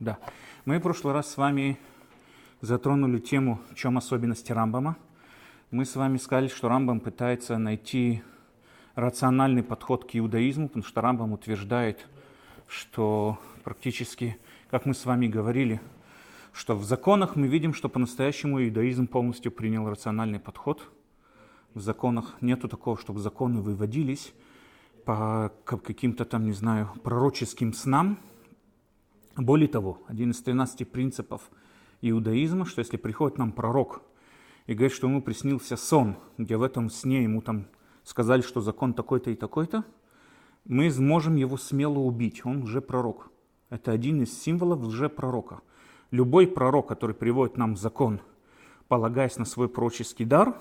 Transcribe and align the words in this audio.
Да. 0.00 0.18
Мы 0.64 0.78
в 0.78 0.80
прошлый 0.80 1.12
раз 1.12 1.30
с 1.30 1.36
вами 1.36 1.78
затронули 2.62 3.18
тему, 3.18 3.60
в 3.70 3.74
чем 3.74 3.98
особенности 3.98 4.50
Рамбама. 4.50 4.96
Мы 5.70 5.84
с 5.84 5.94
вами 5.94 6.16
сказали, 6.16 6.48
что 6.48 6.70
Рамбам 6.70 7.00
пытается 7.00 7.58
найти 7.58 8.22
рациональный 8.94 9.62
подход 9.62 10.10
к 10.10 10.16
иудаизму, 10.16 10.68
потому 10.68 10.84
что 10.84 11.02
Рамбам 11.02 11.34
утверждает, 11.34 12.08
что 12.66 13.38
практически, 13.62 14.38
как 14.70 14.86
мы 14.86 14.94
с 14.94 15.04
вами 15.04 15.26
говорили, 15.26 15.82
что 16.54 16.76
в 16.76 16.84
законах 16.84 17.36
мы 17.36 17.46
видим, 17.46 17.74
что 17.74 17.90
по-настоящему 17.90 18.64
иудаизм 18.64 19.06
полностью 19.06 19.52
принял 19.52 19.86
рациональный 19.86 20.40
подход. 20.40 20.82
В 21.74 21.80
законах 21.80 22.38
нету 22.40 22.68
такого, 22.68 22.96
чтобы 22.96 23.20
законы 23.20 23.60
выводились 23.60 24.32
по 25.04 25.52
каким-то 25.66 26.24
там, 26.24 26.46
не 26.46 26.52
знаю, 26.52 26.88
пророческим 27.04 27.74
снам. 27.74 28.18
Более 29.36 29.68
того, 29.68 29.98
один 30.06 30.32
из 30.32 30.42
13 30.42 30.90
принципов 30.90 31.50
иудаизма, 32.00 32.66
что 32.66 32.80
если 32.80 32.96
приходит 32.96 33.38
нам 33.38 33.52
пророк 33.52 34.02
и 34.66 34.74
говорит, 34.74 34.92
что 34.92 35.06
ему 35.06 35.22
приснился 35.22 35.76
сон, 35.76 36.16
где 36.36 36.56
в 36.56 36.62
этом 36.62 36.90
сне 36.90 37.22
ему 37.22 37.40
там 37.40 37.66
сказали, 38.02 38.40
что 38.40 38.60
закон 38.60 38.92
такой-то 38.92 39.30
и 39.30 39.36
такой-то, 39.36 39.84
мы 40.64 40.90
можем 40.98 41.36
его 41.36 41.56
смело 41.56 41.98
убить, 41.98 42.44
он 42.44 42.62
уже 42.62 42.80
пророк. 42.80 43.30
Это 43.70 43.92
один 43.92 44.22
из 44.22 44.36
символов 44.40 44.80
лжепророка. 44.82 45.60
Любой 46.10 46.48
пророк, 46.48 46.88
который 46.88 47.14
приводит 47.14 47.56
нам 47.56 47.76
закон, 47.76 48.20
полагаясь 48.88 49.36
на 49.36 49.44
свой 49.44 49.68
пророческий 49.68 50.24
дар, 50.24 50.56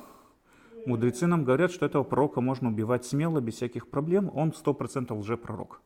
мудрецы 0.86 1.26
нам 1.26 1.44
говорят, 1.44 1.72
что 1.72 1.88
этого 1.88 2.04
пророка 2.04 2.40
можно 2.40 2.70
убивать 2.70 3.06
смело, 3.06 3.42
без 3.42 3.56
всяких 3.56 3.88
проблем, 3.90 4.30
он 4.34 4.50
100% 4.52 5.12
лжепророк. 5.18 5.82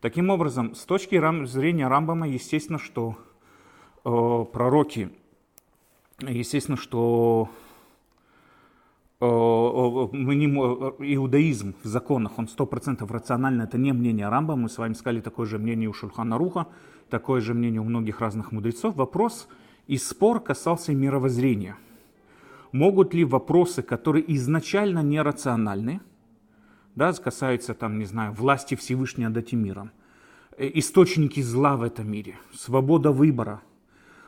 Таким 0.00 0.30
образом, 0.30 0.74
с 0.74 0.84
точки 0.84 1.20
зрения 1.46 1.88
Рамбама, 1.88 2.28
естественно, 2.28 2.78
что 2.78 3.16
э, 4.04 4.44
пророки, 4.52 5.10
естественно, 6.20 6.76
что 6.76 7.48
э, 9.20 9.26
мы 9.26 10.34
не, 10.34 10.46
иудаизм 10.46 11.74
в 11.82 11.86
законах, 11.86 12.38
он 12.38 12.44
100% 12.44 13.10
рационально, 13.10 13.62
это 13.62 13.78
не 13.78 13.92
мнение 13.92 14.28
Рамбама, 14.28 14.62
мы 14.62 14.68
с 14.68 14.76
вами 14.76 14.92
сказали 14.92 15.20
такое 15.20 15.46
же 15.46 15.58
мнение 15.58 15.88
у 15.88 15.94
Шульхана 15.94 16.36
Руха, 16.36 16.66
такое 17.08 17.40
же 17.40 17.54
мнение 17.54 17.80
у 17.80 17.84
многих 17.84 18.20
разных 18.20 18.52
мудрецов. 18.52 18.96
Вопрос 18.96 19.48
и 19.86 19.96
спор 19.96 20.40
касался 20.40 20.92
мировоззрения. 20.92 21.76
Могут 22.72 23.14
ли 23.14 23.24
вопросы, 23.24 23.82
которые 23.82 24.30
изначально 24.34 25.02
нерациональны, 25.02 26.00
да, 26.96 27.12
касаются, 27.12 27.74
там, 27.74 27.98
не 27.98 28.06
знаю, 28.06 28.32
власти 28.32 28.74
Всевышнего 28.74 29.38
этим 29.38 29.62
миром, 29.62 29.92
э, 30.56 30.68
источники 30.74 31.40
зла 31.40 31.76
в 31.76 31.82
этом 31.82 32.10
мире, 32.10 32.36
свобода 32.54 33.12
выбора, 33.12 33.62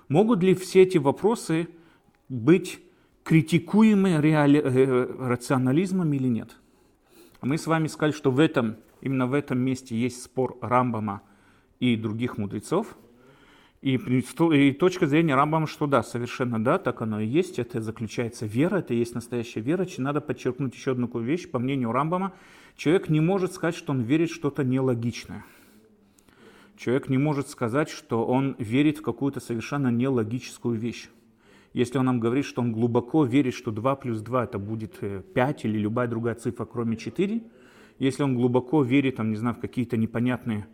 могут 0.08 0.42
ли 0.42 0.54
все 0.54 0.82
эти 0.82 0.98
вопросы 0.98 1.68
быть 2.28 2.78
критикуемы 3.24 4.20
реали... 4.20 4.60
Э, 4.62 5.28
рационализмом 5.28 6.12
или 6.12 6.28
нет? 6.28 6.56
Мы 7.40 7.56
с 7.56 7.66
вами 7.66 7.88
сказали, 7.88 8.12
что 8.12 8.30
в 8.30 8.38
этом, 8.38 8.76
именно 9.00 9.26
в 9.26 9.32
этом 9.32 9.58
месте 9.58 9.96
есть 9.96 10.22
спор 10.22 10.58
Рамбама 10.60 11.22
и 11.80 11.96
других 11.96 12.36
мудрецов. 12.36 12.98
И, 13.80 13.94
и 13.94 14.72
точка 14.72 15.06
зрения 15.06 15.36
Рамбама, 15.36 15.68
что 15.68 15.86
да, 15.86 16.02
совершенно 16.02 16.62
да, 16.62 16.78
так 16.78 17.00
оно 17.00 17.20
и 17.20 17.26
есть, 17.26 17.60
это 17.60 17.80
заключается 17.80 18.44
вера, 18.44 18.78
это 18.78 18.92
есть 18.92 19.14
настоящая 19.14 19.60
вера. 19.60 19.86
Надо 19.98 20.20
подчеркнуть 20.20 20.74
еще 20.74 20.92
одну 20.92 21.06
вещь, 21.20 21.48
по 21.48 21.60
мнению 21.60 21.92
Рамбама, 21.92 22.32
человек 22.76 23.08
не 23.08 23.20
может 23.20 23.52
сказать, 23.52 23.76
что 23.76 23.92
он 23.92 24.00
верит 24.00 24.30
в 24.30 24.34
что-то 24.34 24.64
нелогичное. 24.64 25.44
Человек 26.76 27.08
не 27.08 27.18
может 27.18 27.48
сказать, 27.48 27.88
что 27.88 28.24
он 28.24 28.56
верит 28.58 28.98
в 28.98 29.02
какую-то 29.02 29.40
совершенно 29.40 29.88
нелогическую 29.88 30.76
вещь. 30.78 31.08
Если 31.72 31.98
он 31.98 32.06
нам 32.06 32.18
говорит, 32.18 32.44
что 32.44 32.62
он 32.62 32.72
глубоко 32.72 33.24
верит, 33.24 33.54
что 33.54 33.70
2 33.70 33.96
плюс 33.96 34.20
2 34.20 34.44
это 34.44 34.58
будет 34.58 34.98
5 34.98 35.64
э, 35.64 35.68
или 35.68 35.78
любая 35.78 36.08
другая 36.08 36.34
цифра, 36.34 36.64
кроме 36.64 36.96
4, 36.96 37.42
если 37.98 38.22
он 38.22 38.34
глубоко 38.34 38.82
верит, 38.82 39.16
там, 39.16 39.30
не 39.30 39.36
знаю, 39.36 39.54
в 39.54 39.60
какие-то 39.60 39.96
непонятные 39.96 40.66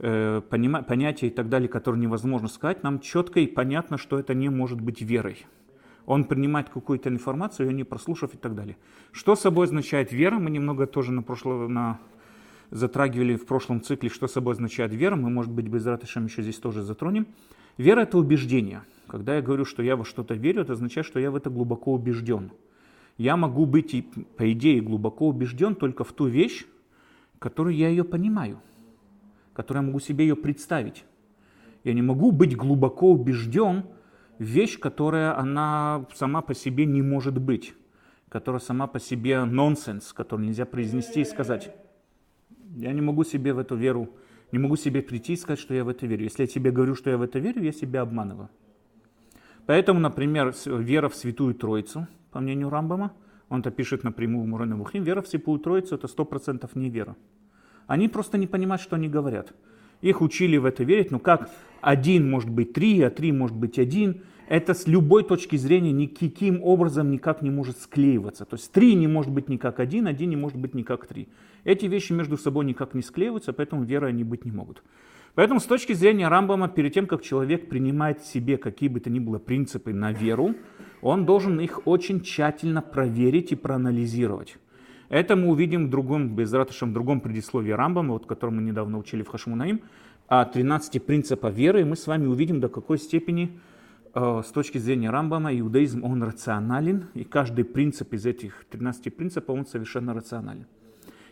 Э, 0.00 0.40
понятия 0.48 1.26
и 1.26 1.30
так 1.30 1.48
далее, 1.48 1.68
которые 1.68 2.00
невозможно 2.00 2.46
сказать, 2.46 2.84
нам 2.84 3.00
четко 3.00 3.40
и 3.40 3.48
понятно, 3.48 3.98
что 3.98 4.18
это 4.18 4.32
не 4.32 4.48
может 4.48 4.80
быть 4.80 5.02
верой. 5.02 5.44
Он 6.06 6.24
принимает 6.24 6.68
какую-то 6.68 7.08
информацию, 7.08 7.68
ее 7.68 7.74
не 7.74 7.84
прослушав 7.84 8.32
и 8.32 8.36
так 8.36 8.54
далее. 8.54 8.76
Что 9.10 9.34
собой 9.34 9.66
означает 9.66 10.12
вера? 10.12 10.38
Мы 10.38 10.50
немного 10.50 10.86
тоже 10.86 11.10
на 11.10 11.22
прошлом, 11.22 11.72
на, 11.72 11.98
затрагивали 12.70 13.34
в 13.34 13.44
прошлом 13.44 13.82
цикле, 13.82 14.08
что 14.08 14.28
собой 14.28 14.54
означает 14.54 14.94
вера. 14.94 15.16
Мы, 15.16 15.30
может 15.30 15.50
быть, 15.50 15.66
без 15.66 15.84
ратышем 15.84 16.26
еще 16.26 16.42
здесь 16.42 16.58
тоже 16.58 16.82
затронем. 16.82 17.26
Вера– 17.76 18.00
это 18.02 18.18
убеждение. 18.18 18.84
Когда 19.08 19.34
я 19.34 19.42
говорю, 19.42 19.64
что 19.64 19.82
я 19.82 19.96
во 19.96 20.04
что-то 20.04 20.34
верю, 20.34 20.62
это 20.62 20.74
означает, 20.74 21.06
что 21.06 21.18
я 21.18 21.32
в 21.32 21.36
это 21.36 21.50
глубоко 21.50 21.92
убежден. 21.92 22.52
Я 23.16 23.36
могу 23.36 23.66
быть, 23.66 24.06
по 24.36 24.50
идее, 24.52 24.80
глубоко 24.80 25.26
убежден 25.26 25.74
только 25.74 26.04
в 26.04 26.12
ту 26.12 26.26
вещь, 26.26 26.66
которую 27.40 27.74
я 27.74 27.88
ее 27.88 28.04
понимаю– 28.04 28.60
которой 29.58 29.78
я 29.78 29.82
могу 29.82 29.98
себе 29.98 30.24
ее 30.24 30.36
представить. 30.36 31.04
Я 31.82 31.92
не 31.92 32.00
могу 32.00 32.30
быть 32.30 32.56
глубоко 32.56 33.10
убежден 33.10 33.86
в 34.38 34.44
вещь, 34.44 34.78
которая 34.78 35.36
она 35.36 36.06
сама 36.14 36.42
по 36.42 36.54
себе 36.54 36.86
не 36.86 37.02
может 37.02 37.38
быть, 37.38 37.74
которая 38.28 38.60
сама 38.60 38.86
по 38.86 39.00
себе 39.00 39.42
нонсенс, 39.42 40.12
который 40.12 40.46
нельзя 40.46 40.64
произнести 40.64 41.22
и 41.22 41.24
сказать. 41.24 41.74
Я 42.76 42.92
не 42.92 43.00
могу 43.00 43.24
себе 43.24 43.52
в 43.52 43.58
эту 43.58 43.74
веру, 43.74 44.10
не 44.52 44.60
могу 44.60 44.76
себе 44.76 45.02
прийти 45.02 45.32
и 45.32 45.36
сказать, 45.36 45.58
что 45.58 45.74
я 45.74 45.82
в 45.82 45.88
это 45.88 46.06
верю. 46.06 46.22
Если 46.22 46.42
я 46.42 46.46
тебе 46.46 46.70
говорю, 46.70 46.94
что 46.94 47.10
я 47.10 47.18
в 47.18 47.22
это 47.22 47.40
верю, 47.40 47.60
я 47.60 47.72
себя 47.72 48.02
обманываю. 48.02 48.50
Поэтому, 49.66 49.98
например, 49.98 50.54
вера 50.66 51.08
в 51.08 51.16
Святую 51.16 51.56
Троицу, 51.56 52.06
по 52.30 52.38
мнению 52.38 52.70
Рамбама, 52.70 53.12
он 53.48 53.58
это 53.58 53.72
пишет 53.72 54.04
напрямую 54.04 54.46
в 54.46 54.76
Бухим, 54.76 55.02
вера 55.02 55.20
в 55.20 55.26
Святую 55.26 55.58
Троицу 55.58 55.96
это 55.96 56.06
сто 56.06 56.24
процентов 56.24 56.76
не 56.76 56.90
вера. 56.90 57.16
Они 57.88 58.06
просто 58.06 58.38
не 58.38 58.46
понимают, 58.46 58.82
что 58.82 58.94
они 58.94 59.08
говорят. 59.08 59.54
Их 60.02 60.20
учили 60.20 60.58
в 60.58 60.66
это 60.66 60.84
верить, 60.84 61.10
но 61.10 61.18
как 61.18 61.50
один 61.80 62.30
может 62.30 62.50
быть 62.50 62.72
три, 62.74 63.00
а 63.02 63.10
три 63.10 63.32
может 63.32 63.56
быть 63.56 63.78
один, 63.78 64.22
это 64.46 64.74
с 64.74 64.86
любой 64.86 65.24
точки 65.24 65.56
зрения 65.56 65.90
никаким 65.90 66.62
образом 66.62 67.10
никак 67.10 67.42
не 67.42 67.50
может 67.50 67.78
склеиваться. 67.78 68.44
То 68.44 68.56
есть 68.56 68.70
три 68.70 68.94
не 68.94 69.08
может 69.08 69.32
быть 69.32 69.48
ни 69.48 69.56
как 69.56 69.80
один, 69.80 70.06
один 70.06 70.30
не 70.30 70.36
может 70.36 70.58
быть 70.58 70.74
ни 70.74 70.82
как 70.82 71.06
три. 71.06 71.28
Эти 71.64 71.86
вещи 71.86 72.12
между 72.12 72.36
собой 72.36 72.66
никак 72.66 72.94
не 72.94 73.02
склеиваются, 73.02 73.52
поэтому 73.52 73.84
верой 73.84 74.10
они 74.10 74.22
быть 74.22 74.44
не 74.44 74.52
могут. 74.52 74.82
Поэтому 75.34 75.58
с 75.58 75.64
точки 75.64 75.94
зрения 75.94 76.28
Рамбама, 76.28 76.68
перед 76.68 76.92
тем, 76.92 77.06
как 77.06 77.22
человек 77.22 77.68
принимает 77.68 78.22
себе 78.22 78.58
какие 78.58 78.88
бы 78.90 79.00
то 79.00 79.08
ни 79.08 79.18
было 79.18 79.38
принципы 79.38 79.94
на 79.94 80.12
веру, 80.12 80.54
он 81.00 81.24
должен 81.24 81.58
их 81.58 81.86
очень 81.86 82.20
тщательно 82.20 82.82
проверить 82.82 83.52
и 83.52 83.56
проанализировать. 83.56 84.58
Это 85.08 85.36
мы 85.36 85.48
увидим 85.48 85.86
в 85.86 85.90
другом, 85.90 86.34
без 86.34 86.52
ратышем, 86.52 86.90
в 86.90 86.92
другом 86.92 87.20
предисловии 87.20 87.70
Рамбама, 87.70 88.12
вот, 88.12 88.26
которое 88.26 88.52
мы 88.52 88.62
недавно 88.62 88.98
учили 88.98 89.22
в 89.22 89.28
Хашмунаим, 89.28 89.80
о 90.26 90.44
13 90.44 91.02
принципах 91.04 91.54
веры, 91.54 91.80
и 91.80 91.84
мы 91.84 91.96
с 91.96 92.06
вами 92.06 92.26
увидим, 92.26 92.60
до 92.60 92.68
какой 92.68 92.98
степени 92.98 93.58
э, 94.14 94.42
с 94.44 94.50
точки 94.50 94.76
зрения 94.76 95.08
Рамбама 95.08 95.58
иудаизм, 95.58 96.04
он 96.04 96.22
рационален, 96.22 97.06
и 97.14 97.24
каждый 97.24 97.64
принцип 97.64 98.12
из 98.12 98.26
этих 98.26 98.66
13 98.70 99.16
принципов, 99.16 99.56
он 99.56 99.64
совершенно 99.64 100.12
рационален. 100.12 100.66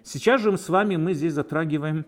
Сейчас 0.03 0.41
же 0.41 0.57
с 0.57 0.69
вами 0.71 0.97
мы 0.97 1.13
здесь 1.13 1.35
затрагиваем 1.35 2.07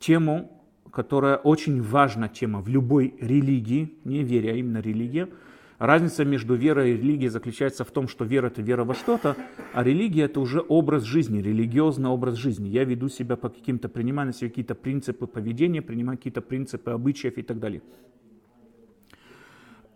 тему, 0.00 0.50
которая 0.90 1.36
очень 1.36 1.80
важна 1.82 2.28
тема 2.28 2.60
в 2.60 2.68
любой 2.68 3.14
религии, 3.20 3.96
не 4.04 4.24
вере, 4.24 4.52
а 4.52 4.54
именно 4.54 4.78
религия– 4.78 5.28
Разница 5.78 6.24
между 6.24 6.54
верой 6.54 6.92
и 6.92 6.96
религией 6.96 7.28
заключается 7.28 7.84
в 7.84 7.90
том, 7.90 8.08
что 8.08 8.24
вера– 8.24 8.46
это 8.48 8.62
вера 8.62 8.84
во 8.84 8.94
что-то, 8.94 9.36
а 9.74 9.84
религия– 9.84 10.22
это 10.24 10.40
уже 10.40 10.64
образ 10.66 11.02
жизни, 11.02 11.42
религиозный 11.42 12.08
образ 12.08 12.36
жизни. 12.36 12.68
Я 12.68 12.84
веду 12.84 13.10
себя 13.10 13.36
по 13.36 13.50
каким-то, 13.50 13.90
принимаю 13.90 14.28
на 14.28 14.32
себя 14.32 14.48
какие-то 14.48 14.74
принципы 14.74 15.26
поведения, 15.26 15.82
принимаю 15.82 16.16
какие-то 16.16 16.40
принципы 16.40 16.92
обычаев 16.92 17.36
и 17.36 17.42
так 17.42 17.58
далее. 17.58 17.82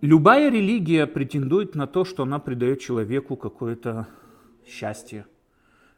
Любая 0.02 0.50
религия 0.50 1.06
претендует 1.06 1.74
на 1.74 1.86
то, 1.86 2.04
что 2.04 2.24
она 2.24 2.38
придает 2.38 2.80
человеку 2.80 3.36
какое-то 3.36 4.06
счастье, 4.66 5.26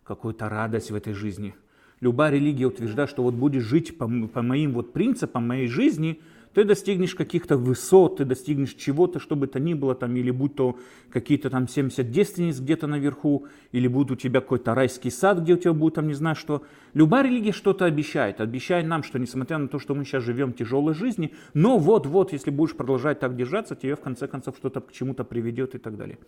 какую-то 0.04 0.48
радость 0.48 0.92
в 0.92 0.94
этой 0.94 1.12
жизни. 1.12 1.56
Любая 1.98 2.30
религия 2.30 2.66
утверждает, 2.66 3.10
что 3.10 3.24
вот 3.24 3.34
будешь 3.34 3.62
жить 3.64 3.98
по, 3.98 4.08
по 4.28 4.42
моим 4.42 4.74
вот 4.74 4.92
принципам 4.92 5.48
моей 5.48 5.66
жизни– 5.66 6.20
ты 6.54 6.64
достигнешь 6.64 7.14
каких-то 7.14 7.56
высот, 7.56 8.19
ты 8.19 8.25
достигнешь 8.25 8.75
чего-то, 8.75 9.19
что 9.19 9.37
бы 9.37 9.46
то 9.46 9.58
ни 9.58 9.75
было, 9.75 9.94
там, 9.94 10.14
или 10.16 10.31
будь 10.31 10.54
то 10.54 10.78
какие-то 11.10 11.50
там 11.50 11.69
70 11.69 12.10
девственниц 12.10 12.60
где-то 12.60 12.87
наверху, 12.87 13.46
или 13.72 13.88
будет 13.88 14.10
у 14.10 14.16
тебя 14.16 14.40
какой-то 14.40 14.75
райский 14.75 15.10
сад, 15.10 15.40
где 15.40 15.54
у 15.54 15.56
тебя 15.56 15.72
будет 15.72 15.94
там 15.94 16.08
не 16.08 16.14
знаю 16.14 16.37
что. 16.37 16.62
Любая 16.94 17.25
религия 17.25 17.52
что-то 17.52 17.87
обещает. 17.87 18.40
Обещает 18.40 18.87
нам, 18.87 19.02
что 19.02 19.19
несмотря 19.19 19.58
на 19.58 19.69
то, 19.69 19.78
что 19.78 19.94
мы 19.94 20.04
сейчас 20.04 20.25
живем 20.25 20.52
тяжелой 20.52 20.94
жизни, 20.94 21.32
но 21.54 21.78
вот-вот, 21.78 22.32
если 22.32 22.50
будешь 22.50 22.76
продолжать 22.76 23.20
так 23.20 23.37
держаться, 23.37 23.75
тебе 23.75 23.96
в 23.96 24.00
конце 24.00 24.28
концов 24.28 24.56
что-то 24.56 24.81
к 24.81 24.93
чему-то 24.93 25.25
приведет 25.25 25.75
и 25.75 25.78
так 25.78 25.96
далее. 25.96 26.19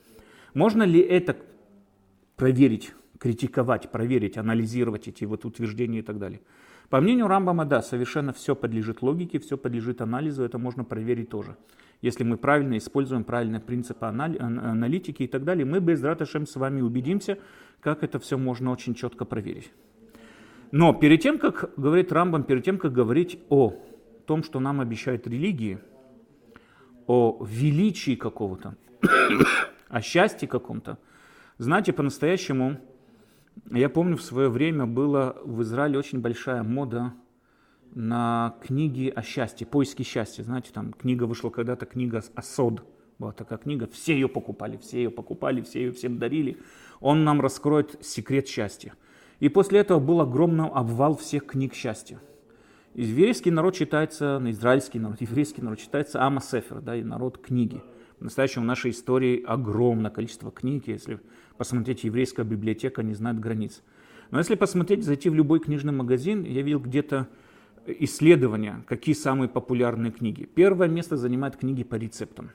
Можно 0.55 0.85
ли 0.85 1.01
это 1.01 1.37
проверить, 2.37 2.93
критиковать, 3.19 3.91
проверить, 3.91 4.39
анализировать 4.39 5.09
эти 5.09 5.25
вот 5.25 5.45
утверждения 5.45 5.99
и 5.99 6.03
так 6.03 6.19
далее? 6.19 6.41
По 6.91 7.01
мнению 7.01 7.29
Рамбама, 7.29 7.65
да, 7.65 7.83
совершенно 7.83 8.33
все 8.33 8.55
подлежит 8.55 9.03
логике, 9.03 9.39
все 9.39 9.57
подлежит 9.57 10.01
анализу, 10.01 10.45
это 10.45 10.59
можно 10.59 10.85
проверить 10.85 11.31
тоже. 11.31 11.57
Если 12.03 12.25
мы 12.25 12.37
правильно 12.37 12.77
используем 12.77 13.25
правильные 13.25 13.61
принципы 13.61 14.05
аналитики 14.05 15.23
и 15.23 15.27
так 15.27 15.45
далее, 15.45 15.65
мы 15.65 15.81
без 15.81 16.03
раташем 16.03 16.47
с 16.47 16.57
вами 16.57 16.83
убедимся, 16.83 17.39
как 17.81 18.03
это 18.03 18.19
все 18.19 18.37
можно 18.37 18.71
очень 18.71 18.95
четко 18.95 19.25
проверить. 19.25 19.73
Но 20.71 20.93
перед 20.93 21.23
тем, 21.23 21.39
как 21.39 21.71
говорит 21.77 22.13
Рамбам, 22.13 22.45
перед 22.45 22.65
тем, 22.65 22.79
как 22.79 22.93
говорить 22.93 23.39
о 23.49 23.75
том, 24.27 24.43
что 24.43 24.61
нам 24.61 24.81
обещают 24.81 25.27
религии, 25.27 25.79
о 27.07 27.45
величии 27.49 28.17
какого-то, 28.17 28.77
о 29.89 30.01
счастье 30.03 30.49
каком-то, 30.49 30.99
знаете, 31.59 31.93
по-настоящему 31.93 32.81
я 33.71 33.89
помню, 33.89 34.17
в 34.17 34.23
свое 34.23 34.49
время 34.49 34.87
была 34.87 35.37
в 35.45 35.63
Израиле 35.63 35.99
очень 35.99 36.21
большая 36.21 36.63
мода 36.63 37.15
на 37.95 38.57
книги 38.63 39.13
о 39.15 39.23
счастье, 39.23 39.67
поиски 39.67 40.03
счастья. 40.03 40.43
Знаете, 40.43 40.71
там 40.73 40.93
книга 40.93 41.25
вышла 41.25 41.51
когда-то, 41.51 41.87
книга 41.87 42.23
«Асод». 42.35 42.83
Была 43.19 43.31
такая 43.31 43.59
книга, 43.59 43.87
все 43.87 44.15
ее 44.15 44.29
покупали, 44.29 44.77
все 44.77 45.05
ее 45.05 45.11
покупали, 45.11 45.61
все 45.61 45.85
ее 45.85 45.93
всем 45.93 46.19
дарили. 46.19 46.59
Он 47.01 47.23
нам 47.23 47.41
раскроет 47.41 47.97
секрет 48.05 48.49
счастья. 48.49 48.95
И 49.39 49.49
после 49.49 49.81
этого 49.81 50.01
был 50.01 50.21
огромный 50.21 50.67
обвал 50.67 51.17
всех 51.17 51.47
книг 51.47 51.75
счастья. 51.75 52.21
Еврейский 52.95 53.51
народ 53.51 53.75
читается, 53.75 54.39
на 54.39 54.51
израильский 54.51 54.99
народ, 54.99 55.21
еврейский 55.21 55.63
народ 55.63 55.79
читается 55.79 56.25
Ама 56.25 56.41
Сефер, 56.41 56.81
да, 56.81 56.97
и 56.97 57.03
народ 57.03 57.39
книги. 57.39 57.83
В 58.19 58.25
настоящем 58.25 58.63
в 58.63 58.67
нашей 58.67 58.93
истории 58.93 59.43
огромное 59.45 60.11
количество 60.11 60.51
книг, 60.51 60.87
если 60.87 61.21
посмотреть, 61.57 62.05
еврейская 62.05 62.45
библиотека 62.45 63.03
не 63.03 63.15
знает 63.15 63.39
границ. 63.41 63.83
Но 64.31 64.39
если 64.39 64.55
посмотреть, 64.55 65.05
зайти 65.05 65.29
в 65.29 65.35
любой 65.35 65.61
книжный 65.61 65.93
магазин, 65.93 66.45
я 66.45 66.63
видел 66.63 66.81
где-то 66.81 67.29
исследования, 67.87 68.83
какие 68.87 69.15
самые 69.15 69.49
популярные 69.49 70.13
книги. 70.13 70.45
Первое 70.45 70.89
место 70.89 71.17
занимают 71.17 71.57
книги 71.57 71.85
по 71.85 71.97
рецептам 71.97 72.51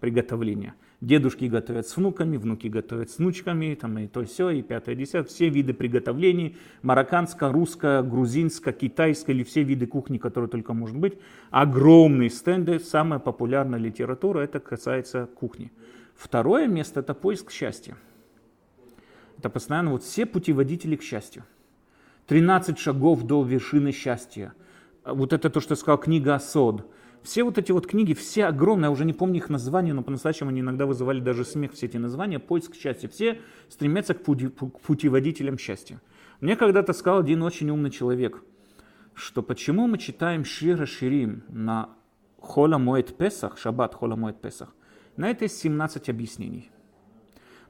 приготовления. 0.00 0.74
Дедушки 1.00 1.44
готовят 1.46 1.86
с 1.86 1.96
внуками, 1.96 2.36
внуки 2.36 2.68
готовят 2.68 3.10
с 3.10 3.18
внучками, 3.18 3.74
там 3.74 3.98
и 3.98 4.06
то 4.06 4.22
и 4.22 4.24
все, 4.24 4.50
и 4.50 4.62
пятое, 4.62 4.94
десятое. 4.94 5.24
Все 5.24 5.48
виды 5.48 5.74
приготовлений, 5.74 6.56
марокканская, 6.82 7.52
русская, 7.52 8.02
грузинская, 8.02 8.72
китайская, 8.72 9.32
или 9.32 9.42
все 9.44 9.62
виды 9.62 9.86
кухни, 9.86 10.18
которые 10.18 10.48
только 10.48 10.72
может 10.72 10.96
быть. 10.96 11.18
Огромные 11.50 12.30
стенды, 12.30 12.78
самая 12.78 13.18
популярная 13.18 13.78
литература, 13.78 14.40
это 14.40 14.60
касается 14.60 15.28
кухни. 15.34 15.72
Второе 16.14 16.66
место– 16.66 17.00
это 17.00 17.14
поиск 17.14 17.50
счастья. 17.50 17.96
Это 19.38 19.50
постоянно 19.50 19.90
вот 19.90 20.02
все 20.02 20.26
путеводители 20.26 20.96
к 20.96 21.02
счастью. 21.02 21.44
13 22.26 22.78
шагов 22.78 23.24
до 23.24 23.42
вершины 23.42 23.92
счастья. 23.92 24.54
Вот 25.04 25.32
это 25.32 25.50
то, 25.50 25.60
что 25.60 25.74
сказал, 25.74 25.98
книга 25.98 26.36
Асод. 26.36 26.90
Все 27.22 27.42
вот 27.42 27.58
эти 27.58 27.72
вот 27.72 27.86
книги, 27.86 28.12
все 28.12 28.46
огромные, 28.46 28.88
я 28.88 28.90
уже 28.90 29.04
не 29.04 29.14
помню 29.14 29.36
их 29.36 29.48
названия, 29.48 29.94
но 29.94 30.02
по-настоящему 30.02 30.50
они 30.50 30.60
иногда 30.60 30.84
вызывали 30.84 31.20
даже 31.20 31.44
смех, 31.44 31.72
все 31.72 31.86
эти 31.86 31.96
названия, 31.96 32.38
поиск 32.38 32.74
счастья. 32.74 33.08
Все 33.08 33.40
стремятся 33.68 34.14
к, 34.14 34.22
пути, 34.22 34.48
к 34.48 34.80
путеводителям 34.80 35.58
счастья. 35.58 36.00
Мне 36.40 36.56
когда-то 36.56 36.92
сказал 36.92 37.20
один 37.20 37.42
очень 37.42 37.70
умный 37.70 37.90
человек, 37.90 38.42
что 39.14 39.42
почему 39.42 39.86
мы 39.86 39.98
читаем 39.98 40.44
Шира 40.44 40.84
Ширим 40.84 41.44
на 41.48 41.90
Хола 42.40 42.76
Моет 42.76 43.16
Песах, 43.16 43.56
Шаббат 43.58 43.94
Хола 43.94 44.16
Моет 44.16 44.40
Песах, 44.40 44.74
на 45.16 45.30
это 45.30 45.44
есть 45.44 45.58
17 45.58 46.08
объяснений. 46.08 46.70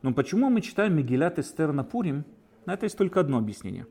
Но 0.02 0.12
почему 0.12 0.50
мы 0.50 0.60
читаем 0.60 0.96
Мегилат 0.96 1.38
Эстер 1.38 1.72
на 1.72 1.84
Пурим? 1.84 2.24
На 2.66 2.74
это 2.74 2.86
есть 2.86 2.96
только 2.96 3.20
одно 3.20 3.38
объяснение. 3.38 3.86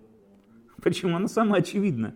Почему? 0.82 1.16
Оно 1.16 1.28
самое 1.28 1.62
очевидное. 1.62 2.16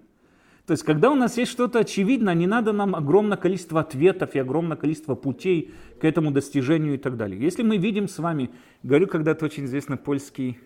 То 0.66 0.72
есть, 0.72 0.84
когда 0.84 1.10
у 1.10 1.16
нас 1.16 1.38
есть 1.38 1.52
что-то 1.52 1.80
очевидное, 1.80 2.34
не 2.34 2.46
надо 2.46 2.74
нам 2.74 2.96
огромное 2.96 3.38
количество 3.38 3.80
ответов 3.80 4.36
и 4.36 4.40
огромное 4.40 4.76
количество 4.76 5.16
путей 5.16 5.74
к 6.02 6.04
этому 6.04 6.32
достижению 6.32 6.96
и 6.96 6.98
так 6.98 7.16
далее. 7.16 7.40
Если 7.42 7.64
мы 7.64 7.78
видим 7.78 8.10
с 8.10 8.20
вами, 8.20 8.50
говорю 8.84 9.08
когда-то 9.08 9.46
очень 9.46 9.66
известный 9.66 9.96
польский, 9.96 10.60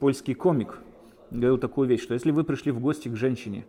польский 0.00 0.34
комик, 0.34 0.80
говорил 1.30 1.58
такую 1.58 1.86
вещь, 1.86 2.02
что 2.02 2.14
если 2.14 2.32
вы 2.32 2.42
пришли 2.42 2.72
в 2.72 2.80
гости 2.80 3.08
к 3.08 3.16
женщине, 3.16 3.64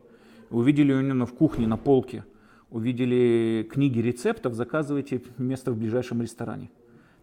увидели 0.50 0.92
у 0.92 1.02
нее 1.02 1.26
в 1.26 1.34
кухне 1.34 1.68
на 1.68 1.78
полке– 1.78 2.26
увидели 2.70 3.68
книги 3.72 4.00
рецептов, 4.00 4.54
заказывайте 4.54 5.22
место 5.38 5.72
в 5.72 5.78
ближайшем 5.78 6.22
ресторане. 6.22 6.70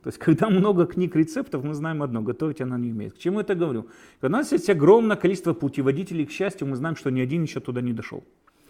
То 0.02 0.08
есть, 0.08 0.19
когда 0.19 0.48
много 0.48 0.87
книг 0.87 1.16
рецептов, 1.16 1.64
мы 1.64 1.75
знаем 1.75 2.02
одно, 2.02 2.22
готовить 2.22 2.60
она 2.60 2.78
не 2.78 2.93
умеет. 2.93 3.14
К 3.14 3.19
чему 3.19 3.40
это 3.40 3.54
говорю? 3.54 3.88
Когда 4.20 4.38
у 4.38 4.40
нас 4.40 4.52
есть 4.52 4.70
огромное 4.70 5.16
количество 5.16 5.52
путеводителей, 5.52 6.26
к 6.26 6.31
счастью, 6.31 6.69
мы 6.69 6.76
знаем, 6.76 6.94
что 6.94 7.10
ни 7.10 7.20
один 7.20 7.43
еще 7.43 7.60
туда 7.60 7.81
не 7.81 7.93
дошел. 7.93 8.22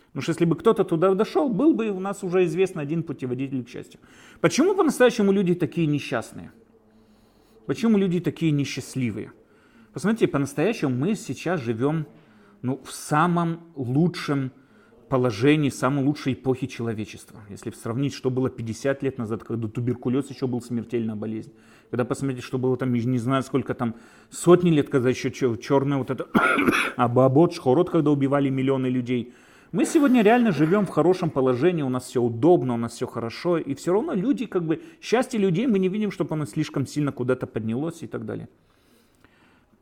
Потому 0.08 0.22
что 0.22 0.30
если 0.30 0.46
бы 0.46 0.56
кто-то 0.56 0.82
туда 0.84 1.14
дошел, 1.14 1.50
был 1.50 1.74
бы 1.74 1.90
у 1.90 2.00
нас 2.00 2.24
уже 2.24 2.46
известно 2.46 2.80
один 2.80 3.02
путеводитель 3.02 3.64
к 3.64 3.68
счастью. 3.68 4.00
Почему 4.40 4.74
по-настоящему 4.74 5.30
люди 5.30 5.54
такие 5.54 5.86
несчастные? 5.86 6.52
Почему 7.66 7.98
люди 7.98 8.20
такие 8.20 8.50
несчастливые? 8.50 9.32
Посмотрите, 9.92 10.28
по-настоящему 10.28 10.94
мы 10.94 11.14
сейчас 11.16 11.60
живем 11.60 12.06
ну, 12.62 12.80
в 12.82 12.92
самом 12.92 13.60
лучшем 13.74 14.52
положении 15.08 15.70
самой 15.70 16.04
лучшей 16.04 16.32
эпохи 16.32 16.66
человечества. 16.66 17.40
Если 17.48 17.70
сравнить, 17.70 18.14
что 18.14 18.30
было 18.30 18.50
50 18.50 19.02
лет 19.02 19.18
назад, 19.18 19.44
когда 19.44 19.68
туберкулез 19.68 20.30
еще 20.30 20.46
был 20.46 20.60
смертельная 20.60 21.14
болезнь. 21.14 21.52
Когда 21.90 22.04
посмотреть, 22.04 22.42
что 22.42 22.58
было 22.58 22.76
там, 22.76 22.92
не 22.92 23.18
знаю, 23.18 23.42
сколько 23.42 23.74
там, 23.74 23.94
сотни 24.30 24.70
лет, 24.70 24.88
когда 24.88 25.10
еще 25.10 25.30
черное 25.30 25.98
вот 25.98 26.10
это, 26.10 26.26
абабот, 26.96 27.54
шхорот, 27.54 27.90
когда 27.90 28.10
убивали 28.10 28.48
миллионы 28.48 28.86
людей. 28.86 29.32
Мы 29.72 29.84
сегодня 29.84 30.22
реально 30.22 30.52
живем 30.52 30.86
в 30.86 30.90
хорошем 30.90 31.30
положении, 31.30 31.82
у 31.82 31.88
нас 31.88 32.04
все 32.06 32.22
удобно, 32.22 32.74
у 32.74 32.76
нас 32.76 32.92
все 32.92 33.06
хорошо, 33.06 33.58
и 33.58 33.74
все 33.74 33.92
равно 33.92 34.14
люди, 34.14 34.46
как 34.46 34.64
бы, 34.64 34.80
счастье 35.00 35.38
людей 35.38 35.66
мы 35.66 35.78
не 35.78 35.88
видим, 35.88 36.10
чтобы 36.10 36.34
оно 36.34 36.46
слишком 36.46 36.86
сильно 36.86 37.12
куда-то 37.12 37.46
поднялось 37.46 38.02
и 38.02 38.06
так 38.06 38.24
далее. 38.24 38.48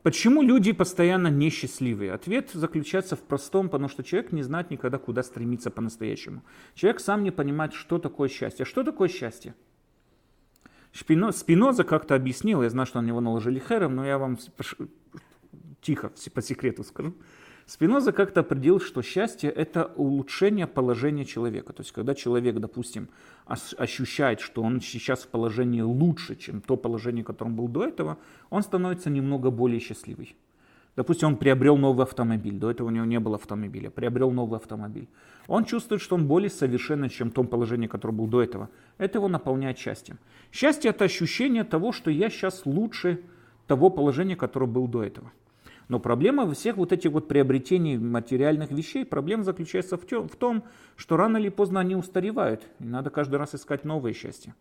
Почему 0.05 0.43
люди 0.43 0.71
постоянно 0.71 1.29
несчастливые? 1.29 2.13
Ответ 2.13 2.51
заключается 2.53 3.15
в 3.15 3.21
простом, 3.21 3.69
потому 3.69 3.89
что 3.89 4.03
человек 4.03 4.31
не 4.31 4.43
знает 4.43 4.69
никогда, 4.69 4.99
куда 4.99 5.23
стремиться 5.23 5.71
по-настоящему. 5.71 6.43
Человек 6.75 6.99
сам 6.99 7.23
не 7.23 7.31
понимает, 7.31 7.73
что 7.73 7.97
такое 7.97 8.29
счастье. 8.29 8.65
Что 8.65 8.83
такое 8.83 9.09
счастье? 9.09 9.55
Спиноза 10.93 11.83
как-то 11.83 12.13
объяснил, 12.13 12.61
я 12.61 12.69
знаю, 12.69 12.85
что 12.85 13.01
на 13.01 13.07
него 13.07 13.19
наложили 13.19 13.57
хером, 13.57 13.95
но 13.95 14.05
я 14.05 14.19
вам 14.19 14.37
тихо, 15.81 16.11
по 16.35 16.41
секрету 16.43 16.83
скажу. 16.83 17.15
Спиноза 17.65 18.11
как-то 18.11 18.41
определил, 18.41 18.79
что 18.79 19.01
счастье– 19.01 19.49
это 19.55 19.85
улучшение 19.95 20.67
положения 20.67 21.25
человека. 21.25 21.73
То 21.73 21.81
есть, 21.81 21.91
когда 21.91 22.13
человек, 22.13 22.57
допустим, 22.57 23.09
ощущает, 23.47 24.39
что 24.39 24.61
он 24.61 24.81
сейчас 24.81 25.23
в 25.23 25.29
положении 25.29 25.81
лучше, 25.81 26.35
чем 26.35 26.61
то 26.61 26.77
положение, 26.77 27.23
в 27.23 27.27
котором 27.27 27.55
был 27.55 27.67
до 27.67 27.83
этого, 27.83 28.17
он 28.51 28.61
становится 28.61 29.09
немного 29.09 29.49
более 29.49 29.79
счастливый. 29.79 30.35
Допустим, 30.95 31.29
он 31.29 31.37
приобрел 31.37 31.75
новый 31.75 32.03
автомобиль, 32.03 32.57
до 32.57 32.69
этого 32.69 32.87
у 32.87 32.91
него 32.91 33.05
не 33.05 33.19
было 33.19 33.35
автомобиля, 33.35 33.89
приобрел 33.89 34.31
новый 34.31 34.57
автомобиль. 34.57 35.09
Он 35.47 35.65
чувствует, 35.65 36.01
что 36.01 36.15
он 36.15 36.27
более 36.27 36.51
совершенный, 36.51 37.09
чем 37.09 37.31
в 37.31 37.33
том 37.33 37.47
положении, 37.47 37.87
которое 37.87 38.13
был 38.13 38.27
до 38.27 38.43
этого. 38.43 38.69
Это 38.99 39.17
его 39.17 39.27
наполняет 39.27 39.79
счастьем. 39.79 40.19
Счастье– 40.51 40.89
это 40.91 41.05
ощущение 41.05 41.63
того, 41.63 41.91
что 41.91 42.11
я 42.11 42.29
сейчас 42.29 42.65
лучше 42.65 43.23
того 43.67 43.89
положения, 43.89 44.35
которое 44.35 44.67
был 44.67 44.87
до 44.87 45.03
этого. 45.03 45.31
Но 45.87 45.99
проблема 45.99 46.51
всех 46.53 46.77
вот 46.77 46.91
этих 46.91 47.11
вот 47.11 47.27
приобретений 47.27 47.97
материальных 47.97 48.71
вещей, 48.71 49.05
проблема 49.05 49.43
заключается 49.43 49.97
в 49.97 50.35
том, 50.35 50.63
что 50.95 51.17
рано 51.17 51.37
или 51.37 51.49
поздно 51.49 51.79
они 51.79 51.95
устаревают. 51.95 52.63
И 52.79 52.85
надо 52.85 53.09
каждый 53.09 53.35
раз 53.35 53.53
искать 53.55 53.85
новое 53.85 54.13
счастье. 54.13 54.55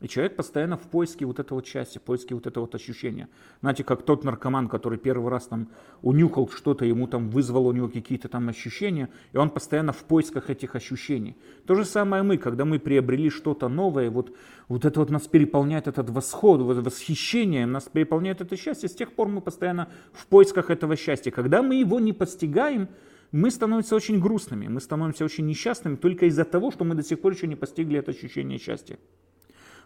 И 0.00 0.08
человек 0.08 0.36
постоянно 0.36 0.76
в 0.76 0.82
поиске 0.82 1.24
вот 1.24 1.38
этого 1.38 1.64
счастья, 1.64 2.00
в 2.00 2.02
поиске 2.02 2.34
вот 2.34 2.46
этого 2.46 2.64
вот 2.64 2.74
ощущения. 2.74 3.28
Знаете, 3.60 3.84
как 3.84 4.02
тот 4.02 4.24
наркоман, 4.24 4.68
который 4.68 4.98
первый 4.98 5.30
раз 5.30 5.46
там 5.46 5.68
унюхал 6.02 6.48
что-то, 6.48 6.84
ему 6.84 7.06
там 7.06 7.30
вызвало 7.30 7.68
у 7.68 7.72
него 7.72 7.88
какие-то 7.88 8.28
там 8.28 8.48
ощущения, 8.48 9.08
и 9.32 9.36
он 9.36 9.50
постоянно 9.50 9.92
в 9.92 10.04
поисках 10.04 10.50
этих 10.50 10.74
ощущений. 10.74 11.36
То 11.66 11.74
же 11.74 11.84
самое 11.84 12.22
мы, 12.22 12.38
когда 12.38 12.64
мы 12.64 12.78
приобрели 12.80 13.30
что-то 13.30 13.68
новое, 13.68 14.10
вот, 14.10 14.34
вот 14.68 14.84
это 14.84 15.00
вот 15.00 15.10
нас 15.10 15.28
переполняет 15.28 15.86
этот 15.86 16.10
восход, 16.10 16.60
вот 16.60 16.76
восхищение, 16.84 17.64
нас 17.64 17.84
переполняет 17.84 18.40
это 18.40 18.56
счастье, 18.56 18.88
с 18.88 18.94
тех 18.94 19.12
пор 19.12 19.28
мы 19.28 19.40
постоянно 19.40 19.88
в 20.12 20.26
поисках 20.26 20.70
этого 20.70 20.96
счастья. 20.96 21.30
Когда 21.30 21.62
мы 21.62 21.76
его 21.76 22.00
не 22.00 22.12
постигаем, 22.12 22.88
мы 23.32 23.50
становимся 23.50 23.96
очень 23.96 24.20
грустными, 24.20 24.68
мы 24.68 24.80
становимся 24.80 25.24
очень 25.24 25.46
несчастными 25.46 25.96
только 25.96 26.26
из-за 26.26 26.44
того, 26.44 26.70
что 26.70 26.84
мы 26.84 26.94
до 26.94 27.02
сих 27.02 27.20
пор 27.20 27.32
еще 27.32 27.46
не 27.46 27.56
постигли 27.56 27.98
это 27.98 28.10
ощущение 28.10 28.58
счастья. 28.58 28.98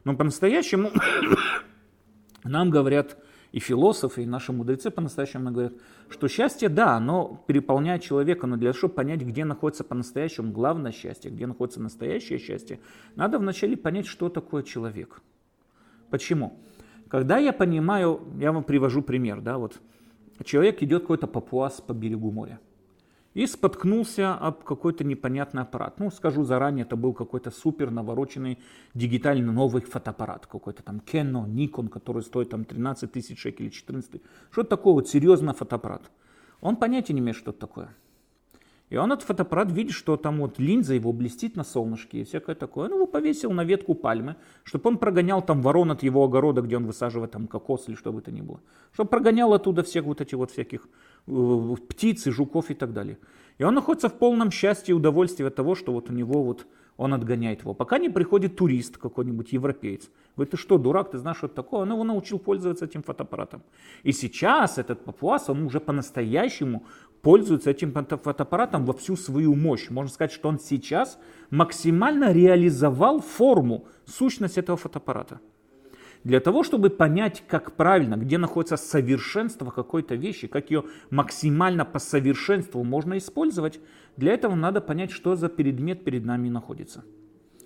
Но 0.05 0.17
по-настоящему 0.17 0.91
нам 2.45 2.71
говорят 2.71 3.17
и 3.53 3.61
философы, 3.61 4.23
и 4.23 4.27
наши 4.27 4.53
мудрецы 4.53 4.91
по-настоящему 4.91 5.51
говорят, 5.51 5.73
что 6.11 6.29
счастье, 6.29 6.69
да, 6.69 6.97
оно 6.97 7.43
переполняет 7.47 8.03
человека, 8.03 8.47
но 8.47 8.57
для 8.57 8.73
того, 8.73 8.79
чтобы 8.79 8.95
понять, 8.95 9.21
где 9.23 9.45
находится 9.45 9.85
по-настоящему 9.85 10.53
главное 10.53 10.93
счастье, 10.93 11.31
где 11.31 11.47
находится 11.47 11.81
настоящее 11.81 12.39
счастье, 12.39 12.81
надо 13.17 13.39
вначале 13.39 13.77
понять, 13.77 14.07
что 14.07 14.29
такое 14.29 14.63
человек. 14.63 15.23
Почему? 16.11 16.59
Когда 17.09 17.39
я 17.39 17.53
понимаю, 17.53 18.21
я 18.39 18.53
вам 18.53 18.65
привожу 18.65 19.03
пример, 19.03 19.41
да, 19.41 19.57
вот 19.57 19.81
человек 20.45 20.83
идет 20.83 21.03
какой-то 21.03 21.27
папуас 21.27 21.81
по 21.81 21.93
берегу 21.93 22.31
моря. 22.31 22.61
И 23.39 23.47
споткнулся 23.47 24.35
об 24.35 24.65
какой-то 24.65 25.05
непонятный 25.05 25.63
аппарат. 25.63 26.01
Ну, 26.01 26.11
скажу 26.11 26.43
заранее, 26.43 26.85
это 26.85 26.97
был 26.97 27.13
какой-то 27.13 27.53
супер 27.53 27.93
навороченный 27.93 28.59
дигитальный 28.95 29.53
новый 29.53 29.83
фотоаппарат, 29.83 30.49
какой-то 30.49 30.83
там 30.83 31.01
Canon, 31.07 31.47
Nikon, 31.47 31.89
который 31.89 32.23
стоит 32.23 32.51
там 32.51 32.65
13 32.65 33.13
тысяч 33.13 33.39
шекелей, 33.39 33.71
14 33.71 34.21
Что 34.51 34.63
это 34.63 34.71
такое 34.71 34.95
вот 34.95 35.09
серьезный 35.09 35.55
фотоаппарат? 35.55 36.11
Он 36.61 36.75
понятия 36.75 37.13
не 37.13 37.21
имеет, 37.21 37.37
что 37.37 37.53
это 37.53 37.61
такое. 37.61 37.95
И 38.91 38.97
он 38.97 39.13
этот 39.13 39.27
фотоаппарат 39.27 39.71
видит, 39.71 39.93
что 39.93 40.17
там 40.17 40.39
вот 40.39 40.59
линза 40.59 40.95
его 40.95 41.13
блестит 41.13 41.57
на 41.57 41.63
солнышке 41.63 42.23
и 42.23 42.25
всякое 42.25 42.57
такое. 42.57 42.89
Ну, 42.89 42.97
его 42.97 43.07
повесил 43.07 43.53
на 43.53 43.63
ветку 43.63 43.95
пальмы, 43.95 44.37
чтобы 44.65 44.89
он 44.89 44.99
прогонял 44.99 45.43
там 45.43 45.61
ворон 45.61 45.91
от 45.91 46.03
его 46.03 46.25
огорода, 46.25 46.63
где 46.63 46.77
он 46.77 46.87
высаживает 46.87 47.33
там 47.33 47.47
кокос 47.47 47.89
или 47.89 47.95
что 47.95 48.13
бы 48.13 48.23
то 48.23 48.33
ни 48.33 48.41
было. 48.41 48.61
Чтобы 48.93 49.11
прогонял 49.11 49.53
оттуда 49.53 49.83
всех 49.83 50.05
вот 50.05 50.21
этих 50.21 50.39
вот 50.39 50.51
всяких 50.51 50.89
птиц 51.89 52.27
и 52.27 52.31
жуков 52.31 52.71
и 52.71 52.75
так 52.75 52.93
далее. 52.93 53.19
И 53.59 53.65
он 53.65 53.75
находится 53.75 54.09
в 54.09 54.19
полном 54.19 54.51
счастье 54.51 54.93
и 54.93 54.97
удовольствии 54.97 55.47
от 55.47 55.55
того, 55.55 55.75
что 55.75 55.93
вот 55.93 56.11
у 56.11 56.13
него 56.13 56.43
вот 56.43 56.67
он 56.97 57.15
отгоняет 57.15 57.61
его. 57.61 57.75
Пока 57.75 57.99
не 57.99 58.11
приходит 58.11 58.57
турист 58.57 58.99
какой-нибудь, 58.99 59.53
европеец. 59.53 60.11
Говорит, 60.37 60.51
ты 60.51 60.57
что, 60.57 60.79
дурак, 60.79 61.13
ты 61.13 61.19
знаешь, 61.19 61.39
что 61.39 61.47
это 61.47 61.55
такое? 61.55 61.83
Он 61.83 61.93
его 61.93 62.05
научил 62.05 62.39
пользоваться 62.39 62.85
этим 62.85 63.03
фотоаппаратом. 63.03 63.63
И 64.03 64.13
сейчас 64.13 64.79
этот 64.79 65.05
папуас, 65.05 65.49
он 65.49 65.63
уже 65.63 65.79
по-настоящему 65.81 66.85
пользуется 67.23 67.71
этим 67.71 67.93
фотоаппаратом 67.93 68.85
во 68.85 68.93
всю 68.93 69.17
свою 69.17 69.55
мощь. 69.55 69.91
Можно 69.91 70.11
сказать, 70.11 70.33
что 70.33 70.49
он 70.49 70.59
сейчас 70.59 71.19
максимально 71.51 72.33
реализовал 72.33 73.21
форму, 73.21 73.87
сущность 74.05 74.59
этого 74.59 74.77
фотоаппарата. 74.77 75.41
Для 76.29 76.41
того, 76.41 76.63
чтобы 76.63 76.91
понять, 76.91 77.43
как 77.49 77.73
правильно, 77.73 78.17
где 78.17 78.37
находится 78.37 78.77
совершенство 78.77 79.71
какой-то 79.71 80.15
вещи, 80.15 80.47
как 80.47 80.71
ее 80.71 80.85
максимально 81.09 81.87
по 81.87 81.99
совершенству 81.99 82.85
можно 82.85 83.17
использовать, 83.17 83.81
для 84.19 84.35
этого 84.35 84.55
надо 84.55 84.83
понять, 84.83 85.11
что 85.11 85.37
за 85.37 85.49
предмет 85.49 86.05
перед 86.05 86.27
нами 86.27 86.51
находится. 86.51 87.03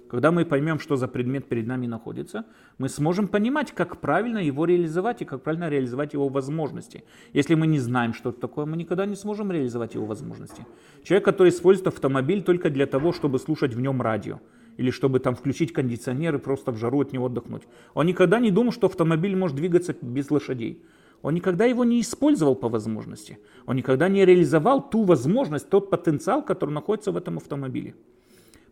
Когда 0.09 0.31
мы 0.31 0.45
поймем, 0.45 0.79
что 0.79 0.95
за 0.95 1.09
предмет 1.09 1.49
перед 1.49 1.67
нами 1.67 1.89
находится, 1.89 2.45
мы 2.79 2.89
сможем 2.89 3.27
понимать, 3.27 3.73
как 3.73 4.01
правильно 4.01 4.39
его 4.39 4.65
реализовать 4.65 5.23
и 5.23 5.25
как 5.25 5.43
правильно 5.43 5.69
реализовать 5.69 6.13
его 6.13 6.29
возможности. 6.29 7.03
Если 7.33 7.57
мы 7.57 7.67
не 7.67 7.81
знаем, 7.81 8.15
что 8.15 8.31
это 8.31 8.39
такое, 8.39 8.65
мы 8.65 8.77
никогда 8.77 9.07
не 9.07 9.17
сможем 9.17 9.51
реализовать 9.51 9.95
его 9.95 10.07
возможности. 10.07 10.65
Человек, 11.03 11.25
который 11.25 11.49
использует 11.49 11.89
автомобиль 11.89 12.43
только 12.45 12.71
для 12.71 12.87
того, 12.87 13.13
чтобы 13.13 13.41
слушать 13.41 13.75
в 13.75 13.81
нем 13.81 14.01
радио, 14.01 14.39
или 14.77 14.91
чтобы 14.91 15.21
там 15.21 15.35
включить 15.35 15.73
кондиционер 15.73 16.37
и 16.37 16.39
просто 16.39 16.73
в 16.73 16.77
жару 16.77 17.01
от 17.01 17.13
него 17.13 17.27
отдохнуть. 17.27 17.63
Он 17.95 18.07
никогда 18.07 18.41
не 18.41 18.51
думал, 18.51 18.73
что 18.73 18.87
автомобиль 18.87 19.37
может 19.37 19.57
двигаться 19.57 19.95
без 20.01 20.31
лошадей. 20.31 20.83
Он 21.23 21.35
никогда 21.35 21.65
его 21.65 21.85
не 21.85 22.01
использовал 22.01 22.57
по 22.57 22.69
возможности. 22.69 23.39
Он 23.67 23.77
никогда 23.77 24.09
не 24.09 24.25
реализовал 24.25 24.89
ту 24.89 25.05
возможность, 25.05 25.69
тот 25.69 25.89
потенциал, 25.89 26.45
который 26.45 26.71
находится 26.71 27.13
в 27.13 27.17
этом 27.17 27.37
автомобиле. 27.37 27.95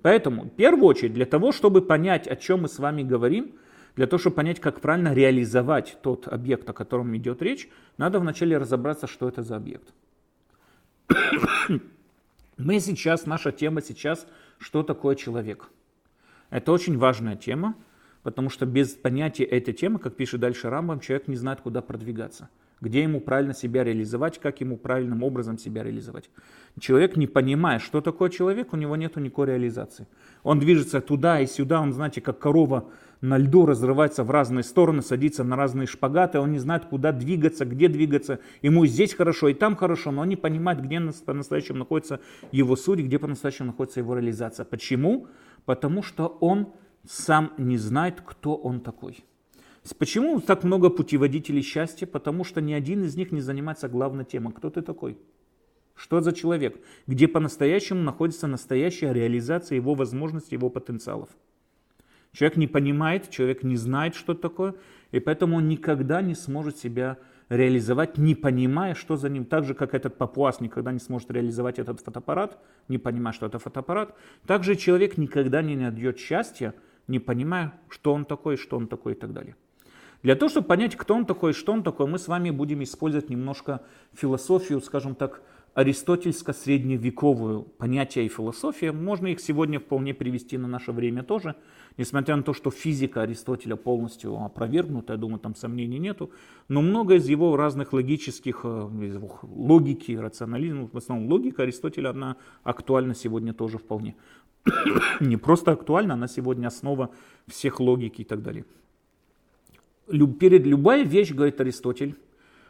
Поэтому, 0.02 0.44
в 0.44 0.50
первую 0.50 0.86
очередь, 0.86 1.14
для 1.14 1.26
того, 1.26 1.52
чтобы 1.52 1.82
понять, 1.82 2.26
о 2.26 2.34
чем 2.34 2.62
мы 2.62 2.68
с 2.68 2.78
вами 2.78 3.02
говорим, 3.02 3.52
для 3.96 4.06
того, 4.06 4.18
чтобы 4.18 4.36
понять, 4.36 4.60
как 4.60 4.80
правильно 4.80 5.14
реализовать 5.14 5.98
тот 6.02 6.26
объект, 6.26 6.68
о 6.68 6.72
котором 6.72 7.16
идет 7.16 7.42
речь, 7.42 7.68
надо 7.98 8.18
вначале 8.18 8.56
разобраться, 8.56 9.06
что 9.06 9.28
это 9.28 9.42
за 9.42 9.56
объект. 9.56 9.92
Мы 12.56 12.80
сейчас, 12.80 13.26
наша 13.26 13.52
тема 13.52 13.82
сейчас, 13.82 14.26
что 14.58 14.82
такое 14.82 15.16
человек. 15.16 15.68
Это 16.50 16.72
очень 16.72 16.98
важная 16.98 17.36
тема, 17.36 17.74
потому 18.22 18.50
что 18.50 18.66
без 18.66 18.90
понятия 18.90 19.44
этой 19.44 19.72
темы, 19.72 19.98
как 19.98 20.16
пишет 20.16 20.40
дальше 20.40 20.68
Рамбам, 20.68 21.00
человек 21.00 21.28
не 21.28 21.36
знает, 21.36 21.60
куда 21.60 21.80
продвигаться 21.80 22.48
где 22.80 23.02
ему 23.02 23.20
правильно 23.20 23.54
себя 23.54 23.84
реализовать, 23.84 24.38
как 24.38 24.60
ему 24.60 24.76
правильным 24.76 25.22
образом 25.22 25.58
себя 25.58 25.82
реализовать. 25.82 26.30
Человек, 26.78 27.16
не 27.16 27.26
понимая, 27.26 27.78
что 27.78 28.00
такое 28.00 28.30
человек, 28.30 28.72
у 28.72 28.76
него 28.76 28.96
нет 28.96 29.16
никакой 29.16 29.48
реализации. 29.48 30.06
Он 30.42 30.58
движется 30.58 31.00
туда 31.00 31.40
и 31.40 31.46
сюда, 31.46 31.80
он, 31.80 31.92
знаете, 31.92 32.20
как 32.20 32.38
корова 32.38 32.88
на 33.20 33.36
льду 33.36 33.66
разрывается 33.66 34.24
в 34.24 34.30
разные 34.30 34.62
стороны, 34.62 35.02
садится 35.02 35.44
на 35.44 35.56
разные 35.56 35.86
шпагаты, 35.86 36.38
он 36.38 36.52
не 36.52 36.58
знает, 36.58 36.86
куда 36.86 37.12
двигаться, 37.12 37.66
где 37.66 37.88
двигаться. 37.88 38.38
Ему 38.62 38.86
здесь 38.86 39.12
хорошо, 39.12 39.48
и 39.48 39.54
там 39.54 39.76
хорошо, 39.76 40.10
но 40.10 40.22
он 40.22 40.28
не 40.28 40.36
понимает, 40.36 40.80
где 40.80 41.00
по-настоящему 41.26 41.80
находится 41.80 42.20
его 42.50 42.76
суть, 42.76 43.00
где 43.00 43.18
по-настоящему 43.18 43.68
находится 43.68 44.00
его 44.00 44.14
реализация. 44.14 44.64
Почему? 44.64 45.26
Потому 45.64 46.02
что 46.02 46.26
он 46.40 46.72
сам 47.06 47.52
не 47.58 47.78
знает, 47.78 48.20
кто 48.20 48.56
он 48.56 48.80
такой. 48.80 49.24
Почему 49.98 50.40
так 50.40 50.64
много 50.64 50.90
путеводителей 50.90 51.62
счастья? 51.62 52.06
Потому 52.06 52.44
что 52.44 52.60
ни 52.60 52.72
один 52.72 53.04
из 53.04 53.16
них 53.16 53.32
не 53.32 53.40
занимается 53.40 53.88
главной 53.88 54.24
темой. 54.24 54.52
Кто 54.52 54.70
ты 54.70 54.82
такой? 54.82 55.18
Что 55.94 56.20
за 56.20 56.32
человек? 56.32 56.80
Где 57.06 57.28
по-настоящему 57.28 58.02
находится 58.02 58.46
настоящая 58.46 59.12
реализация 59.12 59.76
его 59.76 59.94
возможностей, 59.94 60.54
его 60.54 60.70
потенциалов? 60.70 61.28
Человек 62.32 62.56
не 62.56 62.68
понимает, 62.68 63.30
человек 63.30 63.62
не 63.64 63.76
знает, 63.76 64.14
что 64.14 64.34
такое, 64.34 64.74
и 65.10 65.18
поэтому 65.18 65.56
он 65.56 65.68
никогда 65.68 66.22
не 66.22 66.34
сможет 66.34 66.76
себя 66.78 67.18
реализовать, 67.50 68.16
не 68.16 68.34
понимая, 68.34 68.94
что 68.94 69.16
за 69.16 69.28
ним. 69.28 69.44
Так 69.44 69.64
же, 69.64 69.74
как 69.74 69.92
этот 69.92 70.16
папуас 70.16 70.60
никогда 70.60 70.92
не 70.92 71.00
сможет 71.00 71.30
реализовать 71.30 71.78
этот 71.78 72.00
фотоаппарат, 72.00 72.58
не 72.88 72.96
понимая, 72.96 73.34
что 73.34 73.46
это 73.46 73.58
фотоаппарат, 73.58 74.14
так 74.46 74.64
же 74.64 74.76
человек 74.76 75.18
никогда 75.18 75.60
не 75.60 75.76
найдет 75.76 76.18
счастья, 76.18 76.74
не 77.08 77.18
понимая, 77.18 77.74
что 77.88 78.14
он 78.14 78.24
такой, 78.24 78.56
что 78.56 78.76
он 78.76 78.86
такой 78.86 79.12
и 79.12 79.16
так 79.16 79.32
далее. 79.32 79.56
Для 80.22 80.36
того, 80.36 80.48
чтобы 80.48 80.68
понять, 80.68 80.96
кто 80.96 81.14
он 81.14 81.26
такой, 81.26 81.52
что 81.52 81.72
он 81.72 81.82
такой, 81.82 82.06
мы 82.06 82.18
с 82.18 82.28
вами 82.28 82.50
будем 82.50 82.82
использовать 82.82 83.30
немножко 83.30 83.80
философию, 84.12 84.80
скажем 84.80 85.14
так, 85.14 85.42
аристотельско-средневековую 85.74 87.62
понятие 87.78 88.26
и 88.26 88.28
философия. 88.28 88.92
Можно 88.92 89.28
их 89.28 89.40
сегодня 89.40 89.78
вполне 89.78 90.14
привести 90.14 90.58
на 90.58 90.68
наше 90.68 90.92
время 90.92 91.22
тоже, 91.22 91.54
несмотря 91.96 92.36
на 92.36 92.42
то, 92.42 92.52
что 92.52 92.70
физика 92.70 93.22
Аристотеля 93.22 93.76
полностью 93.76 94.36
опровергнута, 94.36 95.12
я 95.12 95.18
думаю, 95.18 95.38
там 95.38 95.54
сомнений 95.54 95.98
нету, 95.98 96.30
но 96.68 96.82
много 96.82 97.14
из 97.14 97.28
его 97.28 97.56
разных 97.56 97.92
логических, 97.92 98.60
э, 98.64 98.90
из 99.02 99.14
его 99.14 99.38
логики, 99.42 100.12
рационализма, 100.12 100.88
в 100.92 100.96
основном 100.96 101.30
логика 101.30 101.62
Аристотеля, 101.62 102.10
она 102.10 102.36
актуальна 102.62 103.14
сегодня 103.14 103.54
тоже 103.54 103.78
вполне. 103.78 104.16
Не 105.20 105.36
просто 105.36 105.72
актуальна, 105.72 106.14
она 106.14 106.28
сегодня 106.28 106.66
основа 106.66 107.10
всех 107.46 107.80
логики 107.80 108.22
и 108.22 108.24
так 108.24 108.42
далее 108.42 108.64
перед 110.10 110.66
любая 110.66 111.04
вещь, 111.04 111.32
говорит 111.32 111.60
Аристотель, 111.60 112.16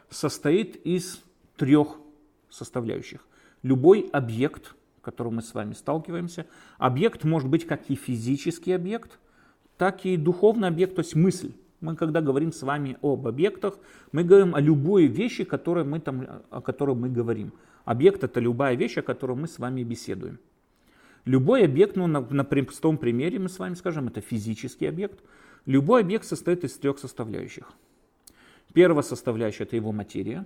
состоит 0.09 0.75
из 0.85 1.23
трех 1.57 1.97
составляющих. 2.51 3.25
Любой 3.63 4.09
объект, 4.11 4.75
с 4.99 5.01
которым 5.01 5.35
мы 5.35 5.41
с 5.41 5.53
вами 5.53 5.73
сталкиваемся, 5.73 6.45
объект 6.77 7.23
может 7.23 7.49
быть 7.49 7.65
как 7.65 7.89
и 7.89 7.95
физический 7.95 8.73
объект, 8.73 9.19
так 9.77 10.05
и 10.05 10.17
духовный 10.17 10.67
объект, 10.67 10.95
то 10.95 11.01
есть 11.01 11.15
мысль. 11.15 11.53
Мы 11.79 11.95
когда 11.95 12.21
говорим 12.21 12.51
с 12.51 12.61
вами 12.61 12.97
об 13.01 13.27
объектах, 13.27 13.79
мы 14.11 14.23
говорим 14.23 14.53
о 14.53 14.61
любой 14.61 15.07
вещи, 15.07 15.43
которой 15.43 15.83
мы 15.83 15.99
там, 15.99 16.43
о 16.51 16.61
которой 16.61 16.95
мы 16.95 17.09
говорим. 17.09 17.53
Объект 17.85 18.23
это 18.23 18.39
любая 18.39 18.75
вещь, 18.75 18.97
о 18.97 19.01
которой 19.01 19.35
мы 19.35 19.47
с 19.47 19.57
вами 19.57 19.81
беседуем. 19.81 20.37
Любой 21.25 21.65
объект, 21.65 21.95
ну, 21.95 22.07
на, 22.07 22.21
на 22.21 22.43
простом 22.43 22.97
примере 22.97 23.39
мы 23.39 23.49
с 23.49 23.59
вами 23.59 23.75
скажем, 23.75 24.07
это 24.07 24.21
физический 24.21 24.85
объект. 24.85 25.19
Любой 25.65 26.01
объект 26.01 26.25
состоит 26.25 26.63
из 26.63 26.73
трех 26.77 26.99
составляющих. 26.99 27.71
Первая 28.73 29.03
составляющая– 29.03 29.63
это 29.65 29.75
его 29.75 29.91
материя. 29.91 30.45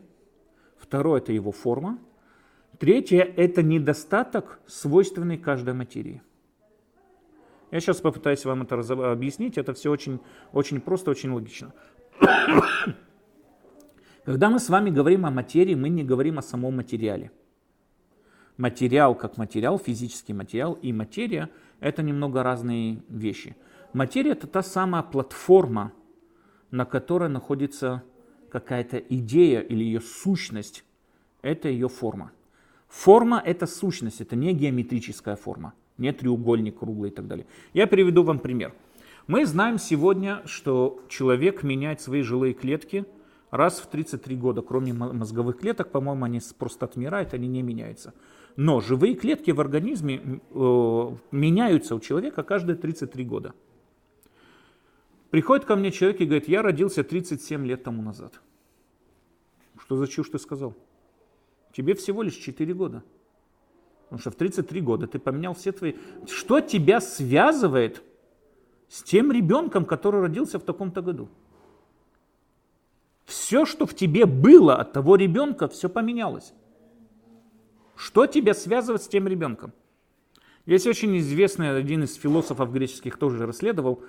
Второе– 0.86 1.22
это 1.22 1.34
его 1.34 1.52
форма. 1.52 2.00
Третье– 2.80 3.22
это 3.38 3.64
недостаток, 3.64 4.60
свойственный 4.68 5.38
каждой 5.38 5.74
материи. 5.74 6.22
Я 7.72 7.80
сейчас 7.80 8.02
попытаюсь 8.02 8.46
вам 8.46 8.62
это 8.64 8.76
объяснить. 9.12 9.58
Это 9.58 9.74
все 9.74 9.92
очень, 9.92 10.20
очень 10.54 10.80
просто, 10.80 11.12
очень 11.12 11.32
логично. 11.32 11.74
Когда 14.26 14.50
мы 14.50 14.60
с 14.60 14.70
вами 14.70 14.90
говорим 14.90 15.26
о 15.26 15.32
материи, 15.32 15.76
мы 15.76 15.90
не 15.90 16.04
говорим 16.04 16.40
о 16.40 16.42
самом 16.42 16.76
материале. 16.78 17.32
Материал 18.58 19.16
как 19.16 19.38
материал, 19.38 19.78
физический 19.78 20.34
материал 20.34 20.74
и 20.74 20.94
материя– 20.94 21.50
это 21.80 22.04
немного 22.04 22.44
разные 22.44 23.04
вещи– 23.10 23.56
Материя– 23.96 24.32
это 24.34 24.46
та 24.46 24.62
самая 24.62 25.04
платформа, 25.04 25.94
на 26.70 26.84
которой 26.84 27.30
находится 27.30 28.04
какая-то 28.60 28.98
идея 28.98 29.60
или 29.60 29.84
ее 29.84 30.00
сущность. 30.00 30.86
Это 31.42 31.68
ее 31.68 31.90
форма. 31.90 32.32
Форма– 32.88 33.42
это 33.46 33.68
сущность, 33.68 34.22
это 34.22 34.38
не 34.38 34.54
геометрическая 34.54 35.36
форма, 35.36 35.74
не 35.98 36.14
треугольник, 36.14 36.80
круглый 36.80 37.10
и 37.10 37.14
так 37.14 37.28
далее. 37.28 37.46
Я 37.74 37.88
приведу 37.88 38.24
вам 38.24 38.40
пример. 38.40 38.74
Мы 39.28 39.46
знаем 39.46 39.78
сегодня, 39.78 40.42
что 40.46 41.02
человек 41.10 41.64
меняет 41.64 42.00
свои 42.00 42.22
жилые 42.22 42.54
клетки 42.54 43.06
раз 43.52 43.80
в 43.80 43.88
33 43.88 44.38
года, 44.38 44.62
кроме 44.62 44.94
мозговых 44.94 45.58
клеток, 45.60 45.92
по-моему, 45.92 46.24
они 46.24 46.40
просто 46.58 46.86
отмирают, 46.86 47.34
они 47.34 47.50
не 47.50 47.62
меняются. 47.62 48.14
Но 48.56 48.80
живые 48.80 49.16
клетки 49.16 49.52
в 49.52 49.60
организме 49.60 50.40
э, 50.54 51.16
меняются 51.32 51.96
у 51.96 52.00
человека 52.00 52.44
каждые 52.44 52.78
33 52.78 53.26
года. 53.26 53.54
Приходит 55.36 55.66
ко 55.66 55.76
мне 55.76 55.92
человек 55.92 56.22
и 56.22 56.26
говорит, 56.26 56.48
я 56.48 56.62
родился 56.62 57.04
37 57.04 57.66
лет 57.66 57.84
тому 57.84 58.02
назад. 58.02 58.40
Что 59.78 59.98
за 59.98 60.08
чушь 60.08 60.30
ты 60.30 60.40
сказал? 60.40 60.74
Тебе 61.74 61.94
всего 61.94 62.24
лишь 62.24 62.36
4 62.36 62.74
года. 62.74 63.04
Потому 64.06 64.22
что 64.22 64.32
в 64.32 64.36
33 64.36 64.80
года 64.80 65.08
ты 65.08 65.20
поменял 65.20 65.54
все 65.54 65.74
твои... 65.74 65.96
Что 66.26 66.62
тебя 66.62 67.02
связывает 67.02 68.02
с 68.88 69.04
тем 69.04 69.30
ребенком, 69.30 69.84
который 69.84 70.22
родился 70.22 70.58
в 70.58 70.64
таком-то 70.64 71.02
году? 71.02 71.28
Все, 73.26 73.66
что 73.66 73.86
в 73.86 73.94
тебе 73.94 74.26
было 74.26 74.78
от 74.78 74.94
того 74.94 75.18
ребенка, 75.18 75.68
все 75.68 75.90
поменялось. 75.90 76.54
Что 77.98 78.26
тебя 78.26 78.54
связывает 78.54 79.02
с 79.02 79.10
тем 79.10 79.28
ребенком? 79.28 79.74
Есть 80.66 80.88
очень 80.88 81.18
известный, 81.20 81.78
один 81.78 82.04
из 82.04 82.16
философов 82.16 82.72
греческих 82.72 83.18
тоже 83.18 83.46
расследовал, 83.46 84.04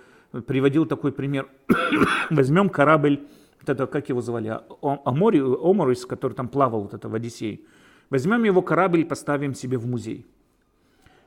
приводил 0.47 0.87
такой 0.87 1.13
пример. 1.13 1.49
Возьмем 2.31 2.71
корабль, 2.71 3.27
вот 3.61 3.69
это, 3.69 3.87
как 3.87 4.09
его 4.09 4.23
звали, 4.23 4.59
Амори, 4.81 5.41
Оморис, 5.41 6.07
который 6.07 6.33
там 6.33 6.49
плавал 6.49 6.83
вот 6.83 6.95
это 6.95 7.09
в 7.09 7.15
Одиссее. 7.15 7.61
Возьмем 8.09 8.45
его 8.45 8.63
корабль 8.63 9.01
и 9.01 9.05
поставим 9.05 9.55
себе 9.55 9.77
в 9.77 9.87
музей. 9.87 10.27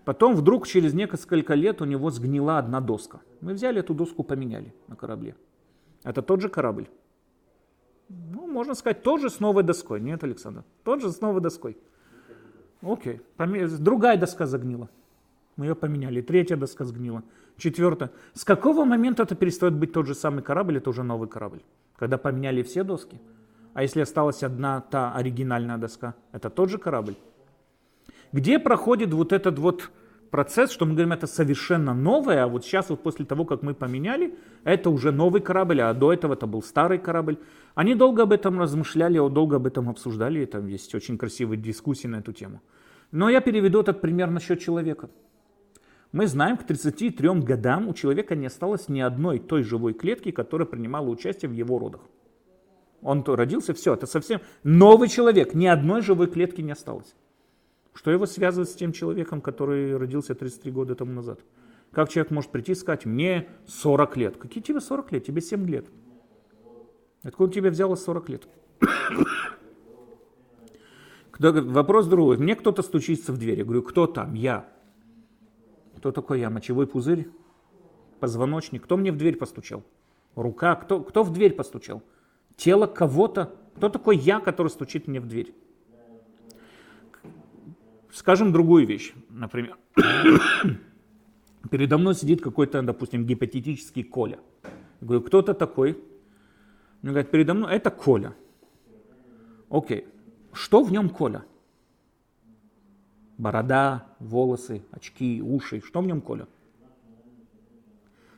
Потом 0.04 0.36
вдруг 0.36 0.66
через 0.66 0.94
несколько 0.94 1.54
лет 1.54 1.82
у 1.82 1.86
него 1.86 2.10
сгнила 2.10 2.58
одна 2.58 2.80
доска. 2.80 3.20
Мы 3.42 3.54
взяли 3.54 3.82
эту 3.82 3.94
доску, 3.94 4.24
поменяли 4.24 4.74
на 4.88 4.96
корабле. 4.96 5.36
Это 6.04 6.24
тот 6.24 6.42
же 6.42 6.50
корабль. 6.50 6.88
Ну, 8.08 8.48
можно 8.48 8.74
сказать, 8.74 9.04
тоже 9.04 9.30
с 9.30 9.40
новой 9.40 9.62
доской. 9.62 10.02
Нет, 10.02 10.24
Александр? 10.24 10.64
Тот 10.84 11.02
же 11.02 11.12
с 11.12 11.22
новой 11.22 11.42
доской. 11.42 11.78
Окей. 12.82 13.22
Другая 13.38 14.18
доска 14.18 14.48
загнила. 14.48 14.90
Мы 15.60 15.66
ее 15.66 15.76
поменяли. 15.76 16.22
Третья 16.22 16.56
доска 16.56 16.86
сгнила. 16.86 17.22
Четвертая. 17.58 18.12
С 18.34 18.46
какого 18.46 18.86
момента 18.86 19.24
это 19.24 19.36
перестает 19.36 19.74
быть 19.74 19.92
тот 19.92 20.08
же 20.08 20.16
самый 20.16 20.42
корабль, 20.42 20.78
это 20.78 20.90
уже 20.90 21.04
новый 21.04 21.28
корабль? 21.28 21.60
Когда 21.98 22.18
поменяли 22.18 22.64
все 22.64 22.86
доски? 22.86 23.20
А 23.74 23.82
если 23.82 24.00
осталась 24.00 24.42
одна 24.42 24.80
та 24.80 25.14
оригинальная 25.14 25.78
доска, 25.78 26.16
это 26.32 26.50
тот 26.50 26.70
же 26.70 26.78
корабль? 26.78 27.16
Где 28.32 28.58
проходит 28.58 29.12
вот 29.12 29.34
этот 29.34 29.60
вот 29.60 29.92
процесс, 30.32 30.72
что 30.72 30.86
мы 30.86 30.94
говорим, 30.94 31.12
это 31.12 31.28
совершенно 31.28 31.94
новое, 31.94 32.46
а 32.46 32.48
вот 32.48 32.64
сейчас 32.64 32.90
вот 32.90 33.04
после 33.04 33.26
того, 33.26 33.44
как 33.44 33.62
мы 33.62 33.74
поменяли, 33.74 34.36
это 34.64 34.90
уже 34.90 35.12
новый 35.12 35.42
корабль, 35.42 35.82
а 35.82 35.94
до 35.94 36.14
этого 36.14 36.36
это 36.36 36.48
был 36.48 36.64
старый 36.64 37.00
корабль. 37.00 37.38
Они 37.76 37.96
долго 37.96 38.24
об 38.24 38.32
этом 38.32 38.62
размышляли, 38.62 39.18
долго 39.18 39.58
об 39.58 39.68
этом 39.68 39.90
обсуждали, 39.90 40.40
и 40.40 40.46
там 40.46 40.68
есть 40.68 40.96
очень 40.96 41.18
красивые 41.18 41.60
дискуссии 41.60 42.08
на 42.08 42.20
эту 42.20 42.32
тему. 42.32 42.62
Но 43.12 43.30
я 43.30 43.42
переведу 43.42 43.82
этот 43.82 44.00
пример 44.00 44.30
насчет 44.30 44.62
человека. 44.62 45.10
Мы 46.12 46.26
знаем, 46.26 46.58
к 46.58 46.64
33 46.64 47.30
годам 47.42 47.88
у 47.88 47.94
человека 47.94 48.36
не 48.36 48.48
осталось 48.48 48.90
ни 48.90 49.00
одной 49.00 49.40
той 49.40 49.62
живой 49.64 49.94
клетки, 49.94 50.32
которая 50.32 50.66
принимала 50.66 51.08
участие 51.08 51.50
в 51.50 51.54
его 51.54 51.78
родах. 51.78 52.02
Он 53.02 53.24
то 53.24 53.36
родился, 53.36 53.74
все, 53.74 53.94
это 53.94 54.08
совсем 54.08 54.42
новый 54.64 55.08
человек, 55.08 55.54
ни 55.54 55.68
одной 55.68 56.02
живой 56.02 56.28
клетки 56.28 56.62
не 56.62 56.72
осталось. 56.72 57.16
Что 57.94 58.12
его 58.12 58.26
связывает 58.26 58.70
с 58.70 58.74
тем 58.74 58.92
человеком, 58.92 59.42
который 59.42 59.98
родился 59.98 60.34
33 60.34 60.72
года 60.72 60.96
тому 60.96 61.12
назад? 61.12 61.40
Как 61.92 62.10
человек 62.10 62.32
может 62.32 62.52
прийти 62.52 62.72
и 62.74 62.76
сказать, 62.76 63.06
мне 63.06 63.48
40 63.68 64.18
лет. 64.18 64.38
Какие 64.38 64.64
тебе 64.64 64.80
40 64.80 65.12
лет? 65.12 65.26
Тебе 65.26 65.42
7 65.42 65.68
лет. 65.68 65.88
Откуда 67.24 67.54
тебе 67.54 67.70
взялось 67.70 68.04
40 68.04 68.30
лет? 68.30 68.48
Вопрос 71.40 72.08
другой. 72.08 72.38
Мне 72.38 72.56
кто-то 72.56 72.84
стучится 72.84 73.34
в 73.34 73.38
дверь. 73.38 73.60
Я 73.60 73.66
говорю, 73.66 73.84
кто 73.84 74.08
там? 74.08 74.34
Я. 74.34 74.70
Кто 76.00 76.14
такой 76.14 76.40
я? 76.40 76.50
Мочевой 76.50 76.88
пузырь? 76.88 77.30
Позвоночник? 78.22 78.86
Кто 78.86 78.96
мне 78.96 79.12
в 79.12 79.18
дверь 79.18 79.36
постучал? 79.36 79.84
Рука? 80.34 80.76
Кто, 80.76 81.02
кто 81.02 81.24
в 81.24 81.34
дверь 81.34 81.54
постучал? 81.54 82.02
Тело 82.56 82.88
кого-то? 82.88 83.54
Кто 83.76 83.90
такой 83.90 84.16
я, 84.16 84.40
который 84.40 84.70
стучит 84.70 85.08
мне 85.10 85.20
в 85.20 85.28
дверь? 85.28 85.54
Скажем 88.14 88.54
другую 88.54 88.88
вещь, 88.88 89.14
например. 89.30 89.78
Передо 91.70 91.98
мной 91.98 92.16
сидит 92.16 92.42
какой-то, 92.42 92.82
допустим, 92.82 93.26
гипотетический 93.26 94.04
Коля. 94.04 94.40
Я 95.02 95.08
говорю, 95.08 95.22
кто 95.22 95.42
то 95.42 95.54
такой? 95.54 96.02
Он 97.04 97.10
говорит, 97.10 97.30
передо 97.30 97.54
мной 97.54 97.76
это 97.76 97.92
Коля. 97.92 98.34
Окей, 99.70 100.08
что 100.54 100.82
в 100.82 100.94
нем 100.94 101.10
Коля? 101.10 101.44
Борода, 103.40 104.06
волосы, 104.20 104.84
очки, 104.92 105.42
уши. 105.42 105.80
Что 105.80 106.02
в 106.02 106.06
нем 106.06 106.20
Коля? 106.20 106.46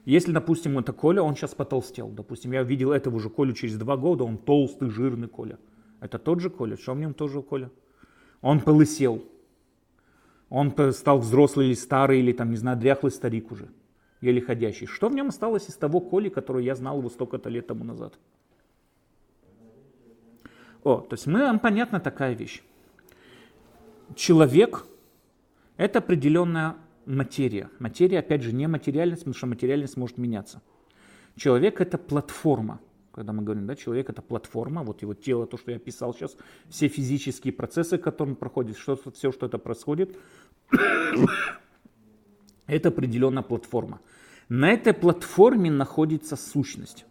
Если, 0.05 0.31
допустим, 0.31 0.77
это 0.77 0.93
Коля, 0.93 1.23
он 1.23 1.35
сейчас 1.35 1.55
потолстел. 1.55 2.09
Допустим, 2.09 2.51
я 2.51 2.61
видел 2.61 2.91
этого 2.91 3.19
же 3.19 3.31
Колю 3.31 3.53
через 3.53 3.77
два 3.77 3.97
года, 3.97 4.25
он 4.25 4.37
толстый, 4.37 4.91
жирный 4.91 5.27
Коля. 5.27 5.57
Это 6.01 6.19
тот 6.19 6.39
же 6.39 6.51
Коля. 6.51 6.77
Что 6.77 6.93
в 6.93 6.99
нем 6.99 7.15
тоже 7.15 7.41
Коля? 7.41 7.71
Он 8.41 8.59
полысел. 8.59 9.25
Он 10.49 10.71
стал 10.93 11.17
взрослый 11.17 11.67
или 11.67 11.73
старый, 11.73 12.19
или 12.19 12.31
там, 12.31 12.51
не 12.51 12.57
знаю, 12.57 12.77
дряхлый 12.77 13.11
старик 13.11 13.51
уже. 13.51 13.69
Еле 14.21 14.39
ходящий. 14.39 14.85
Что 14.85 15.09
в 15.09 15.15
нем 15.15 15.29
осталось 15.29 15.67
из 15.67 15.77
того 15.77 15.99
Коли, 15.99 16.29
который 16.29 16.63
я 16.63 16.75
знал 16.75 16.99
его 16.99 17.09
столько-то 17.09 17.49
лет 17.49 17.65
тому 17.65 17.83
назад? 17.83 18.19
О, 20.83 20.97
то 20.97 21.15
есть 21.15 21.25
мы, 21.25 21.39
нам 21.39 21.57
понятна 21.57 21.99
такая 21.99 22.35
вещь. 22.35 22.61
Человек 24.15 24.85
это 25.77 25.99
определенная 25.99 26.75
материя. 27.05 27.69
Материя, 27.79 28.19
опять 28.19 28.43
же, 28.43 28.53
не 28.53 28.67
материальность, 28.67 29.21
потому 29.21 29.35
что 29.35 29.47
материальность 29.47 29.97
может 29.97 30.17
меняться. 30.17 30.61
Человек 31.35 31.81
это 31.81 31.97
платформа. 31.97 32.79
Когда 33.13 33.33
мы 33.33 33.43
говорим, 33.43 33.65
да, 33.65 33.75
человек 33.75 34.09
это 34.09 34.21
платформа, 34.21 34.83
вот 34.83 35.01
его 35.01 35.13
тело, 35.13 35.45
то, 35.45 35.57
что 35.57 35.71
я 35.71 35.77
описал 35.77 36.13
сейчас, 36.13 36.37
все 36.69 36.87
физические 36.87 37.51
процессы, 37.51 37.97
которые 37.97 38.35
проходят, 38.35 38.77
что, 38.77 38.97
все, 39.11 39.31
что 39.31 39.47
это 39.47 39.57
происходит, 39.57 40.15
это 42.67 42.89
определенная 42.89 43.43
платформа. 43.43 43.99
На 44.47 44.69
этой 44.71 44.93
платформе 44.93 45.71
находится 45.71 46.35
сущность. 46.35 47.05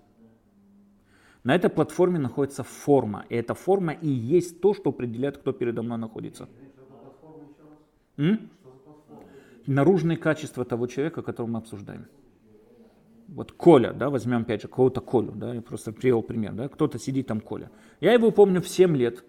На 1.42 1.54
этой 1.54 1.70
платформе 1.70 2.18
находится 2.18 2.62
форма. 2.62 3.24
И 3.30 3.34
эта 3.34 3.54
форма 3.54 3.92
и 3.92 4.08
есть 4.08 4.60
то, 4.60 4.74
что 4.74 4.90
определяет, 4.90 5.38
кто 5.38 5.52
передо 5.52 5.82
мной 5.82 5.98
находится. 5.98 6.48
М? 8.20 8.50
наружные 9.66 10.16
качества 10.16 10.64
того 10.64 10.86
человека, 10.86 11.22
которого 11.22 11.52
мы 11.52 11.58
обсуждаем. 11.58 12.06
Вот 13.28 13.52
Коля, 13.52 13.92
да, 13.92 14.10
возьмем 14.10 14.42
опять 14.42 14.62
же 14.62 14.68
кого-то 14.68 15.00
Колю, 15.00 15.32
да, 15.32 15.54
я 15.54 15.62
просто 15.62 15.92
привел 15.92 16.22
пример, 16.22 16.52
да, 16.52 16.68
кто-то 16.68 16.98
сидит 16.98 17.28
там 17.28 17.40
Коля. 17.40 17.70
Я 18.00 18.12
его 18.12 18.32
помню 18.32 18.60
в 18.60 18.68
7 18.68 18.96
лет, 18.96 19.24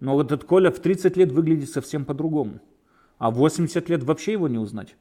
но 0.00 0.14
вот 0.14 0.32
этот 0.32 0.44
Коля 0.44 0.70
в 0.70 0.78
30 0.78 1.16
лет 1.18 1.32
выглядит 1.32 1.68
совсем 1.68 2.04
по-другому. 2.06 2.60
А 3.18 3.30
в 3.30 3.34
80 3.34 3.88
лет 3.90 4.02
вообще 4.02 4.32
его 4.32 4.48
не 4.48 4.58
узнать. 4.58 4.96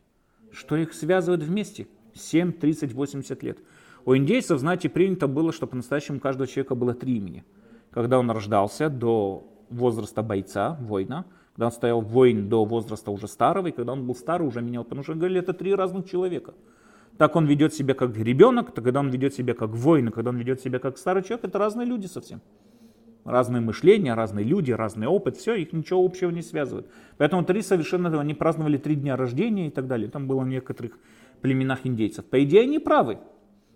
Что 0.52 0.76
их 0.76 0.94
связывает 0.94 1.44
вместе? 1.44 1.88
7, 2.14 2.52
30, 2.52 2.94
80 2.94 3.44
лет. 3.44 3.60
У 4.06 4.16
индейцев, 4.16 4.60
знаете, 4.60 4.90
принято 4.90 5.28
было, 5.28 5.52
что 5.52 5.68
по-настоящему 5.68 6.18
у 6.18 6.22
каждого 6.22 6.48
человека 6.48 6.76
было 6.76 6.94
три 6.94 7.18
имени. 7.18 7.44
Когда 7.92 8.20
он 8.20 8.30
рождался 8.30 8.90
до 8.90 9.48
возраста 9.70 10.22
бойца, 10.22 10.78
воина, 10.82 11.26
когда 11.56 11.68
он 11.68 11.72
стоял 11.72 12.02
воин 12.02 12.50
до 12.50 12.66
возраста 12.66 13.12
уже 13.12 13.30
старого, 13.30 13.68
и 13.68 13.72
когда 13.72 13.94
он 13.94 14.06
был 14.06 14.14
старый, 14.14 14.46
уже 14.46 14.62
менял, 14.62 14.84
потому 14.84 15.04
что 15.04 15.14
говорили, 15.14 15.40
это 15.40 15.54
три 15.54 15.74
разных 15.74 16.06
человека. 16.10 16.54
Так 17.18 17.38
он 17.38 17.46
ведет 17.46 17.74
себя 17.74 17.94
как 17.94 18.16
ребенок, 18.18 18.74
то 18.74 18.82
когда 18.82 19.00
он 19.00 19.10
ведет 19.10 19.34
себя 19.34 19.54
как 19.54 19.70
воин, 19.70 20.10
и 20.10 20.12
когда 20.12 20.32
он 20.32 20.38
ведет 20.38 20.60
себя 20.60 20.80
как 20.80 20.98
старый 20.98 21.24
человек, 21.24 21.46
это 21.46 21.58
разные 21.58 21.88
люди 21.88 22.08
совсем. 22.08 22.42
Разные 23.24 23.62
мышления, 23.62 24.14
разные 24.16 24.44
люди, 24.44 24.74
разный 24.74 25.08
опыт, 25.08 25.38
все, 25.38 25.56
их 25.56 25.72
ничего 25.72 26.04
общего 26.04 26.30
не 26.30 26.42
связывает. 26.42 26.88
Поэтому 27.18 27.46
три 27.46 27.62
совершенно, 27.62 28.20
они 28.20 28.34
праздновали 28.34 28.78
три 28.78 28.96
дня 28.96 29.16
рождения 29.16 29.68
и 29.68 29.72
так 29.72 29.88
далее. 29.88 30.10
Там 30.10 30.28
было 30.28 30.42
в 30.42 30.48
некоторых 30.48 31.00
племенах 31.40 31.86
индейцев. 31.86 32.26
По 32.26 32.44
идее, 32.44 32.64
они 32.64 32.80
правы. 32.80 33.20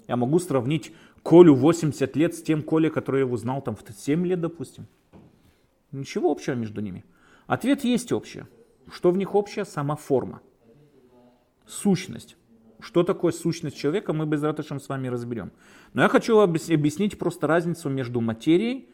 Я 0.09 0.17
могу 0.17 0.39
сравнить 0.39 0.91
Колю 1.23 1.55
80 1.55 2.13
лет 2.17 2.35
с 2.35 2.43
тем 2.43 2.61
Колей, 2.61 2.89
который 2.89 3.21
я 3.21 3.25
его 3.25 3.37
знал 3.37 3.61
там 3.61 3.77
в 3.77 3.83
7 3.89 4.27
лет, 4.27 4.41
допустим. 4.41 4.85
Ничего 5.93 6.29
общего 6.29 6.55
между 6.55 6.81
ними. 6.81 7.05
Ответ 7.49 7.83
есть 7.83 8.11
общее. 8.11 8.47
Что 8.91 9.09
в 9.09 9.17
них 9.17 9.33
общее? 9.33 9.65
Сама 9.65 9.95
форма. 9.95 10.41
Сущность. 11.65 12.37
Что 12.79 13.01
такое 13.03 13.31
сущность 13.31 13.75
человека, 13.75 14.13
мы 14.13 14.27
без 14.27 14.41
с 14.41 14.87
вами 14.87 15.07
разберем. 15.07 15.51
Но 15.93 16.03
я 16.03 16.09
хочу 16.09 16.37
объяснить 16.37 17.17
просто 17.17 17.47
разницу 17.47 17.89
между 17.89 18.21
материей 18.21 18.87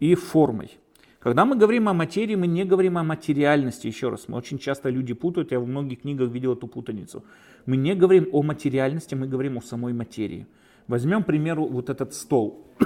и 0.00 0.14
формой. 0.14 0.78
Когда 1.18 1.46
мы 1.46 1.56
говорим 1.56 1.88
о 1.88 1.94
материи, 1.94 2.34
мы 2.34 2.46
не 2.46 2.64
говорим 2.64 2.98
о 2.98 3.02
материальности, 3.02 3.86
еще 3.86 4.10
раз, 4.10 4.28
мы 4.28 4.36
очень 4.36 4.58
часто 4.58 4.90
люди 4.90 5.14
путают, 5.14 5.52
я 5.52 5.58
в 5.58 5.66
многих 5.66 6.02
книгах 6.02 6.30
видел 6.30 6.52
эту 6.52 6.68
путаницу. 6.68 7.24
Мы 7.64 7.78
не 7.78 7.94
говорим 7.94 8.28
о 8.32 8.42
материальности, 8.42 9.14
мы 9.14 9.26
говорим 9.26 9.56
о 9.56 9.62
самой 9.62 9.94
материи. 9.94 10.46
Возьмем, 10.88 11.22
к 11.22 11.26
примеру, 11.26 11.64
вот 11.64 11.88
этот 11.88 12.12
стол. 12.12 12.66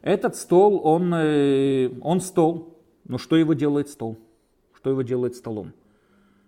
Этот 0.00 0.36
стол, 0.36 0.80
он, 0.84 1.14
э, 1.14 1.90
он 2.02 2.20
стол, 2.20 2.73
но 3.04 3.18
что 3.18 3.36
его 3.36 3.54
делает 3.54 3.88
стол? 3.88 4.18
Что 4.72 4.90
его 4.90 5.02
делает 5.02 5.36
столом? 5.36 5.72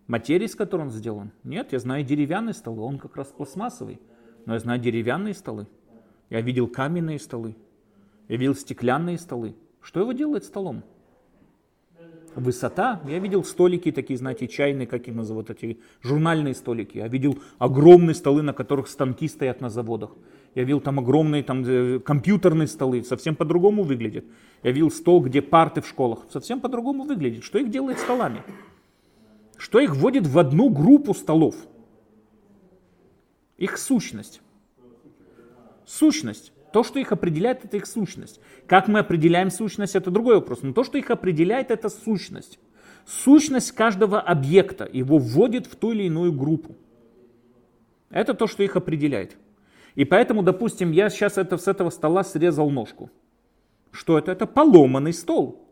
Материя, 0.06 0.46
из 0.46 0.54
которой 0.54 0.82
он 0.82 0.90
сделан? 0.90 1.32
Нет, 1.42 1.72
я 1.72 1.78
знаю 1.78 2.04
деревянные 2.04 2.54
столы, 2.54 2.82
он 2.82 2.98
как 2.98 3.16
раз 3.16 3.28
пластмассовый. 3.28 4.00
Но 4.44 4.54
я 4.54 4.60
знаю 4.60 4.80
деревянные 4.80 5.34
столы. 5.34 5.66
Я 6.30 6.40
видел 6.40 6.68
каменные 6.68 7.18
столы. 7.18 7.56
Я 8.28 8.36
видел 8.36 8.54
стеклянные 8.54 9.18
столы. 9.18 9.56
Что 9.80 10.00
его 10.00 10.12
делает 10.12 10.44
столом? 10.44 10.82
высота. 12.36 13.00
Я 13.06 13.18
видел 13.18 13.42
столики 13.44 13.90
такие, 13.90 14.18
знаете, 14.18 14.46
чайные, 14.46 14.86
как 14.86 15.08
их 15.08 15.14
называют, 15.14 15.50
эти 15.50 15.80
журнальные 16.02 16.54
столики. 16.54 16.98
Я 16.98 17.08
видел 17.08 17.38
огромные 17.58 18.14
столы, 18.14 18.42
на 18.42 18.52
которых 18.52 18.88
станки 18.88 19.26
стоят 19.26 19.60
на 19.60 19.70
заводах. 19.70 20.10
Я 20.56 20.64
видел 20.64 20.80
там 20.80 20.98
огромные 20.98 21.42
там, 21.42 21.62
э, 21.64 21.98
компьютерные 21.98 22.66
столы, 22.66 23.04
совсем 23.04 23.36
по-другому 23.36 23.82
выглядят. 23.82 24.24
Я 24.62 24.72
видел 24.72 24.90
стол, 24.90 25.20
где 25.20 25.42
парты 25.42 25.82
в 25.82 25.86
школах, 25.86 26.20
совсем 26.32 26.62
по-другому 26.62 27.04
выглядит. 27.04 27.44
Что 27.44 27.58
их 27.58 27.70
делает 27.70 27.98
столами? 27.98 28.42
Что 29.58 29.80
их 29.80 29.94
вводит 29.94 30.26
в 30.26 30.38
одну 30.38 30.70
группу 30.70 31.12
столов? 31.12 31.56
Их 33.58 33.76
сущность. 33.76 34.40
Сущность. 35.84 36.54
То, 36.72 36.82
что 36.82 36.98
их 36.98 37.12
определяет, 37.12 37.66
это 37.66 37.76
их 37.76 37.84
сущность. 37.84 38.40
Как 38.66 38.88
мы 38.88 39.00
определяем 39.00 39.50
сущность, 39.50 39.94
это 39.94 40.10
другой 40.10 40.36
вопрос. 40.36 40.62
Но 40.62 40.72
то, 40.72 40.84
что 40.84 40.96
их 40.96 41.10
определяет, 41.10 41.70
это 41.70 41.90
сущность. 41.90 42.58
Сущность 43.04 43.72
каждого 43.72 44.22
объекта 44.22 44.88
его 44.90 45.18
вводит 45.18 45.66
в 45.66 45.76
ту 45.76 45.92
или 45.92 46.04
иную 46.04 46.32
группу. 46.32 46.74
Это 48.08 48.32
то, 48.32 48.46
что 48.46 48.62
их 48.62 48.74
определяет. 48.76 49.36
И 49.96 50.04
поэтому, 50.04 50.42
допустим, 50.42 50.92
я 50.92 51.11
сейчас 51.11 51.38
это, 51.38 51.56
с 51.56 51.66
этого 51.66 51.90
стола 51.90 52.22
срезал 52.22 52.70
ножку. 52.70 53.11
Что 53.90 54.18
это? 54.18 54.30
Это 54.30 54.46
поломанный 54.46 55.12
стол. 55.12 55.66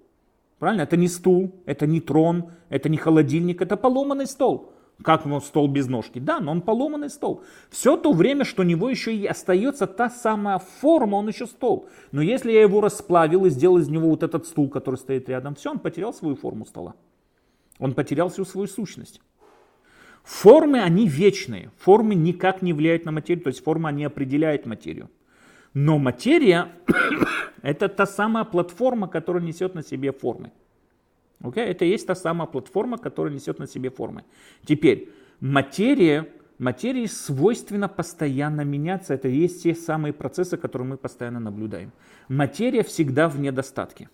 Правильно? 0.59 0.83
Это 0.83 0.97
не 0.97 1.09
стул, 1.09 1.55
это 1.67 1.87
не 1.87 2.01
трон, 2.01 2.51
это 2.71 2.89
не 2.89 2.97
холодильник, 2.97 3.61
это 3.61 3.77
поломанный 3.77 4.27
стол. 4.27 4.73
Как 5.03 5.27
он 5.27 5.41
стол 5.43 5.69
без 5.69 5.89
ножки? 5.89 6.21
Да, 6.21 6.41
но 6.41 6.53
он 6.53 6.63
поломанный 6.63 7.11
стол. 7.11 7.43
Все 7.69 7.97
то 7.97 8.13
время, 8.13 8.45
что 8.45 8.63
у 8.63 8.65
него 8.65 8.89
еще 8.89 9.15
и 9.15 9.27
остается 9.27 9.87
та 9.87 10.09
самая 10.09 10.59
форма, 10.59 11.17
он 11.17 11.29
еще 11.29 11.47
стол. 11.47 11.89
Но 12.13 12.23
если 12.23 12.53
я 12.53 12.63
его 12.63 12.81
расплавил 12.81 13.45
и 13.45 13.51
сделал 13.51 13.79
из 13.79 13.89
него 13.89 14.09
вот 14.09 14.23
этот 14.23 14.47
стул, 14.47 14.71
который 14.71 14.97
стоит 14.97 15.29
рядом, 15.29 15.57
все, 15.57 15.71
он 15.71 15.81
потерял 15.81 16.15
свою 16.15 16.37
форму 16.37 16.65
стола. 16.65 16.95
Он 17.79 17.93
потерял 17.93 18.29
всю 18.31 18.45
свою 18.45 18.69
сущность. 18.69 19.21
Формы, 20.25 20.81
они 20.81 21.07
вечные. 21.07 21.71
Формы 21.79 22.15
никак 22.15 22.63
не 22.63 22.73
влияют 22.73 23.05
на 23.05 23.13
материю, 23.13 23.45
то 23.45 23.49
есть 23.49 23.63
форма 23.63 23.93
не 23.93 24.05
определяет 24.05 24.65
материю. 24.65 25.11
Но 25.75 25.99
материя– 25.99 26.73
это 27.63 27.89
та 27.89 28.07
самая 28.07 28.45
платформа, 28.45 29.07
которая 29.07 29.43
несет 29.43 29.75
на 29.75 29.83
себе 29.83 30.13
формы. 30.13 30.51
Okay? 31.43 31.61
Это 31.61 31.85
и 31.85 31.91
есть 31.91 32.07
та 32.07 32.15
самая 32.15 32.47
платформа, 32.47 32.97
которая 32.97 33.35
несет 33.35 33.59
на 33.59 33.67
себе 33.67 33.91
формы. 33.91 34.25
Теперь, 34.65 35.13
материя, 35.41 36.27
материи 36.59 37.05
свойственно 37.05 37.89
постоянно 37.89 38.63
меняться. 38.63 39.13
Это 39.13 39.29
и 39.29 39.37
есть 39.37 39.63
те 39.65 39.75
самые 39.75 40.15
процессы, 40.15 40.57
которые 40.57 40.89
мы 40.89 40.97
постоянно 40.97 41.41
наблюдаем. 41.41 41.93
Материя 42.29 42.83
всегда 42.83 43.29
в 43.29 43.39
недостатке. 43.39 44.09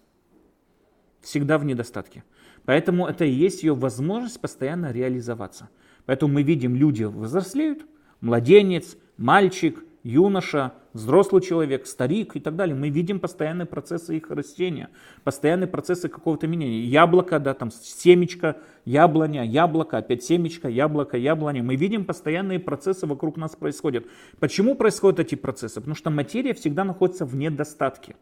Всегда 1.21 1.57
в 1.57 1.65
недостатке. 1.65 2.25
Поэтому 2.65 3.07
это 3.07 3.25
и 3.25 3.31
есть 3.31 3.63
ее 3.63 3.75
возможность 3.75 4.41
постоянно 4.41 4.91
реализоваться. 4.91 5.69
Поэтому 6.07 6.35
мы 6.35 6.43
видим, 6.43 6.75
люди 6.75 7.05
взрослеют, 7.05 7.85
младенец, 8.21 8.97
мальчик, 9.17 9.85
юноша, 10.03 10.73
взрослый 10.93 11.43
человек, 11.43 11.87
старик 11.87 12.37
и 12.37 12.41
так 12.41 12.57
далее. 12.57 12.75
Мы 12.75 12.89
видим 12.89 13.21
постоянные 13.21 13.67
процессы 13.67 14.17
их 14.17 14.31
растения, 14.31 14.89
постоянные 15.25 15.69
процессы 15.69 16.09
какого-то 16.09 16.47
меняния. 16.47 16.83
Яблоко, 16.83 17.39
да, 17.39 17.55
там 17.55 17.71
семечко, 17.71 18.57
яблоня, 18.85 19.45
яблоко, 19.45 19.99
опять 19.99 20.25
семечко, 20.25 20.69
яблоко, 20.69 21.17
яблоня. 21.17 21.63
Мы 21.63 21.77
видим 21.77 22.05
постоянные 22.05 22.59
процессы 22.59 23.07
вокруг 23.07 23.37
нас 23.37 23.55
происходят. 23.57 24.07
Почему 24.39 24.75
происходят 24.75 25.21
эти 25.21 25.35
процессы? 25.35 25.77
Потому 25.77 25.95
что 25.95 26.11
материя 26.11 26.55
всегда 26.55 26.85
находится 26.85 27.25
в 27.25 27.37
недостатке. 27.37 28.17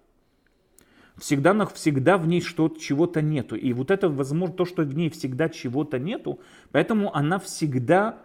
Всегда, 1.21 1.67
всегда 1.67 2.17
в 2.17 2.27
ней 2.27 2.41
что 2.41 2.69
чего-то 2.69 3.23
нету. 3.23 3.57
И 3.57 3.73
вот 3.73 3.91
это, 3.91 4.09
возможно, 4.09 4.55
то, 4.55 4.65
что 4.65 4.83
в 4.83 4.95
ней 4.95 5.11
всегда 5.11 5.49
чего-то 5.49 5.99
нету, 5.99 6.41
поэтому 6.71 7.15
она 7.15 7.39
всегда 7.39 8.19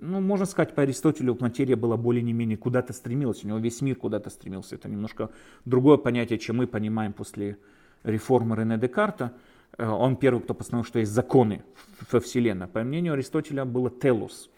ну, 0.00 0.20
можно 0.20 0.46
сказать, 0.46 0.74
по 0.74 0.82
Аристотелю 0.82 1.36
материя 1.40 1.76
была 1.76 1.96
более 1.96 2.22
не 2.22 2.32
менее 2.32 2.58
куда-то 2.58 2.92
стремилась, 2.92 3.44
у 3.44 3.48
него 3.48 3.58
весь 3.58 3.80
мир 3.80 3.96
куда-то 3.96 4.30
стремился. 4.30 4.74
Это 4.74 4.88
немножко 4.88 5.30
другое 5.64 5.96
понятие, 5.96 6.38
чем 6.38 6.56
мы 6.56 6.66
понимаем 6.66 7.12
после 7.12 7.56
реформы 8.02 8.56
Рене 8.56 8.76
Декарта. 8.76 9.32
Э, 9.78 9.88
он 9.88 10.16
первый, 10.16 10.42
кто 10.42 10.54
постановил, 10.54 10.86
что 10.86 10.98
есть 10.98 11.12
законы 11.12 11.62
во 12.10 12.20
Вселенной. 12.20 12.66
По 12.66 12.82
мнению 12.82 13.14
Аристотеля 13.14 13.64
было 13.64 13.90
телус. 13.90 14.50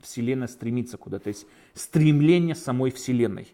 Вселенная 0.00 0.48
стремится 0.48 0.96
куда-то, 0.96 1.24
то 1.24 1.28
есть 1.28 1.46
стремление 1.74 2.54
самой 2.54 2.90
Вселенной. 2.90 3.48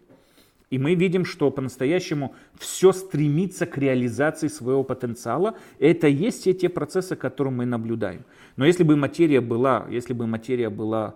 И 0.69 0.77
мы 0.77 0.93
видим, 0.93 1.25
что 1.25 1.49
по-настоящему 1.49 2.35
все 2.57 2.91
стремится 2.91 3.65
к 3.65 3.77
реализации 3.77 4.47
своего 4.47 4.83
потенциала. 4.83 5.57
Это 5.79 6.07
есть 6.07 6.41
все 6.41 6.53
те 6.53 6.69
процессы, 6.69 7.15
которые 7.15 7.53
мы 7.53 7.65
наблюдаем. 7.65 8.23
Но 8.55 8.65
если 8.65 8.83
бы 8.83 8.95
материя 8.95 9.41
была, 9.41 9.87
если 9.89 10.13
бы 10.13 10.27
материя 10.27 10.69
была 10.69 11.15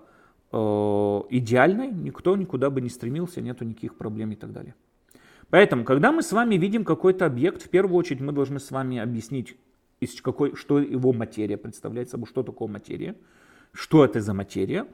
э, 0.51 0.57
идеальной, 0.57 1.91
никто 1.91 2.35
никуда 2.35 2.71
бы 2.71 2.81
не 2.81 2.89
стремился, 2.89 3.41
нету 3.41 3.63
никаких 3.63 3.95
проблем 3.95 4.31
и 4.31 4.35
так 4.35 4.51
далее. 4.51 4.73
Поэтому, 5.49 5.83
когда 5.83 6.11
мы 6.11 6.23
с 6.23 6.31
вами 6.31 6.55
видим 6.55 6.83
какой-то 6.83 7.27
объект, 7.27 7.61
в 7.61 7.69
первую 7.69 7.97
очередь 7.97 8.21
мы 8.21 8.31
должны 8.31 8.59
с 8.59 8.71
вами 8.71 8.97
объяснить, 8.97 9.55
из 9.99 10.19
какой, 10.19 10.55
что 10.55 10.79
его 10.79 11.13
материя 11.13 11.57
представляет 11.57 12.09
собой, 12.09 12.27
что 12.27 12.41
такое 12.41 12.67
материя, 12.67 13.15
что 13.71 14.03
это 14.03 14.19
за 14.19 14.33
материя, 14.33 14.87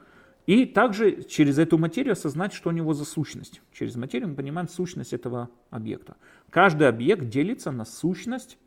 и 0.46 0.66
также 0.66 1.22
через 1.22 1.58
эту 1.58 1.78
материю 1.78 2.12
осознать, 2.12 2.52
что 2.52 2.70
у 2.70 2.72
него 2.72 2.94
за 2.94 3.04
сущность. 3.04 3.60
Через 3.72 3.96
материю 3.96 4.28
мы 4.28 4.34
понимаем 4.34 4.68
сущность 4.68 5.12
этого 5.12 5.50
объекта. 5.70 6.16
Каждый 6.50 6.88
объект 6.88 7.28
делится 7.28 7.70
на 7.70 7.84
сущность, 7.84 8.58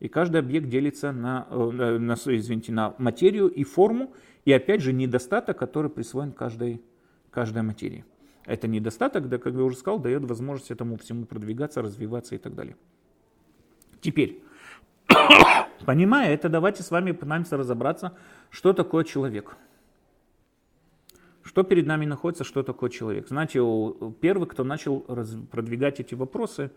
и 0.00 0.08
каждый 0.08 0.40
объект 0.40 0.68
делится 0.68 1.12
на, 1.12 1.46
э, 1.50 1.98
на, 1.98 2.14
извините, 2.14 2.72
на 2.72 2.94
материю 2.98 3.48
и 3.48 3.64
форму, 3.64 4.12
и 4.44 4.52
опять 4.52 4.80
же 4.80 4.92
недостаток, 4.92 5.58
который 5.58 5.90
присвоен 5.90 6.32
каждой, 6.32 6.82
каждой 7.30 7.62
материи. 7.62 8.04
Это 8.44 8.66
недостаток, 8.66 9.28
да, 9.28 9.38
как 9.38 9.54
я 9.54 9.62
уже 9.62 9.76
сказал, 9.76 10.00
дает 10.00 10.24
возможность 10.24 10.70
этому 10.70 10.96
всему 10.96 11.26
продвигаться, 11.26 11.80
развиваться 11.80 12.34
и 12.34 12.38
так 12.38 12.54
далее. 12.54 12.76
Теперь, 14.00 14.42
понимая 15.86 16.34
это, 16.34 16.48
давайте 16.48 16.82
с 16.82 16.90
вами 16.90 17.12
пытаемся 17.12 17.56
разобраться, 17.56 18.16
что 18.50 18.72
такое 18.72 19.04
человек. 19.04 19.56
Что 21.52 21.64
перед 21.64 21.86
нами 21.86 22.06
находится, 22.06 22.44
что 22.44 22.62
такое 22.62 22.88
человек? 22.88 23.28
Знаете, 23.28 23.58
первый, 24.22 24.48
кто 24.48 24.64
начал 24.64 25.00
продвигать 25.50 26.00
эти 26.00 26.14
вопросы, 26.14 26.70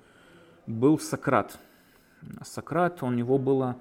был 0.68 1.00
Сократ. 1.00 1.58
Сократ, 2.44 3.02
у 3.02 3.10
него 3.10 3.38
была, 3.38 3.78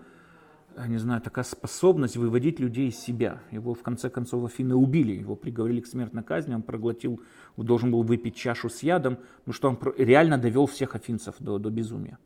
не 0.87 0.98
знаю, 0.98 1.20
такая 1.20 1.44
способность 1.44 2.16
выводить 2.16 2.61
людей 2.61 2.90
из 2.90 2.96
себя. 2.96 3.40
Его 3.50 3.74
в 3.74 3.83
конце 3.83 4.09
концов 4.09 4.44
Афины 4.44 4.76
убили, 4.76 5.14
его 5.14 5.35
приговорили 5.35 5.80
к 5.80 5.88
смертной 5.88 6.22
казни, 6.22 6.54
он 6.54 6.62
проглотил, 6.62 7.20
должен 7.57 7.90
был 7.90 8.04
выпить 8.04 8.37
чашу 8.37 8.68
с 8.68 8.85
ядом, 8.85 9.18
потому 9.38 9.52
что 9.52 9.68
он 9.70 9.78
реально 9.98 10.38
довел 10.38 10.66
всех 10.66 10.94
афинцев 10.94 11.35
до, 11.40 11.59
до 11.59 11.70
безумия. 11.70 12.18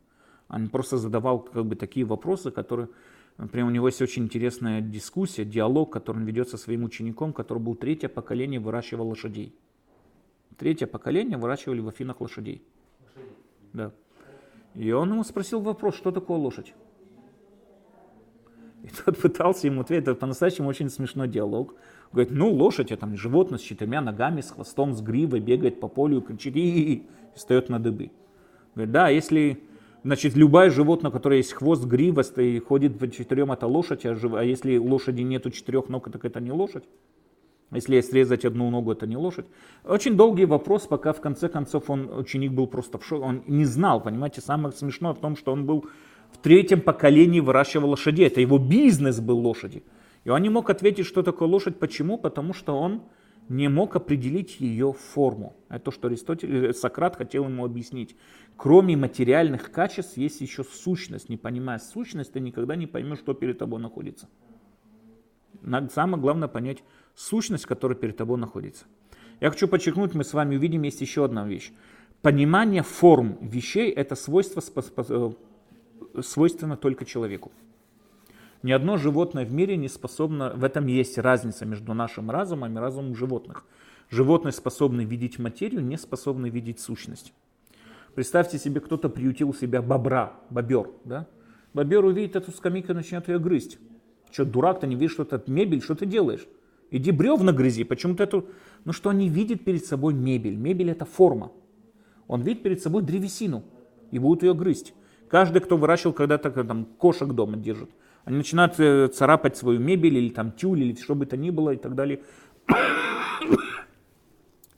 Он 0.47 0.69
просто 0.69 0.97
задавал 0.97 1.39
как 1.39 1.65
бы 1.65 1.75
такие 1.75 2.05
вопросы, 2.05 2.51
которые 2.51 2.89
Например, 3.39 3.67
у 3.67 3.69
него 3.69 3.87
есть 3.87 4.01
очень 4.01 4.25
интересная 4.25 4.81
дискуссия, 4.81 5.45
диалог, 5.45 5.93
который 5.93 6.17
он 6.17 6.25
ведет 6.25 6.49
со 6.49 6.57
своим 6.57 6.83
учеником, 6.83 7.31
который 7.31 7.59
был 7.59 7.73
третье 7.73 8.09
поколение, 8.09 8.59
выращивал 8.59 9.07
лошадей. 9.07 9.55
Третье 10.57 10.87
поколение 10.87 11.37
выращивали 11.37 11.79
в 11.79 11.87
Афинах 11.87 12.19
лошадей. 12.19 12.61
лошадей. 13.01 13.33
Да. 13.71 13.91
И 14.75 14.91
он 14.91 15.11
ему 15.11 15.23
спросил 15.23 15.61
вопрос, 15.61 15.95
что 15.95 16.11
такое 16.11 16.37
лошадь? 16.37 16.73
И 18.83 18.89
тот 19.05 19.17
пытался 19.17 19.67
ему 19.67 19.81
ответить, 19.81 20.09
это 20.09 20.15
по-настоящему 20.15 20.67
очень 20.67 20.89
смешной 20.89 21.29
диалог. 21.29 21.75
Говорит, 22.11 22.33
ну 22.33 22.51
лошадь, 22.51 22.91
это 22.91 23.07
животное 23.15 23.57
с 23.57 23.61
четырьмя 23.61 24.01
ногами, 24.01 24.41
с 24.41 24.51
хвостом, 24.51 24.91
с 24.91 25.01
гривой, 25.01 25.39
бегает 25.39 25.79
по 25.79 25.87
полю, 25.87 26.21
кричит 26.21 26.57
и, 26.57 26.59
-и, 26.59 26.73
-и, 26.73 26.93
и 26.93 27.07
встает 27.35 27.69
на 27.69 27.79
дыбы. 27.79 28.11
Говорит, 28.75 28.91
да, 28.91 29.07
если 29.07 29.63
Значит, 30.03 30.35
любое 30.35 30.69
животное, 30.69 31.11
которое 31.11 31.37
есть 31.37 31.53
хвост, 31.53 31.83
грива, 31.83 32.21
и 32.37 32.59
ходит 32.59 32.97
по 32.97 33.09
четырем, 33.09 33.51
это 33.51 33.67
лошадь, 33.67 34.05
а, 34.05 34.15
жив... 34.15 34.33
а 34.33 34.43
если 34.43 34.77
лошади 34.77 35.21
нету 35.21 35.51
четырех 35.51 35.89
ног, 35.89 36.09
так 36.11 36.23
это 36.23 36.39
не 36.39 36.51
лошадь. 36.51 36.85
Если 37.71 38.01
срезать 38.01 38.45
одну 38.45 38.69
ногу, 38.71 38.93
это 38.93 39.05
не 39.05 39.17
лошадь. 39.17 39.45
Очень 39.83 40.15
долгий 40.15 40.45
вопрос, 40.45 40.87
пока 40.87 41.13
в 41.13 41.21
конце 41.21 41.49
концов 41.49 41.89
он, 41.89 42.09
ученик 42.17 42.51
был 42.51 42.65
просто 42.65 42.97
в 42.97 43.05
шоке. 43.05 43.23
Он 43.23 43.43
не 43.45 43.65
знал, 43.65 44.01
понимаете, 44.01 44.41
самое 44.41 44.73
смешное 44.73 45.13
в 45.13 45.19
том, 45.19 45.35
что 45.35 45.51
он 45.51 45.65
был 45.65 45.85
в 46.31 46.37
третьем 46.37 46.81
поколении 46.81 47.41
выращивал 47.41 47.89
лошадей. 47.89 48.27
Это 48.27 48.41
его 48.41 48.57
бизнес 48.57 49.19
был 49.19 49.37
лошади. 49.37 49.83
И 50.23 50.29
он 50.29 50.41
не 50.41 50.49
мог 50.49 50.69
ответить, 50.69 51.05
что 51.05 51.21
такое 51.21 51.47
лошадь. 51.47 51.77
Почему? 51.77 52.17
Потому 52.17 52.53
что 52.53 52.75
он 52.75 53.03
не 53.49 53.67
мог 53.67 53.95
определить 53.95 54.59
ее 54.59 54.93
форму. 54.93 55.55
Это 55.69 55.85
то, 55.85 55.91
что 55.91 56.07
Аристотель, 56.07 56.67
э, 56.67 56.73
Сократ 56.73 57.15
хотел 57.15 57.45
ему 57.45 57.65
объяснить. 57.65 58.15
Кроме 58.55 58.95
материальных 58.95 59.71
качеств 59.71 60.17
есть 60.17 60.39
еще 60.39 60.63
сущность. 60.63 61.29
Не 61.29 61.37
понимая 61.37 61.79
сущность, 61.79 62.33
ты 62.33 62.39
никогда 62.39 62.75
не 62.75 62.85
поймешь, 62.85 63.19
что 63.19 63.33
перед 63.33 63.57
тобой 63.57 63.81
находится. 63.81 64.29
Самое 65.91 66.21
главное 66.21 66.47
понять 66.47 66.83
сущность, 67.15 67.65
которая 67.65 67.97
перед 67.97 68.15
тобой 68.15 68.37
находится. 68.37 68.85
Я 69.41 69.49
хочу 69.49 69.67
подчеркнуть, 69.67 70.13
мы 70.13 70.23
с 70.23 70.33
вами 70.33 70.55
увидим, 70.55 70.83
есть 70.83 71.01
еще 71.01 71.25
одна 71.25 71.45
вещь. 71.45 71.71
Понимание 72.21 72.83
форм 72.83 73.37
вещей– 73.41 73.89
это 73.95 74.15
свойство, 74.15 74.61
э, 74.95 75.31
свойственно 76.21 76.77
только 76.77 77.05
человеку. 77.05 77.51
Ни 78.61 78.71
одно 78.71 78.97
животное 78.97 79.45
в 79.45 79.53
мире 79.53 79.77
не 79.77 79.87
способно, 79.87 80.51
в 80.53 80.63
этом 80.63 80.87
есть 80.87 81.17
разница 81.17 81.65
между 81.65 81.93
нашим 81.93 82.29
разумом 82.29 82.77
и 82.77 82.79
разумом 82.79 83.15
животных. 83.15 83.65
Животные 84.09 84.51
способны 84.51 85.01
видеть 85.01 85.39
материю, 85.39 85.81
не 85.81 85.97
способны 85.97 86.49
видеть 86.49 86.79
сущность. 86.79 87.33
Представьте 88.15 88.57
себе, 88.57 88.81
кто-то 88.81 89.07
приютил 89.07 89.53
себя 89.53 89.81
бобра, 89.81 90.33
бобер. 90.49 90.89
Да? 91.05 91.27
Бобер 91.73 92.03
увидит 92.03 92.35
эту 92.35 92.51
скамейку 92.51 92.91
и 92.91 92.95
начнет 92.95 93.27
ее 93.29 93.39
грызть. 93.39 93.77
Что, 94.31 94.45
дурак, 94.45 94.81
ты 94.81 94.87
не 94.87 94.95
видишь, 94.95 95.13
что 95.13 95.23
это 95.23 95.41
мебель, 95.49 95.81
что 95.81 95.95
ты 95.95 96.05
делаешь? 96.05 96.45
Иди 96.91 97.11
бревна 97.11 97.53
грызи, 97.53 97.83
почему-то 97.83 98.23
эту... 98.23 98.47
Ну 98.83 98.93
что, 98.93 99.09
он 99.09 99.19
не 99.19 99.29
видит 99.29 99.63
перед 99.63 99.85
собой 99.85 100.13
мебель. 100.13 100.55
Мебель 100.55 100.89
это 100.89 101.05
форма. 101.05 101.51
Он 102.27 102.41
видит 102.41 102.63
перед 102.63 102.81
собой 102.81 103.03
древесину 103.03 103.63
и 104.11 104.19
будет 104.19 104.43
ее 104.43 104.53
грызть. 104.53 104.93
Каждый, 105.29 105.61
кто 105.61 105.77
выращивал 105.77 106.13
когда-то 106.13 106.49
там, 106.63 106.85
кошек 106.85 107.29
дома 107.29 107.57
держит, 107.57 107.89
они 108.29 108.37
начинают 108.37 108.79
э, 108.79 109.07
царапать 109.07 109.57
свою 109.57 109.79
мебель 109.79 110.15
или 110.15 110.29
там 110.29 110.51
тюль 110.51 110.83
или 110.83 110.93
что 110.93 111.15
бы 111.15 111.25
то 111.25 111.35
ни 111.35 111.49
было 111.49 111.71
и 111.71 111.77
так 111.77 111.95
далее. 111.95 112.21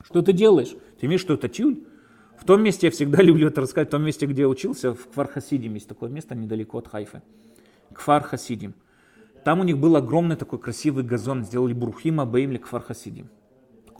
Что 0.05 0.21
ты 0.21 0.31
делаешь? 0.31 0.73
Ты 0.99 1.07
видишь, 1.07 1.21
что 1.21 1.33
это 1.33 1.49
тюль? 1.49 1.83
В 2.39 2.45
том 2.45 2.63
месте, 2.63 2.87
я 2.87 2.91
всегда 2.91 3.21
люблю 3.23 3.49
это 3.49 3.59
рассказать, 3.59 3.89
в 3.89 3.91
том 3.91 4.03
месте, 4.03 4.25
где 4.25 4.43
я 4.43 4.47
учился, 4.47 4.93
в 4.93 5.07
Квархасидим, 5.13 5.73
есть 5.73 5.89
такое 5.89 6.09
место 6.09 6.33
недалеко 6.33 6.77
от 6.77 6.87
Хайфы. 6.87 7.21
Кфархасидим. 7.93 8.73
Там 9.43 9.59
у 9.59 9.63
них 9.63 9.77
был 9.77 9.97
огромный 9.97 10.37
такой 10.37 10.59
красивый 10.59 11.03
газон, 11.03 11.43
сделали 11.43 11.73
Бурхима 11.73 12.25
Беймли 12.25 12.57
Кфархасидим 12.57 13.27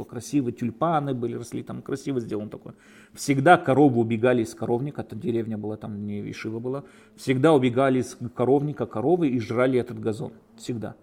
такой 0.02 0.06
красивый, 0.06 0.54
тюльпаны 0.54 1.14
были, 1.14 1.36
росли 1.36 1.64
там, 1.64 1.82
красиво 1.82 2.20
сделан 2.20 2.50
такой. 2.50 2.74
Всегда 3.14 3.58
коровы 3.58 4.00
убегали 4.00 4.44
из 4.44 4.54
коровника, 4.54 5.02
это 5.02 5.16
деревня 5.16 5.58
была, 5.58 5.78
там 5.78 6.06
не 6.06 6.30
Ишива 6.32 6.60
была, 6.60 6.84
всегда 7.16 7.54
убегали 7.54 8.00
из 8.00 8.18
коровника 8.36 8.86
коровы 8.86 9.30
и 9.30 9.40
жрали 9.40 9.80
этот 9.80 10.00
газон, 10.00 10.34
всегда. 10.58 10.96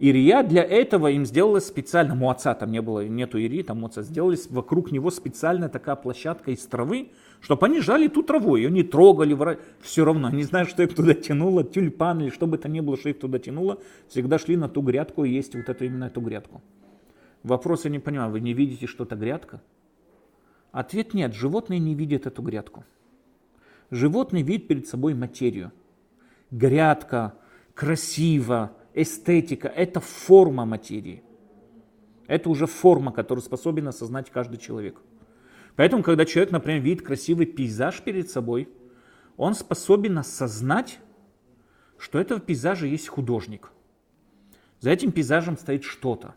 Ирия 0.00 0.42
для 0.42 0.62
этого 0.62 1.08
им 1.08 1.26
сделала 1.26 1.60
специально, 1.60 2.14
муаца 2.14 2.54
там 2.54 2.72
не 2.72 2.80
было, 2.80 3.06
нету 3.06 3.36
Ирии, 3.36 3.62
там 3.62 3.80
муаца, 3.80 4.02
сделали 4.02 4.38
вокруг 4.48 4.92
него 4.92 5.10
специальная 5.10 5.68
такая 5.68 5.96
площадка 5.96 6.52
из 6.52 6.64
травы, 6.66 7.10
чтобы 7.42 7.66
они 7.66 7.80
жали 7.80 8.08
ту 8.08 8.22
траву, 8.22 8.56
ее 8.56 8.70
не 8.70 8.82
трогали, 8.82 9.58
все 9.82 10.04
равно, 10.04 10.30
не 10.30 10.44
знаю, 10.44 10.64
что 10.64 10.82
их 10.82 10.94
туда 10.94 11.12
тянуло, 11.12 11.64
тюльпан 11.64 12.20
или 12.20 12.30
что 12.30 12.46
бы 12.46 12.56
то 12.56 12.68
ни 12.68 12.80
было, 12.80 12.96
что 12.96 13.10
их 13.10 13.18
туда 13.18 13.38
тянуло, 13.38 13.78
всегда 14.08 14.38
шли 14.38 14.56
на 14.56 14.68
ту 14.68 14.80
грядку 14.80 15.24
и 15.24 15.30
есть 15.30 15.54
вот 15.54 15.68
эту 15.68 15.84
именно 15.84 16.04
эту 16.04 16.22
грядку. 16.22 16.62
Вопрос 17.42 17.84
я 17.84 17.90
не 17.90 17.98
понимаю, 17.98 18.30
вы 18.30 18.40
не 18.40 18.52
видите, 18.52 18.86
что 18.86 19.04
это 19.04 19.16
грядка? 19.16 19.62
Ответ 20.72 21.14
нет, 21.14 21.34
животные 21.34 21.80
не 21.80 21.94
видят 21.94 22.26
эту 22.26 22.42
грядку. 22.42 22.84
Животные 23.90 24.42
видят 24.42 24.68
перед 24.68 24.86
собой 24.86 25.14
материю. 25.14 25.72
Грядка, 26.50 27.34
красиво, 27.74 28.72
эстетика– 28.94 29.68
это 29.76 30.00
форма 30.00 30.64
материи. 30.64 31.22
Это 32.26 32.48
уже 32.50 32.66
форма, 32.66 33.10
которую 33.10 33.42
способен 33.42 33.88
осознать 33.88 34.30
каждый 34.30 34.58
человек. 34.58 35.00
Поэтому, 35.74 36.02
когда 36.02 36.24
человек, 36.24 36.52
например, 36.52 36.82
видит 36.82 37.04
красивый 37.04 37.46
пейзаж 37.46 38.02
перед 38.02 38.30
собой, 38.30 38.68
он 39.36 39.54
способен 39.54 40.18
осознать, 40.18 41.00
что 41.98 42.18
это 42.20 42.36
в 42.36 42.40
пейзаже 42.40 42.86
есть 42.86 43.08
художник. 43.08 43.72
За 44.80 44.90
этим 44.90 45.10
пейзажем 45.10 45.56
стоит 45.56 45.82
что-то. 45.82 46.34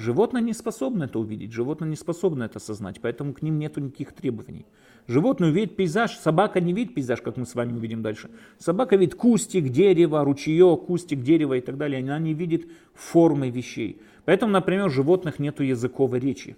Животное 0.00 0.40
не 0.40 0.54
способно 0.54 1.04
это 1.04 1.18
увидеть, 1.18 1.52
животное 1.52 1.86
не 1.86 1.94
способно 1.94 2.44
это 2.44 2.56
осознать, 2.56 3.02
поэтому 3.02 3.34
к 3.34 3.42
ним 3.42 3.58
нет 3.58 3.76
никаких 3.76 4.14
требований. 4.14 4.64
Животное 5.06 5.50
увидит 5.50 5.76
пейзаж, 5.76 6.16
собака 6.16 6.58
не 6.58 6.72
видит 6.72 6.94
пейзаж, 6.94 7.20
как 7.20 7.36
мы 7.36 7.44
с 7.44 7.54
вами 7.54 7.74
увидим 7.74 8.00
дальше. 8.00 8.30
Собака 8.58 8.96
видит 8.96 9.14
кустик, 9.14 9.68
дерево, 9.68 10.24
ручеек, 10.24 10.86
кустик, 10.86 11.20
дерево 11.20 11.58
и 11.58 11.60
так 11.60 11.76
далее. 11.76 12.02
Она 12.02 12.18
не 12.18 12.32
видит 12.32 12.70
формы 12.94 13.50
вещей. 13.50 14.00
Поэтому, 14.24 14.52
например, 14.52 14.86
у 14.86 14.88
животных 14.88 15.38
нет 15.38 15.60
языковой 15.60 16.18
речи. 16.18 16.56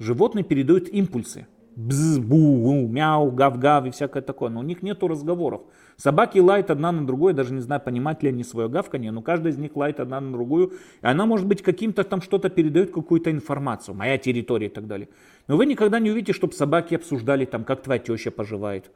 Животные 0.00 0.42
передают 0.42 0.88
импульсы– 0.88 1.46
бз, 1.76 2.18
бу, 2.18 2.88
мяу, 2.88 3.30
гав-гав 3.30 3.86
и 3.86 3.90
всякое 3.90 4.22
такое. 4.22 4.50
Но 4.50 4.60
у 4.60 4.64
них 4.64 4.82
нету 4.82 5.06
разговоров. 5.06 5.62
Собаки 5.98 6.38
лают 6.38 6.70
одна 6.70 6.92
на 6.92 7.04
другую, 7.04 7.34
даже 7.34 7.52
не 7.52 7.60
знаю, 7.60 7.80
понимать 7.80 8.22
ли 8.22 8.28
они 8.28 8.44
свое 8.44 8.68
гавканье, 8.68 9.10
но 9.10 9.20
каждая 9.20 9.52
из 9.52 9.58
них 9.58 9.74
лает 9.74 9.98
одна 9.98 10.20
на 10.20 10.32
другую. 10.32 10.74
И 11.02 11.06
она, 11.06 11.26
может 11.26 11.46
быть, 11.46 11.60
каким-то 11.60 12.04
там 12.04 12.22
что-то 12.22 12.48
передает, 12.48 12.92
какую-то 12.92 13.32
информацию, 13.32 13.96
моя 13.96 14.16
территория 14.16 14.68
и 14.68 14.70
так 14.70 14.86
далее. 14.86 15.08
Но 15.48 15.56
вы 15.56 15.66
никогда 15.66 15.98
не 15.98 16.10
увидите, 16.10 16.32
чтобы 16.32 16.52
собаки 16.52 16.94
обсуждали 16.94 17.44
там, 17.44 17.64
как 17.64 17.82
твоя 17.82 17.98
теща 17.98 18.30
поживает, 18.30 18.92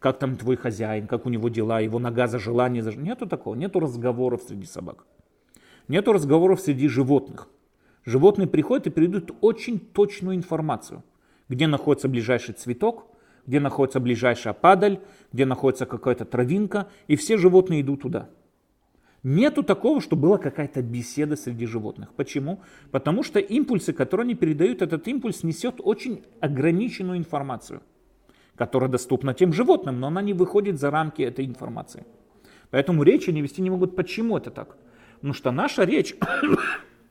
как 0.00 0.18
там 0.18 0.36
твой 0.36 0.56
хозяин, 0.56 1.06
как 1.06 1.26
у 1.26 1.28
него 1.28 1.50
дела, 1.50 1.80
его 1.80 1.98
нога 1.98 2.26
за 2.26 2.38
желание. 2.38 2.82
За... 2.82 2.92
Нету 2.94 3.26
такого, 3.26 3.54
нету 3.54 3.78
разговоров 3.78 4.42
среди 4.48 4.64
собак. 4.64 5.04
Нету 5.86 6.14
разговоров 6.14 6.60
среди 6.60 6.88
животных. 6.88 7.48
Животные 8.06 8.48
приходят 8.48 8.86
и 8.86 8.90
передают 8.90 9.32
очень 9.42 9.78
точную 9.78 10.34
информацию– 10.34 11.04
где 11.48 11.66
находится 11.66 12.08
ближайший 12.08 12.54
цветок, 12.54 13.06
где 13.48 13.60
находится 13.60 13.98
ближайшая 13.98 14.52
падаль, 14.52 15.00
где 15.32 15.46
находится 15.46 15.86
какая-то 15.86 16.26
травинка, 16.26 16.88
и 17.06 17.16
все 17.16 17.38
животные 17.38 17.80
идут 17.80 18.02
туда. 18.02 18.28
Нету 19.22 19.62
такого, 19.62 20.02
что 20.02 20.16
была 20.16 20.36
какая-то 20.36 20.82
беседа 20.82 21.34
среди 21.34 21.64
животных. 21.64 22.12
Почему? 22.14 22.60
Потому 22.90 23.22
что 23.22 23.40
импульсы, 23.40 23.94
которые 23.94 24.26
они 24.26 24.34
передают, 24.34 24.82
этот 24.82 25.08
импульс 25.08 25.44
несет 25.44 25.76
очень 25.82 26.24
ограниченную 26.40 27.16
информацию, 27.16 27.80
которая 28.54 28.90
доступна 28.90 29.32
тем 29.32 29.54
животным, 29.54 29.98
но 29.98 30.08
она 30.08 30.20
не 30.20 30.34
выходит 30.34 30.78
за 30.78 30.90
рамки 30.90 31.22
этой 31.22 31.46
информации. 31.46 32.04
Поэтому 32.68 33.02
речи 33.02 33.30
они 33.30 33.40
вести 33.40 33.62
не 33.62 33.70
могут. 33.70 33.96
Почему 33.96 34.36
это 34.36 34.50
так? 34.50 34.76
Потому 35.14 35.32
что 35.32 35.52
наша 35.52 35.84
речь, 35.84 36.14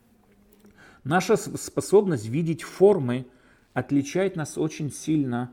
наша 1.04 1.36
способность 1.36 2.30
видеть 2.30 2.62
формы, 2.62 3.26
отличает 3.74 4.36
нас 4.36 4.56
очень 4.56 4.92
сильно 4.92 5.52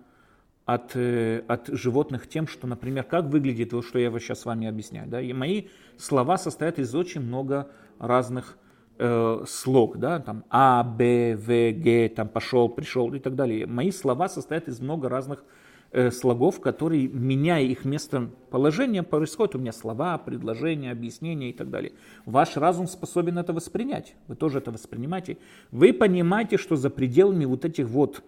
от, 0.65 0.93
э, 0.95 1.43
от 1.47 1.69
животных 1.69 2.29
тем, 2.29 2.47
что, 2.47 2.67
например, 2.67 3.05
как 3.05 3.27
выглядит 3.27 3.71
то, 3.71 3.83
что 3.83 3.99
я 3.99 4.11
сейчас 4.19 4.41
с 4.41 4.45
вами 4.45 4.67
объясняю. 4.67 5.09
Да? 5.09 5.21
И 5.21 5.33
мои 5.33 5.69
слова 5.97 6.39
состоят 6.39 6.79
из 6.79 6.95
очень 6.95 7.21
много 7.21 7.69
разных 7.99 8.57
э, 8.99 9.45
слог, 9.47 9.99
да, 9.99 10.21
там 10.21 10.45
А, 10.51 10.83
Б, 10.83 11.37
В, 11.37 11.73
Г, 11.73 12.09
там 12.11 12.29
пошел, 12.29 12.69
пришел 12.69 13.13
и 13.15 13.19
так 13.19 13.35
далее. 13.35 13.67
Мои 13.67 13.91
слова 13.91 14.29
состоят 14.29 14.69
из 14.69 14.81
много 14.81 15.09
разных 15.09 15.45
Э, 15.97 16.11
слогов, 16.11 16.61
которые, 16.61 17.07
меняя 17.07 17.63
их 17.63 17.85
местоположение, 17.85 19.05
происходят 19.05 19.55
у 19.55 19.61
меня 19.61 19.73
слова, 19.73 20.19
предложения, 20.19 20.91
объяснения 20.91 21.51
и 21.51 21.53
так 21.53 21.71
далее. 21.71 21.93
Ваш 22.27 22.57
разум 22.57 22.89
способен 22.89 23.39
это 23.39 23.53
воспринять. 23.53 24.17
Вы 24.27 24.35
тоже 24.35 24.59
это 24.59 24.73
воспринимаете. 24.73 25.39
Вы 25.71 25.93
понимаете, 25.93 26.57
что 26.57 26.75
за 26.75 26.91
пределами 26.91 27.45
вот 27.45 27.65
этих 27.65 27.87
вот 27.87 28.25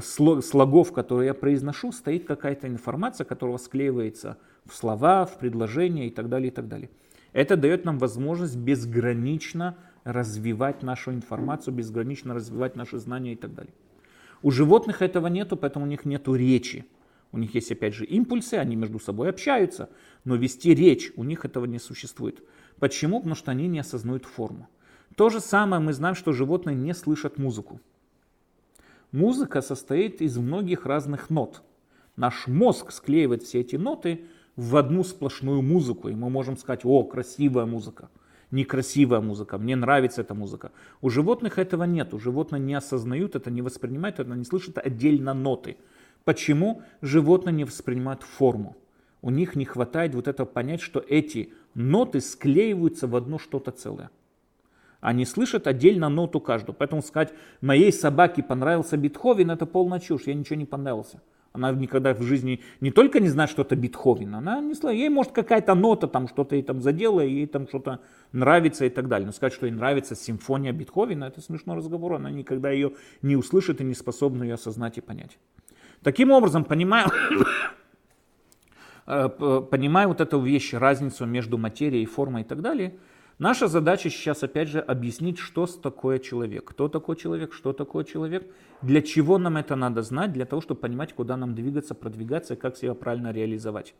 слогов, 0.00 0.92
которые 0.92 1.28
я 1.28 1.34
произношу, 1.34 1.92
стоит 1.92 2.26
какая-то 2.26 2.66
информация, 2.66 3.24
которая 3.24 3.58
склеивается 3.58 4.38
в 4.64 4.74
слова, 4.74 5.26
в 5.26 5.38
предложения 5.38 6.06
и 6.06 6.10
так 6.10 6.28
далее, 6.28 6.48
и 6.48 6.54
так 6.54 6.68
далее. 6.68 6.90
Это 7.32 7.56
дает 7.56 7.84
нам 7.84 7.98
возможность 7.98 8.56
безгранично 8.56 9.76
развивать 10.04 10.82
нашу 10.82 11.12
информацию, 11.12 11.74
безгранично 11.74 12.34
развивать 12.34 12.76
наши 12.76 12.98
знания 12.98 13.32
и 13.32 13.36
так 13.36 13.54
далее. 13.54 13.72
У 14.42 14.50
животных 14.50 15.02
этого 15.02 15.28
нету, 15.28 15.56
поэтому 15.56 15.84
у 15.84 15.88
них 15.88 16.04
нету 16.04 16.34
речи. 16.34 16.84
У 17.30 17.38
них 17.38 17.54
есть, 17.54 17.72
опять 17.72 17.94
же, 17.94 18.04
импульсы, 18.04 18.54
они 18.54 18.76
между 18.76 18.98
собой 18.98 19.30
общаются, 19.30 19.88
но 20.24 20.36
вести 20.36 20.74
речь 20.74 21.12
у 21.16 21.24
них 21.24 21.44
этого 21.44 21.64
не 21.64 21.78
существует. 21.78 22.42
Почему? 22.78 23.18
Потому 23.18 23.36
что 23.36 23.50
они 23.50 23.68
не 23.68 23.78
осознают 23.78 24.26
форму. 24.26 24.68
То 25.16 25.30
же 25.30 25.40
самое 25.40 25.80
мы 25.80 25.92
знаем, 25.92 26.14
что 26.14 26.32
животные 26.32 26.76
не 26.76 26.92
слышат 26.92 27.38
музыку. 27.38 27.80
Музыка 29.12 29.60
состоит 29.60 30.22
из 30.22 30.38
многих 30.38 30.86
разных 30.86 31.28
нот. 31.28 31.62
Наш 32.16 32.46
мозг 32.46 32.92
склеивает 32.92 33.42
все 33.42 33.60
эти 33.60 33.76
ноты 33.76 34.24
в 34.56 34.74
одну 34.74 35.04
сплошную 35.04 35.60
музыку, 35.60 36.08
и 36.08 36.14
мы 36.14 36.30
можем 36.30 36.56
сказать, 36.56 36.80
о, 36.84 37.04
красивая 37.04 37.66
музыка, 37.66 38.08
некрасивая 38.50 39.20
музыка, 39.20 39.58
мне 39.58 39.76
нравится 39.76 40.22
эта 40.22 40.32
музыка. 40.32 40.72
У 41.02 41.10
животных 41.10 41.58
этого 41.58 41.84
нет, 41.84 42.14
у 42.14 42.18
животных 42.18 42.62
не 42.62 42.72
осознают 42.72 43.36
это, 43.36 43.50
не 43.50 43.60
воспринимают 43.60 44.18
это, 44.18 44.34
не 44.34 44.44
слышат 44.44 44.78
отдельно 44.78 45.34
ноты. 45.34 45.76
Почему 46.24 46.80
животные 47.02 47.52
не 47.52 47.64
воспринимают 47.64 48.22
форму? 48.22 48.78
У 49.20 49.28
них 49.28 49.56
не 49.56 49.66
хватает 49.66 50.14
вот 50.14 50.26
этого 50.26 50.46
понять, 50.46 50.80
что 50.80 51.04
эти 51.06 51.52
ноты 51.74 52.22
склеиваются 52.22 53.06
в 53.06 53.14
одно 53.14 53.38
что-то 53.38 53.72
целое. 53.72 54.10
Они 55.02 55.26
слышат 55.26 55.66
отдельно 55.66 56.08
ноту 56.08 56.40
каждую. 56.40 56.76
Поэтому 56.76 57.02
сказать, 57.02 57.34
моей 57.60 57.92
собаке 57.92 58.40
понравился 58.40 58.96
Бетховен, 58.96 59.50
это 59.50 59.66
полная 59.66 59.98
чушь, 59.98 60.28
ей 60.28 60.34
ничего 60.34 60.54
не 60.54 60.64
понравился. 60.64 61.20
Она 61.52 61.72
никогда 61.72 62.14
в 62.14 62.22
жизни 62.22 62.62
не 62.80 62.92
только 62.92 63.18
не 63.18 63.28
знает, 63.28 63.50
что 63.50 63.62
это 63.62 63.74
Бетховен, 63.74 64.32
она 64.32 64.60
не 64.60 64.74
знает, 64.74 64.96
ей 64.96 65.08
может 65.08 65.32
какая-то 65.32 65.74
нота 65.74 66.06
там 66.06 66.28
что-то 66.28 66.54
ей 66.54 66.62
там 66.62 66.80
задела, 66.80 67.20
ей 67.20 67.48
там 67.48 67.66
что-то 67.66 67.98
нравится 68.30 68.84
и 68.84 68.90
так 68.90 69.08
далее. 69.08 69.26
Но 69.26 69.32
сказать, 69.32 69.52
что 69.52 69.66
ей 69.66 69.72
нравится 69.72 70.14
симфония 70.14 70.72
Бетховена, 70.72 71.26
это 71.26 71.40
смешной 71.40 71.78
разговор, 71.78 72.14
она 72.14 72.30
никогда 72.30 72.70
ее 72.70 72.92
не 73.22 73.34
услышит 73.34 73.80
и 73.80 73.84
не 73.84 73.94
способна 73.94 74.44
ее 74.44 74.54
осознать 74.54 74.98
и 74.98 75.00
понять. 75.00 75.36
Таким 76.04 76.30
образом, 76.30 76.64
понимая, 76.64 77.08
э, 79.08 79.28
понимая 79.68 80.06
вот 80.06 80.20
эту 80.20 80.40
вещь, 80.40 80.72
разницу 80.74 81.26
между 81.26 81.58
материей, 81.58 82.06
формой 82.06 82.42
и 82.42 82.44
так 82.44 82.62
далее, 82.62 82.94
наша 83.42 83.66
задача 83.66 84.08
сейчас 84.08 84.44
опять 84.44 84.68
же 84.68 84.78
объяснить, 84.78 85.38
что 85.38 85.66
такое 85.66 86.20
человек, 86.20 86.64
кто 86.64 86.88
такой 86.88 87.16
человек, 87.16 87.52
что 87.52 87.72
такое 87.72 88.04
человек, 88.04 88.46
для 88.82 89.02
чего 89.02 89.36
нам 89.36 89.56
это 89.56 89.74
надо 89.74 90.02
знать, 90.02 90.32
для 90.32 90.46
того, 90.46 90.62
чтобы 90.62 90.80
понимать, 90.80 91.12
куда 91.12 91.36
нам 91.36 91.54
двигаться, 91.54 91.94
продвигаться 91.94 92.54
как 92.54 92.76
себя 92.76 92.94
правильно 92.94 93.32
реализовать. 93.32 93.94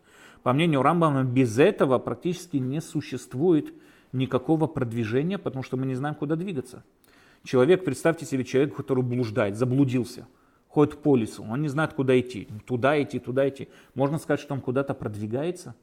По 0.44 0.52
мнению 0.52 0.82
Рамбама, 0.82 1.24
без 1.24 1.58
этого 1.58 1.98
практически 1.98 2.58
не 2.58 2.80
существует 2.80 3.74
никакого 4.12 4.68
продвижения, 4.68 5.38
потому 5.38 5.64
что 5.64 5.76
мы 5.76 5.86
не 5.86 5.96
знаем, 5.96 6.14
куда 6.14 6.36
двигаться. 6.36 6.84
Человек, 7.42 7.84
представьте 7.84 8.24
себе 8.24 8.44
человек, 8.44 8.76
который 8.76 9.02
блуждает, 9.02 9.56
заблудился, 9.56 10.28
ходит 10.68 11.02
по 11.02 11.16
лесу, 11.16 11.44
он 11.50 11.62
не 11.62 11.68
знает, 11.68 11.94
куда 11.94 12.18
идти, 12.18 12.48
туда 12.64 13.02
идти, 13.02 13.18
туда 13.18 13.48
идти. 13.48 13.68
Можно 13.96 14.18
сказать, 14.18 14.40
что 14.40 14.54
он 14.54 14.60
куда-то 14.60 14.94
продвигается? 14.94 15.74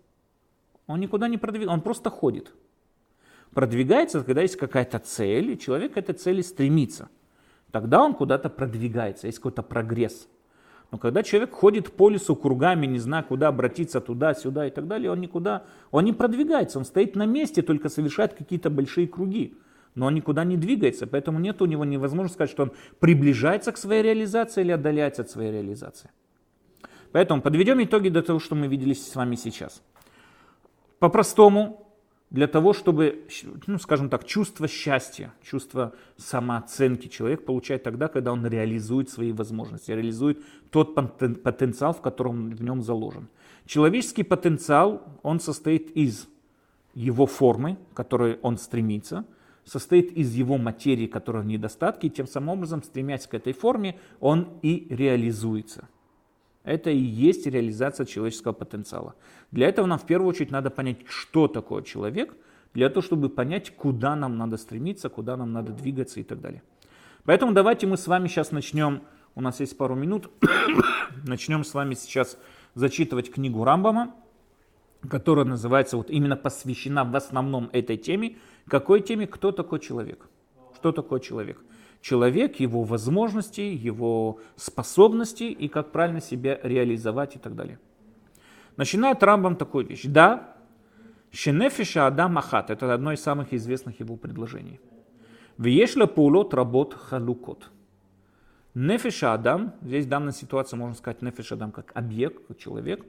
Он 0.88 1.02
никуда 1.02 1.28
не 1.28 1.38
продвигается, 1.38 1.74
он 1.74 1.82
просто 1.82 2.10
ходит. 2.10 2.54
Продвигается, 3.54 4.24
когда 4.24 4.42
есть 4.42 4.58
какая-то 4.58 5.00
цель, 5.00 5.52
и 5.52 5.60
человек 5.60 5.94
к 5.94 5.98
этой 5.98 6.14
цели 6.14 6.42
стремится. 6.42 7.10
Тогда 7.72 8.04
он 8.04 8.14
куда-то 8.14 8.50
продвигается, 8.50 9.28
есть 9.28 9.40
какой-то 9.40 9.64
прогресс. 9.64 10.28
Но 10.92 10.98
когда 10.98 11.22
человек 11.22 11.52
ходит 11.52 11.92
по 11.94 12.10
лесу 12.10 12.36
кругами, 12.36 12.88
не 12.88 13.00
знаю, 13.00 13.24
куда 13.24 13.50
обратиться, 13.50 14.02
туда, 14.02 14.34
сюда 14.34 14.68
и 14.68 14.72
так 14.72 14.88
далее, 14.88 15.12
он 15.12 15.22
никуда, 15.22 15.64
он 15.92 16.06
не 16.06 16.14
продвигается, 16.14 16.80
он 16.80 16.86
стоит 16.86 17.16
на 17.16 17.26
месте, 17.26 17.62
только 17.62 17.90
совершает 17.90 18.34
какие-то 18.34 18.70
большие 18.70 19.08
круги 19.08 19.56
но 19.96 20.08
он 20.08 20.16
никуда 20.16 20.44
не 20.44 20.58
двигается, 20.58 21.08
поэтому 21.08 21.40
нет 21.40 21.62
у 21.62 21.66
него 21.66 21.86
невозможно 21.86 22.32
сказать, 22.32 22.50
что 22.50 22.64
он 22.64 22.72
приближается 23.00 23.72
к 23.72 23.78
своей 23.78 24.02
реализации 24.02 24.62
или 24.62 24.72
отдаляется 24.72 25.24
от 25.24 25.30
своей 25.30 25.52
реализации. 25.52 26.10
Поэтому 27.12 27.42
подведем 27.42 27.84
итоги 27.84 28.10
до 28.10 28.22
того, 28.22 28.40
что 28.40 28.56
мы 28.56 28.68
видели 28.68 28.94
с 28.94 29.16
вами 29.16 29.36
сейчас. 29.36 29.82
По-простому, 31.00 31.89
для 32.30 32.48
того, 32.48 32.74
чтобы, 32.74 33.26
ну, 33.68 33.80
скажем 33.80 34.10
так, 34.10 34.26
чувство 34.26 34.68
счастья, 34.68 35.34
чувство 35.42 35.94
самооценки 36.18 37.08
человек 37.08 37.46
получает 37.46 37.84
тогда, 37.84 38.08
когда 38.08 38.32
он 38.32 38.46
реализует 38.46 39.10
свои 39.10 39.32
возможности, 39.32 39.92
реализует 39.92 40.44
тот 40.70 40.94
потенциал, 40.96 41.94
в 41.94 42.02
котором 42.02 42.52
в 42.52 42.64
нем 42.64 42.82
заложен. 42.82 43.28
Человеческий 43.66 44.24
потенциал, 44.24 45.02
он 45.24 45.40
состоит 45.40 45.90
из 45.92 46.28
его 46.94 47.26
формы, 47.26 47.78
к 47.94 47.98
которой 47.98 48.38
он 48.42 48.58
стремится– 48.58 49.26
состоит 49.70 50.12
из 50.12 50.34
его 50.34 50.58
материи, 50.58 51.08
которая 51.08 51.44
в 51.44 51.46
недостатке, 51.46 52.08
и 52.08 52.10
тем 52.10 52.28
самым 52.28 52.50
образом, 52.50 52.84
стремясь 52.84 53.28
к 53.28 53.34
этой 53.34 53.54
форме, 53.54 53.98
он 54.20 54.48
и 54.62 54.88
реализуется. 54.90 55.88
Это 56.70 56.92
и 56.92 57.00
есть 57.00 57.48
реализация 57.48 58.06
человеческого 58.06 58.54
потенциала. 58.54 59.16
Для 59.50 59.68
этого 59.68 59.88
нам 59.88 59.98
в 59.98 60.06
первую 60.06 60.30
очередь 60.30 60.52
надо 60.52 60.70
понять, 60.70 60.98
что 61.08 61.48
такое 61.48 61.82
человек, 61.82 62.36
для 62.76 62.90
того, 62.90 63.02
чтобы 63.02 63.30
понять, 63.30 63.76
куда 63.76 64.16
нам 64.16 64.38
надо 64.38 64.58
стремиться, 64.58 65.10
куда 65.10 65.36
нам 65.36 65.52
надо 65.52 65.72
двигаться 65.72 66.20
и 66.20 66.24
так 66.24 66.42
далее. 66.42 66.62
Поэтому 67.26 67.54
давайте 67.54 67.88
мы 67.88 67.98
с 67.98 68.06
вами 68.06 68.28
сейчас 68.28 68.52
начнем, 68.52 69.02
у 69.34 69.42
нас 69.42 69.60
есть 69.60 69.76
пару 69.78 69.96
минут, 69.96 70.30
начнем 71.28 71.64
с 71.64 71.74
вами 71.74 71.96
сейчас 71.96 72.38
зачитывать 72.76 73.32
книгу 73.32 73.64
Рамбама, 73.64 74.14
которая 75.10 75.46
называется, 75.46 75.98
вот 75.98 76.12
именно 76.12 76.36
посвящена 76.36 77.04
в 77.04 77.16
основном 77.16 77.72
этой 77.74 77.98
теме, 77.98 78.38
какой 78.68 79.02
теме? 79.02 79.26
Кто 79.26 79.52
такой 79.52 79.80
человек? 79.80 80.28
Что 80.76 80.92
такое 80.92 81.20
человек? 81.20 81.60
Человек, 82.02 82.60
его 82.60 82.84
возможности, 82.84 83.62
его 83.62 84.40
способности 84.56 85.44
и 85.44 85.68
как 85.68 85.92
правильно 85.92 86.22
себя 86.22 86.60
реализовать 86.64 87.36
и 87.36 87.40
так 87.40 87.56
далее. 87.56 87.80
Начинает 88.78 89.22
Рамбам 89.22 89.58
такую 89.58 89.86
вещь. 89.86 90.04
Да, 90.06 90.56
Шенефиша 91.32 92.08
Адам 92.08 92.38
Ахат, 92.38 92.70
это 92.70 92.94
одно 92.94 93.12
из 93.12 93.22
самых 93.22 93.54
известных 93.54 94.00
его 94.00 94.16
предложений. 94.16 94.80
Вешла 95.58 96.06
пулот 96.06 96.54
работ 96.54 96.94
халукот. 96.94 97.70
Нефиша 98.74 99.34
Адам, 99.34 99.74
здесь 99.82 100.06
в 100.06 100.10
данной 100.10 100.32
ситуации 100.32 100.78
можно 100.78 100.96
сказать 100.96 101.22
Нефиш 101.22 101.52
Адам 101.52 101.72
как 101.72 101.92
объект, 101.96 102.48
как 102.48 102.58
человек, 102.58 103.06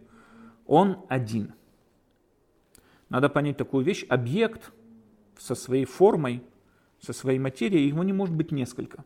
он 0.67 1.05
один. 1.09 1.55
Надо 3.09 3.29
понять 3.29 3.57
такую 3.57 3.85
вещь. 3.85 4.05
Объект 4.09 4.73
со 5.39 5.55
своей 5.55 5.85
формой, 5.85 6.43
со 7.01 7.13
своей 7.13 7.39
материей, 7.39 7.89
его 7.89 8.05
не 8.05 8.13
может 8.13 8.35
быть 8.35 8.53
несколько. 8.53 9.05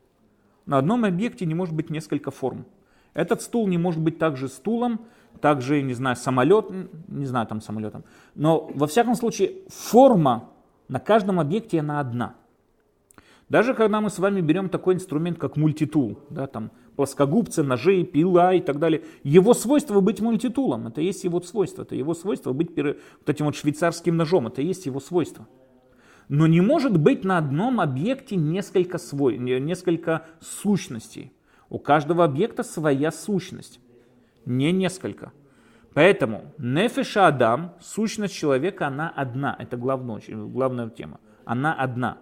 На 0.66 0.78
одном 0.78 1.04
объекте 1.04 1.46
не 1.46 1.54
может 1.54 1.74
быть 1.74 1.90
несколько 1.90 2.30
форм. 2.30 2.66
Этот 3.12 3.42
стул 3.42 3.68
не 3.68 3.78
может 3.78 4.00
быть 4.00 4.18
также 4.18 4.48
стулом, 4.48 5.06
также, 5.40 5.82
не 5.82 5.94
знаю, 5.94 6.16
самолет, 6.16 6.66
не 7.08 7.26
знаю, 7.26 7.46
там 7.46 7.60
самолетом. 7.60 8.04
Но, 8.34 8.70
во 8.74 8.86
всяком 8.86 9.14
случае, 9.14 9.52
форма 9.68 10.50
на 10.88 11.00
каждом 11.00 11.40
объекте 11.40 11.80
она 11.80 12.00
одна. 12.00 12.34
Даже 13.48 13.74
когда 13.74 14.00
мы 14.00 14.10
с 14.10 14.18
вами 14.18 14.40
берем 14.40 14.68
такой 14.68 14.94
инструмент, 14.94 15.38
как 15.38 15.56
мультитул, 15.56 16.18
да, 16.30 16.46
там 16.46 16.70
плоскогубцы, 16.96 17.62
ножи, 17.62 18.02
пила 18.04 18.54
и 18.54 18.60
так 18.60 18.78
далее, 18.78 19.02
его 19.22 19.54
свойство 19.54 20.00
быть 20.00 20.20
мультитулом, 20.20 20.86
это 20.86 21.00
есть 21.00 21.24
его 21.24 21.40
свойство, 21.42 21.82
это 21.82 21.94
его 21.94 22.14
свойство 22.14 22.52
быть 22.52 22.70
вот 22.76 22.96
этим 23.26 23.46
вот 23.46 23.54
швейцарским 23.54 24.16
ножом, 24.16 24.46
это 24.46 24.62
есть 24.62 24.86
его 24.86 24.98
свойство. 24.98 25.46
Но 26.28 26.46
не 26.46 26.60
может 26.60 26.98
быть 26.98 27.24
на 27.24 27.38
одном 27.38 27.80
объекте 27.80 28.36
несколько, 28.36 28.98
свой, 28.98 29.36
несколько 29.36 30.26
сущностей. 30.40 31.32
У 31.68 31.78
каждого 31.78 32.24
объекта 32.24 32.62
своя 32.62 33.10
сущность, 33.10 33.80
не 34.46 34.72
несколько. 34.72 35.32
Поэтому 35.92 36.52
нефеша 36.58 37.28
Адам, 37.28 37.74
сущность 37.80 38.34
человека, 38.34 38.88
она 38.88 39.08
одна. 39.08 39.56
Это 39.58 39.76
главная, 39.76 40.20
главная 40.28 40.88
тема. 40.90 41.20
Она 41.44 41.72
одна. 41.74 42.18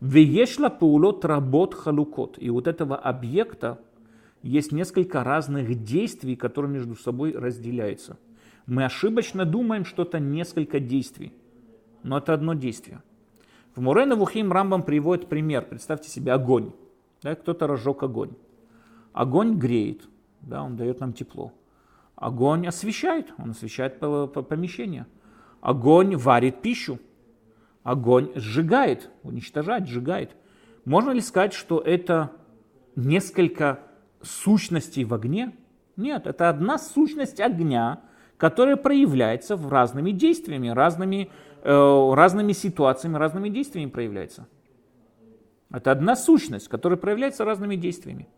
Веешла 0.00 0.68
паулот 0.68 1.24
работ 1.24 1.74
халукот. 1.74 2.36
И 2.38 2.50
вот 2.50 2.68
этого 2.68 2.96
объекта 2.96 3.78
есть 4.42 4.70
несколько 4.70 5.24
разных 5.24 5.82
действий, 5.82 6.36
которые 6.36 6.70
между 6.70 6.94
собой 6.94 7.32
разделяются. 7.32 8.16
Мы 8.66 8.84
ошибочно 8.84 9.44
думаем, 9.44 9.84
что 9.84 10.02
это 10.02 10.20
несколько 10.20 10.78
действий. 10.78 11.32
Но 12.02 12.18
это 12.18 12.34
одно 12.34 12.54
действие. 12.54 13.02
В 13.76 13.80
Мурена 13.82 14.16
Вухим 14.16 14.52
Рамбам 14.52 14.82
приводит 14.82 15.28
пример. 15.28 15.66
Представьте 15.66 16.08
себе 16.08 16.32
огонь. 16.32 16.72
Да, 17.22 17.34
кто-то 17.34 17.66
разжег 17.66 18.02
огонь. 18.02 18.32
Огонь 19.12 19.58
греет, 19.58 20.08
да, 20.40 20.62
он 20.62 20.76
дает 20.76 21.00
нам 21.00 21.12
тепло. 21.12 21.52
Огонь 22.14 22.66
освещает, 22.66 23.34
он 23.36 23.50
освещает 23.50 23.98
помещение. 24.00 25.06
Огонь 25.60 26.16
варит 26.16 26.62
пищу. 26.62 26.98
Огонь 27.82 28.32
сжигает, 28.34 29.10
уничтожает, 29.22 29.86
сжигает. 29.86 30.34
Можно 30.86 31.10
ли 31.10 31.20
сказать, 31.20 31.52
что 31.52 31.78
это 31.78 32.32
несколько 32.94 33.80
сущностей 34.22 35.04
в 35.04 35.12
огне? 35.12 35.54
Нет, 35.96 36.26
это 36.26 36.48
одна 36.48 36.78
сущность 36.78 37.40
огня, 37.40 38.00
которая 38.36 38.76
проявляется 38.76 39.56
в 39.56 39.68
разными 39.68 40.10
действиями, 40.10 40.68
разными 40.68 41.30
Э, 41.68 42.14
разными 42.14 42.52
ситуациями, 42.52 43.16
разными 43.16 43.48
действиями 43.48 43.90
проявляется. 43.90 44.46
Это 45.72 45.90
одна 45.90 46.14
сущность, 46.14 46.68
которая 46.68 46.96
проявляется 46.96 47.44
разными 47.44 47.74
действиями. 47.74 48.28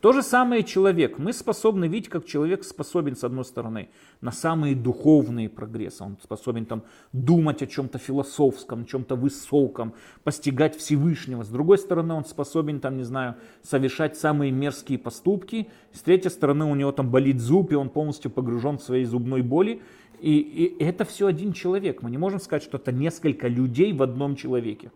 То 0.00 0.12
же 0.12 0.22
самое 0.22 0.62
человек. 0.62 1.18
Мы 1.18 1.32
способны 1.32 1.88
видеть, 1.88 2.08
как 2.08 2.24
человек 2.24 2.62
способен, 2.62 3.16
с 3.16 3.24
одной 3.24 3.44
стороны, 3.44 3.88
на 4.20 4.30
самые 4.30 4.76
духовные 4.76 5.48
прогрессы. 5.48 6.04
Он 6.04 6.16
способен 6.22 6.66
там 6.66 6.84
думать 7.12 7.62
о 7.62 7.66
чем-то 7.66 7.98
философском, 7.98 8.86
чем-то 8.86 9.16
высоком, 9.16 9.94
постигать 10.22 10.76
Всевышнего. 10.76 11.42
С 11.42 11.48
другой 11.48 11.78
стороны, 11.78 12.14
он 12.14 12.24
способен, 12.24 12.78
там, 12.78 12.96
не 12.96 13.02
знаю, 13.02 13.34
совершать 13.62 14.16
самые 14.16 14.52
мерзкие 14.52 15.00
поступки. 15.00 15.68
С 15.92 16.00
третьей 16.02 16.30
стороны, 16.30 16.64
у 16.66 16.76
него 16.76 16.92
там 16.92 17.10
болит 17.10 17.40
зуб, 17.40 17.72
и 17.72 17.74
он 17.74 17.90
полностью 17.90 18.30
погружен 18.30 18.78
в 18.78 18.82
своей 18.82 19.04
зубной 19.04 19.42
боли. 19.42 19.82
И, 20.20 20.38
и 20.38 20.84
это 20.84 21.04
все 21.04 21.26
один 21.26 21.52
человек. 21.52 22.02
Мы 22.02 22.10
не 22.10 22.18
можем 22.18 22.38
сказать, 22.38 22.62
что 22.62 22.76
это 22.76 22.92
несколько 22.92 23.48
людей 23.48 23.92
в 23.92 24.02
одном 24.04 24.36
человеке. 24.36 24.92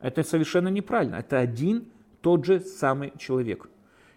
Это 0.00 0.22
совершенно 0.22 0.68
неправильно. 0.68 1.16
Это 1.16 1.40
один 1.40 1.86
тот 2.26 2.44
же 2.44 2.58
самый 2.58 3.12
человек. 3.18 3.68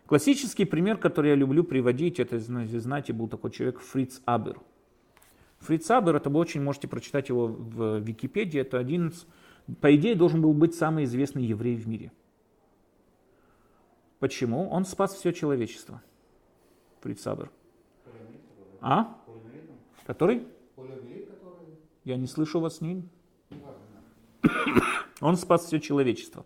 Классический 0.07 0.65
пример, 0.65 0.97
который 0.97 1.29
я 1.29 1.35
люблю 1.35 1.63
приводить, 1.63 2.19
это, 2.19 2.39
знаете, 2.39 3.13
был 3.13 3.27
такой 3.27 3.51
человек 3.51 3.81
Фриц 3.81 4.23
Абер. 4.25 4.59
Фриц 5.59 5.91
Абер, 5.91 6.15
это 6.15 6.31
вы 6.31 6.39
очень 6.39 6.63
можете 6.63 6.87
прочитать 6.87 7.29
его 7.29 7.45
в 7.45 7.99
Википедии, 7.99 8.59
это 8.59 8.79
один 8.79 9.13
по 9.79 9.95
идее, 9.95 10.15
должен 10.15 10.41
был 10.41 10.53
быть 10.53 10.73
самый 10.73 11.03
известный 11.03 11.43
еврей 11.43 11.75
в 11.75 11.87
мире. 11.87 12.11
Почему? 14.17 14.67
Он 14.71 14.85
спас 14.85 15.13
все 15.13 15.31
человечество. 15.31 16.01
Фриц 17.01 17.27
Абер. 17.27 17.51
А? 18.81 19.15
Который? 20.07 20.47
Я 22.05 22.17
не 22.17 22.25
слышу 22.25 22.59
вас, 22.59 22.81
не. 22.81 23.07
Он 25.21 25.35
спас 25.35 25.65
все 25.65 25.79
человечество. 25.79 26.43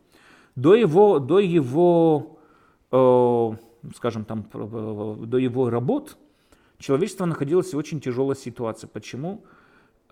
До 0.55 0.75
его, 0.75 1.19
до 1.19 1.39
его 1.39 2.39
э, 2.91 3.51
скажем 3.95 4.25
там, 4.25 4.45
до 4.51 5.37
его 5.37 5.69
работ 5.69 6.17
человечество 6.77 7.25
находилось 7.25 7.73
в 7.73 7.77
очень 7.77 7.99
тяжелой 7.99 8.35
ситуации. 8.35 8.87
Почему? 8.87 9.43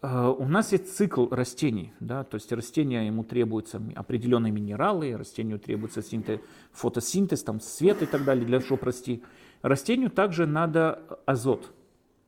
Э, 0.01 0.33
у 0.35 0.47
нас 0.47 0.71
есть 0.71 0.95
цикл 0.95 1.27
растений, 1.29 1.93
да, 1.99 2.23
то 2.23 2.35
есть 2.35 2.51
растения 2.51 3.05
ему 3.05 3.23
требуются 3.23 3.81
определенные 3.95 4.51
минералы, 4.51 5.15
растению 5.15 5.59
требуется 5.59 6.01
синтез, 6.01 6.39
фотосинтез, 6.71 7.43
там 7.43 7.59
свет 7.59 8.01
и 8.01 8.05
так 8.05 8.23
далее, 8.23 8.45
для 8.45 8.61
чтобы 8.61 8.85
расти. 8.85 9.21
Растению 9.61 10.09
также 10.09 10.47
надо 10.47 11.01
азот. 11.25 11.71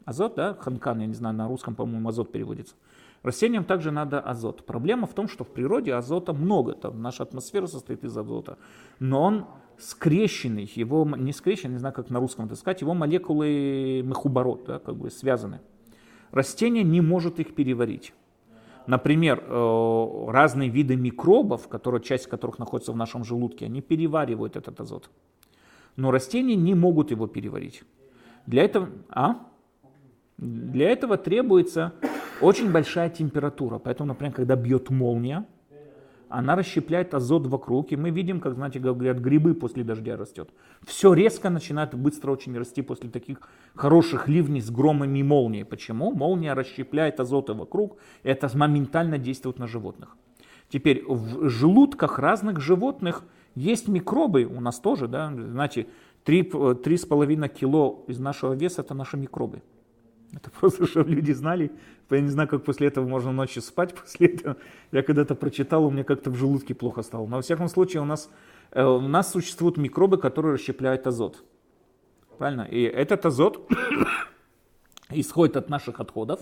Азот, 0.05 0.36
да, 0.36 0.53
ханкан, 0.53 0.99
я 0.99 1.07
не 1.07 1.14
знаю, 1.14 1.36
на 1.36 1.47
русском, 1.47 1.76
по-моему, 1.76 2.09
азот 2.09 2.32
переводится. 2.32 2.76
Растениям 3.24 3.63
также 3.63 3.91
надо 3.91 4.19
азот. 4.19 4.65
Проблема 4.65 5.07
в 5.07 5.13
том, 5.13 5.30
что 5.30 5.45
в 5.45 5.47
природе 5.47 5.93
азота 5.93 6.34
много, 6.34 6.74
там 6.74 7.01
наша 7.01 7.24
атмосфера 7.24 7.67
состоит 7.67 8.03
из 8.03 8.15
азота, 8.15 8.57
но 8.99 9.21
он 9.24 9.45
скрещенный, 9.78 10.69
его 10.76 11.05
не 11.05 11.32
скрещенный, 11.32 11.74
не 11.74 11.80
знаю, 11.80 11.95
как 11.95 12.09
на 12.09 12.19
русском 12.19 12.45
это 12.45 12.55
сказать, 12.55 12.82
его 12.82 12.93
молекулы 12.93 14.01
мехуборот, 14.03 14.65
да, 14.67 14.80
как 14.80 14.97
бы 14.97 15.09
связаны. 15.09 15.61
Растение 16.32 16.84
не 16.84 16.99
может 16.99 17.39
их 17.39 17.55
переварить. 17.55 18.13
Например, 18.88 19.41
э, 19.47 20.26
разные 20.28 20.69
виды 20.69 20.97
микробов, 20.97 21.69
которые, 21.69 22.01
часть 22.01 22.28
которых 22.28 22.59
находится 22.59 22.91
в 22.91 22.97
нашем 22.97 23.24
желудке, 23.24 23.65
они 23.65 23.82
переваривают 23.82 24.57
этот 24.57 24.82
азот. 24.82 25.09
Но 25.95 26.11
растения 26.11 26.55
не 26.55 26.76
могут 26.76 27.11
его 27.11 27.28
переварить. 27.28 27.84
Для 28.45 28.63
этого, 28.63 28.89
а? 29.07 29.47
Для 30.38 30.89
этого 30.89 31.17
требуется 31.17 31.93
очень 32.43 32.71
большая 32.71 33.09
температура. 33.09 33.79
Поэтому, 33.79 34.07
например, 34.07 34.33
когда 34.33 34.55
бьет 34.55 34.89
молния, 34.89 35.45
она 36.29 36.55
расщепляет 36.55 37.13
азот 37.13 37.45
вокруг, 37.45 37.91
и 37.91 37.95
мы 37.95 38.09
видим, 38.09 38.39
как, 38.39 38.55
знаете, 38.55 38.79
говорят, 38.79 39.19
грибы 39.19 39.53
после 39.53 39.83
дождя 39.83 40.17
растет. 40.17 40.49
Все 40.81 41.13
резко 41.13 41.51
начинает 41.51 41.93
быстро 41.93 42.31
очень 42.31 42.57
расти 42.57 42.81
после 42.81 43.09
таких 43.09 43.37
хороших 43.75 44.27
ливней 44.27 44.59
с 44.59 44.71
громами 44.71 45.19
и 45.19 45.23
молнией. 45.23 45.63
Почему? 45.63 46.11
Молния 46.11 46.53
расщепляет 46.53 47.19
азоты 47.19 47.53
вокруг, 47.53 47.97
и 48.23 48.29
это 48.29 48.49
моментально 48.57 49.19
действует 49.19 49.59
на 49.59 49.67
животных. 49.67 50.17
Теперь 50.69 51.03
в 51.07 51.49
желудках 51.49 52.17
разных 52.17 52.59
животных 52.59 53.23
есть 53.53 53.87
микробы, 53.87 54.45
у 54.45 54.59
нас 54.59 54.79
тоже, 54.79 55.07
да, 55.07 55.31
знаете, 55.31 55.85
3,5 56.25 57.47
кило 57.49 58.03
из 58.07 58.17
нашего 58.17 58.53
веса 58.53 58.81
это 58.81 58.95
наши 58.95 59.17
микробы. 59.17 59.61
Это 60.36 60.49
просто, 60.49 60.86
чтобы 60.88 61.11
люди 61.11 61.31
знали. 61.31 61.71
Я 62.09 62.21
не 62.21 62.29
знаю, 62.29 62.49
как 62.49 62.63
после 62.63 62.88
этого 62.88 63.07
можно 63.07 63.31
ночью 63.31 63.61
спать 63.61 63.95
после 63.99 64.27
этого. 64.27 64.57
Я 64.91 65.03
когда-то 65.03 65.36
прочитал, 65.36 65.86
у 65.86 65.91
меня 65.91 66.03
как-то 66.03 66.29
в 66.29 66.36
желудке 66.36 66.73
плохо 66.73 67.01
стало. 67.01 67.27
Но 67.27 67.38
во 67.38 67.41
всяком 67.41 67.67
случае 67.69 68.01
у 68.01 68.05
нас, 68.05 68.29
э, 68.71 68.84
у 68.84 69.01
нас 69.01 69.31
существуют 69.31 69.77
микробы, 69.77 70.17
которые 70.17 70.55
расщепляют 70.55 71.07
азот. 71.07 71.43
Правильно? 72.38 72.63
И 72.63 72.81
этот 72.81 73.25
азот 73.25 73.71
исходит 75.09 75.57
от 75.57 75.69
наших 75.69 75.99
отходов. 75.99 76.41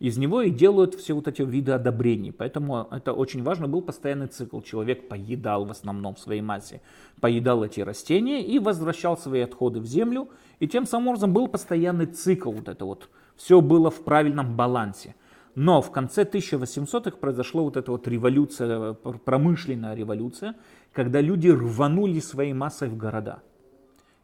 Из 0.00 0.16
него 0.16 0.40
и 0.40 0.48
делают 0.48 0.94
все 0.94 1.12
вот 1.12 1.28
эти 1.28 1.42
виды 1.42 1.72
одобрений. 1.72 2.32
Поэтому 2.32 2.88
это 2.90 3.12
очень 3.12 3.42
важно. 3.42 3.68
Был 3.68 3.82
постоянный 3.82 4.28
цикл. 4.28 4.62
Человек 4.62 5.08
поедал 5.08 5.66
в 5.66 5.70
основном 5.70 6.14
в 6.14 6.18
своей 6.18 6.40
массе, 6.40 6.80
поедал 7.20 7.62
эти 7.64 7.80
растения 7.80 8.42
и 8.42 8.58
возвращал 8.58 9.18
свои 9.18 9.42
отходы 9.42 9.78
в 9.78 9.84
землю. 9.84 10.30
И 10.58 10.66
тем 10.66 10.86
самым 10.86 11.08
образом 11.08 11.34
был 11.34 11.48
постоянный 11.48 12.06
цикл 12.06 12.50
вот 12.50 12.68
это 12.68 12.86
вот 12.86 13.10
все 13.40 13.62
было 13.62 13.90
в 13.90 14.04
правильном 14.04 14.54
балансе. 14.54 15.14
Но 15.54 15.80
в 15.80 15.90
конце 15.90 16.24
1800-х 16.24 17.16
произошла 17.16 17.62
вот 17.62 17.78
эта 17.78 17.90
вот 17.90 18.06
революция, 18.06 18.92
промышленная 18.92 19.94
революция, 19.94 20.56
когда 20.92 21.22
люди 21.22 21.48
рванули 21.48 22.20
своей 22.20 22.52
массой 22.52 22.90
в 22.90 22.98
города. 22.98 23.42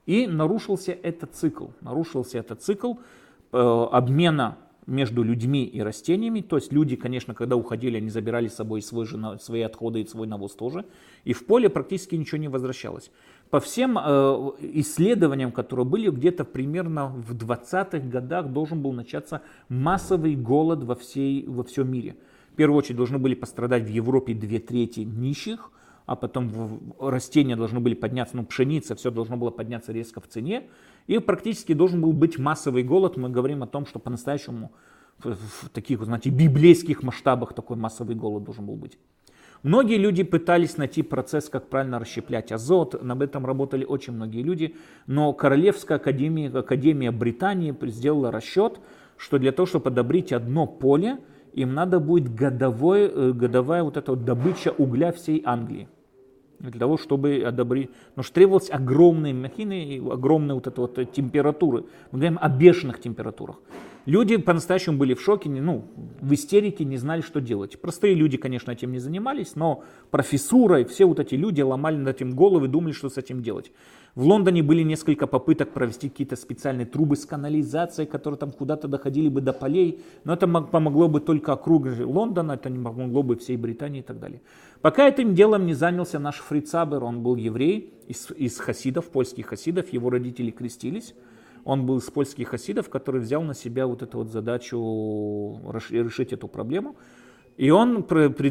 И 0.04 0.26
нарушился 0.26 0.92
этот 0.92 1.34
цикл. 1.34 1.68
Нарушился 1.80 2.36
этот 2.38 2.62
цикл 2.62 2.92
э, 3.52 3.86
обмена 3.90 4.58
между 4.86 5.22
людьми 5.22 5.64
и 5.64 5.80
растениями. 5.80 6.42
То 6.42 6.56
есть 6.56 6.70
люди, 6.70 6.94
конечно, 6.96 7.34
когда 7.34 7.56
уходили, 7.56 7.96
они 7.96 8.10
забирали 8.10 8.48
с 8.48 8.54
собой 8.54 8.82
свой 8.82 9.06
же, 9.06 9.18
свои 9.40 9.62
отходы 9.62 10.02
и 10.02 10.06
свой 10.06 10.26
навоз 10.26 10.52
тоже. 10.52 10.84
И 11.24 11.32
в 11.32 11.46
поле 11.46 11.70
практически 11.70 12.16
ничего 12.16 12.36
не 12.36 12.48
возвращалось. 12.48 13.10
По 13.50 13.60
всем 13.60 13.96
э, 13.96 14.50
исследованиям, 14.74 15.52
которые 15.52 15.86
были, 15.86 16.10
где-то 16.10 16.44
примерно 16.44 17.08
в 17.08 17.32
20-х 17.32 17.98
годах 17.98 18.48
должен 18.48 18.82
был 18.82 18.92
начаться 18.92 19.42
массовый 19.68 20.34
голод 20.34 20.82
во, 20.82 20.96
всей, 20.96 21.46
во 21.46 21.62
всем 21.62 21.90
мире. 21.90 22.16
В 22.52 22.56
первую 22.56 22.78
очередь 22.78 22.96
должны 22.96 23.18
были 23.18 23.34
пострадать 23.34 23.84
в 23.84 23.88
Европе 23.88 24.34
две 24.34 24.58
трети 24.58 25.00
нищих, 25.00 25.70
а 26.06 26.16
потом 26.16 26.94
растения 26.98 27.56
должны 27.56 27.78
были 27.80 27.94
подняться, 27.94 28.36
ну 28.36 28.44
пшеница, 28.44 28.94
все 28.94 29.10
должно 29.10 29.36
было 29.36 29.50
подняться 29.50 29.92
резко 29.92 30.20
в 30.20 30.26
цене. 30.26 30.68
И 31.06 31.18
практически 31.18 31.72
должен 31.72 32.00
был 32.00 32.12
быть 32.12 32.38
массовый 32.38 32.82
голод. 32.82 33.16
Мы 33.16 33.28
говорим 33.28 33.62
о 33.62 33.66
том, 33.66 33.86
что 33.86 33.98
по-настоящему 33.98 34.72
в 35.18 35.68
таких, 35.72 36.04
знаете, 36.04 36.30
библейских 36.30 37.02
масштабах 37.02 37.54
такой 37.54 37.76
массовый 37.76 38.16
голод 38.16 38.44
должен 38.44 38.66
был 38.66 38.76
быть. 38.76 38.98
Многие 39.62 39.96
люди 39.96 40.22
пытались 40.22 40.76
найти 40.76 41.02
процесс, 41.02 41.48
как 41.48 41.68
правильно 41.68 41.98
расщеплять 41.98 42.52
азот, 42.52 43.02
над 43.02 43.22
этом 43.22 43.46
работали 43.46 43.84
очень 43.84 44.12
многие 44.12 44.42
люди, 44.42 44.76
но 45.06 45.32
Королевская 45.32 45.98
академия, 45.98 46.48
Академия 46.48 47.10
Британии 47.10 47.74
сделала 47.88 48.30
расчет, 48.30 48.80
что 49.16 49.38
для 49.38 49.52
того, 49.52 49.66
чтобы 49.66 49.90
одобрить 49.90 50.32
одно 50.32 50.66
поле, 50.66 51.18
им 51.52 51.72
надо 51.74 52.00
будет 52.00 52.34
годовой, 52.34 53.10
э, 53.12 53.32
годовая 53.32 53.82
вот 53.82 53.96
эта 53.96 54.12
вот 54.12 54.24
добыча 54.24 54.74
угля 54.76 55.10
всей 55.12 55.42
Англии. 55.44 55.88
Для 56.58 56.80
того, 56.80 56.96
чтобы 56.96 57.42
одобрить. 57.46 57.90
Потому 58.10 58.24
что 58.24 58.34
требовалось 58.34 58.70
огромные 58.70 59.34
махины 59.34 59.84
и 59.84 59.98
огромные 59.98 60.54
вот 60.54 60.66
это 60.66 60.80
вот 60.80 61.12
температуры. 61.12 61.84
Мы 62.12 62.18
говорим 62.18 62.38
о 62.40 62.48
бешеных 62.48 63.00
температурах. 63.00 63.56
Люди 64.06 64.36
по-настоящему 64.36 64.98
были 64.98 65.14
в 65.14 65.20
шоке, 65.20 65.50
ну, 65.50 65.84
в 66.20 66.32
истерике, 66.32 66.84
не 66.84 66.96
знали, 66.96 67.22
что 67.22 67.40
делать. 67.40 67.80
Простые 67.80 68.14
люди, 68.14 68.36
конечно, 68.36 68.70
этим 68.70 68.92
не 68.92 69.00
занимались, 69.00 69.56
но 69.56 69.82
профессура 70.12 70.80
и 70.80 70.84
все 70.84 71.06
вот 71.06 71.18
эти 71.18 71.34
люди 71.34 71.60
ломали 71.60 71.96
над 71.96 72.14
этим 72.14 72.30
головы, 72.30 72.68
думали, 72.68 72.92
что 72.92 73.08
с 73.08 73.18
этим 73.18 73.42
делать. 73.42 73.72
В 74.14 74.24
Лондоне 74.24 74.62
были 74.62 74.82
несколько 74.82 75.26
попыток 75.26 75.72
провести 75.72 76.08
какие-то 76.08 76.36
специальные 76.36 76.86
трубы 76.86 77.16
с 77.16 77.26
канализацией, 77.26 78.08
которые 78.08 78.38
там 78.38 78.52
куда-то 78.52 78.86
доходили 78.86 79.28
бы 79.28 79.40
до 79.40 79.52
полей, 79.52 80.00
но 80.22 80.34
это 80.34 80.46
помогло 80.46 81.08
бы 81.08 81.20
только 81.20 81.52
округе 81.52 82.04
Лондона, 82.04 82.52
это 82.52 82.70
не 82.70 82.82
помогло 82.82 83.24
бы 83.24 83.34
всей 83.34 83.56
Британии 83.56 84.00
и 84.00 84.04
так 84.04 84.20
далее. 84.20 84.40
Пока 84.82 85.08
этим 85.08 85.34
делом 85.34 85.66
не 85.66 85.74
занялся 85.74 86.20
наш 86.20 86.36
Фрицабер, 86.36 87.02
он 87.02 87.24
был 87.24 87.34
еврей 87.34 87.92
из, 88.06 88.30
из 88.30 88.56
хасидов, 88.58 89.06
польских 89.06 89.48
хасидов, 89.48 89.92
его 89.92 90.10
родители 90.10 90.52
крестились. 90.52 91.12
Он 91.66 91.84
был 91.84 91.98
из 91.98 92.04
польских 92.04 92.50
хасидов, 92.50 92.88
который 92.88 93.20
взял 93.20 93.42
на 93.42 93.52
себя 93.52 93.88
вот 93.88 94.00
эту 94.00 94.18
вот 94.18 94.28
задачу 94.30 95.60
решить 95.90 96.32
эту 96.32 96.46
проблему. 96.46 96.94
И 97.56 97.70
он 97.70 98.06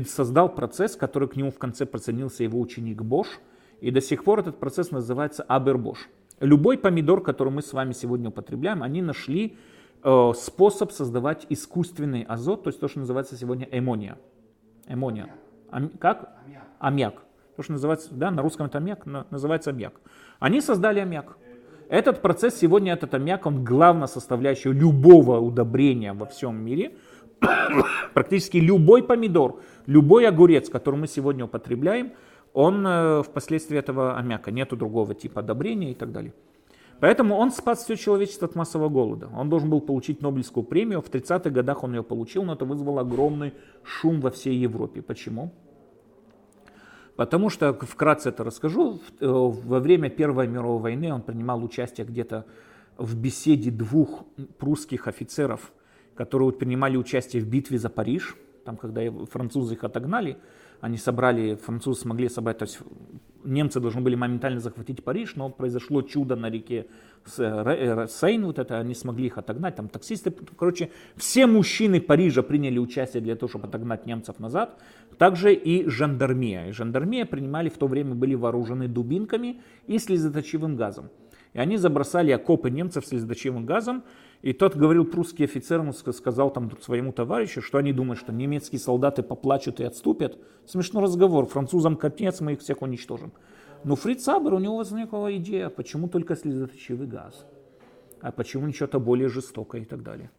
создал 0.06 0.54
процесс, 0.54 0.98
который 0.98 1.30
к 1.30 1.38
нему 1.38 1.50
в 1.50 1.58
конце 1.58 1.86
присоединился 1.86 2.44
его 2.44 2.60
ученик 2.60 3.02
Бош. 3.04 3.40
И 3.80 3.90
до 3.90 4.02
сих 4.02 4.26
пор 4.26 4.42
этот 4.42 4.60
процесс 4.60 4.92
называется 4.92 5.44
Абербош. 5.44 6.10
Любой 6.42 6.78
помидор, 6.78 7.22
который 7.22 7.54
мы 7.54 7.62
с 7.62 7.72
вами 7.72 7.94
сегодня 7.94 8.28
употребляем, 8.28 8.84
они 8.84 9.02
нашли 9.02 9.58
э, 10.04 10.32
способ 10.36 10.92
создавать 10.92 11.46
искусственный 11.48 12.24
азот, 12.24 12.64
то 12.64 12.68
есть 12.68 12.82
то, 12.82 12.90
что 12.90 13.00
называется 13.00 13.38
сегодня 13.38 13.66
эмония. 13.72 14.18
Эмония. 14.90 15.34
Ам, 15.72 15.90
как? 16.00 16.36
Аммиак. 16.46 16.64
аммиак. 16.80 17.14
То, 17.56 17.64
что 17.64 17.72
называется, 17.72 18.14
да, 18.14 18.30
на 18.30 18.42
русском 18.42 18.66
это 18.66 18.80
аммиак, 18.80 19.06
называется 19.06 19.70
аммиак. 19.70 20.02
Они 20.40 20.60
создали 20.60 21.00
аммиак. 21.00 21.38
Этот 21.90 22.22
процесс 22.22 22.58
сегодня, 22.58 22.94
этот 22.94 23.14
аммиак, 23.14 23.46
он 23.46 23.64
главная 23.64 24.08
составляющая 24.08 24.72
любого 24.72 25.40
удобрения 25.40 26.14
во 26.14 26.26
всем 26.26 26.56
мире. 26.56 26.96
Практически 28.14 28.58
любой 28.58 29.04
помидор, 29.04 29.60
любой 29.86 30.28
огурец, 30.28 30.70
который 30.70 31.00
мы 31.00 31.08
сегодня 31.08 31.46
употребляем, 31.46 32.14
он 32.54 32.86
э, 32.88 33.24
впоследствии 33.24 33.78
этого 33.78 34.18
аммиака, 34.18 34.52
нету 34.52 34.76
другого 34.78 35.14
типа 35.14 35.42
одобрения 35.42 35.92
и 35.92 35.94
так 35.94 36.12
далее. 36.12 36.34
Поэтому 37.02 37.36
он 37.36 37.52
спас 37.52 37.84
все 37.84 37.96
человечество 37.96 38.48
от 38.48 38.56
массового 38.56 38.90
голода. 38.90 39.30
Он 39.36 39.50
должен 39.50 39.70
был 39.70 39.82
получить 39.82 40.22
Нобелевскую 40.22 40.64
премию. 40.64 41.02
В 41.02 41.10
30-х 41.10 41.50
годах 41.50 41.84
он 41.84 41.94
ее 41.94 42.04
получил, 42.04 42.44
но 42.44 42.54
это 42.54 42.64
вызвало 42.64 43.02
огромный 43.02 43.54
шум 43.84 44.22
во 44.22 44.32
всей 44.32 44.56
Европе. 44.56 45.02
Почему? 45.02 45.52
Потому 47.16 47.50
что, 47.50 47.74
вкратце 47.74 48.30
это 48.30 48.44
расскажу, 48.44 49.02
э, 49.20 49.26
во 49.26 49.80
время 49.80 50.10
Первой 50.10 50.48
мировой 50.48 50.82
войны 50.82 51.14
он 51.14 51.22
принимал 51.22 51.64
участие 51.64 52.06
где-то 52.06 52.46
в 52.98 53.16
беседе 53.16 53.72
двух 53.72 54.24
прусских 54.58 55.08
офицеров, 55.08 55.72
которые 56.16 56.52
принимали 56.52 56.98
участие 56.98 57.42
в 57.42 57.48
битве 57.48 57.78
за 57.78 57.90
Париж. 57.90 58.36
Там, 58.66 58.78
когда 58.78 59.02
французы 59.32 59.76
их 59.76 59.84
отогнали, 59.84 60.38
они 60.82 60.98
собрали, 60.98 61.56
французы 61.56 62.02
смогли 62.02 62.28
собрать, 62.30 62.58
то 62.58 62.66
есть 62.66 62.80
немцы 63.44 63.80
должны 63.80 64.02
были 64.02 64.16
моментально 64.16 64.60
захватить 64.60 65.04
Париж, 65.04 65.36
но 65.36 65.50
произошло 65.50 66.02
чудо 66.02 66.36
на 66.36 66.50
реке 66.50 66.88
Сейн, 67.26 68.46
вот 68.46 68.60
это, 68.60 68.78
они 68.78 68.94
смогли 68.94 69.26
их 69.26 69.38
отогнать, 69.38 69.76
там 69.76 69.90
таксисты, 69.90 70.32
короче, 70.32 70.92
все 71.16 71.48
мужчины 71.48 72.00
Парижа 72.00 72.44
приняли 72.44 72.78
участие 72.78 73.22
для 73.22 73.36
того, 73.36 73.50
чтобы 73.50 73.68
отогнать 73.68 74.06
немцев 74.06 74.40
назад, 74.40 74.80
также 75.18 75.54
и 75.54 75.88
жандармия. 75.90 76.68
И 76.68 76.72
жандармия 76.72 77.26
принимали 77.26 77.70
в 77.70 77.78
то 77.78 77.88
время, 77.88 78.14
были 78.14 78.36
вооружены 78.36 78.88
дубинками 78.88 79.62
и 79.88 79.98
слезоточивым 79.98 80.76
газом. 80.76 81.10
И 81.54 81.60
они 81.60 81.78
забросали 81.78 82.32
окопы 82.32 82.70
немцев 82.70 83.06
слезоточивым 83.06 83.66
газом, 83.66 84.04
И 84.42 84.54
тот 84.54 84.76
говорил 84.76 85.06
прусский 85.06 85.46
офицер, 85.46 85.80
он 85.80 85.92
сказал 85.92 86.52
там 86.52 86.70
своему 86.80 87.12
товарищу, 87.12 87.64
что 87.64 87.80
они 87.80 87.94
думают, 87.94 88.20
что 88.20 88.32
немецкие 88.32 88.80
солдаты 88.80 89.24
поплачут 89.24 89.80
и 89.80 89.84
отступят. 89.84 90.38
Смешной 90.68 91.02
разговор, 91.02 91.48
французам 91.48 91.96
капец, 91.96 92.42
мы 92.42 92.54
их 92.54 92.60
всех 92.60 92.84
уничтожим. 92.84 93.34
Но 93.86 93.96
Фриц 93.96 94.28
Абер, 94.28 94.56
у 94.56 94.60
него 94.60 94.78
возникла 94.78 95.38
идея, 95.38 95.70
почему 95.70 96.08
только 96.08 96.36
слезоточивый 96.36 97.06
газ, 97.06 97.46
а 98.20 98.32
почему 98.32 98.74
что-то 98.74 99.00
более 99.00 99.30
жестокое 99.30 99.82
и 99.82 99.86
так 99.86 100.02
далее. 100.02 100.32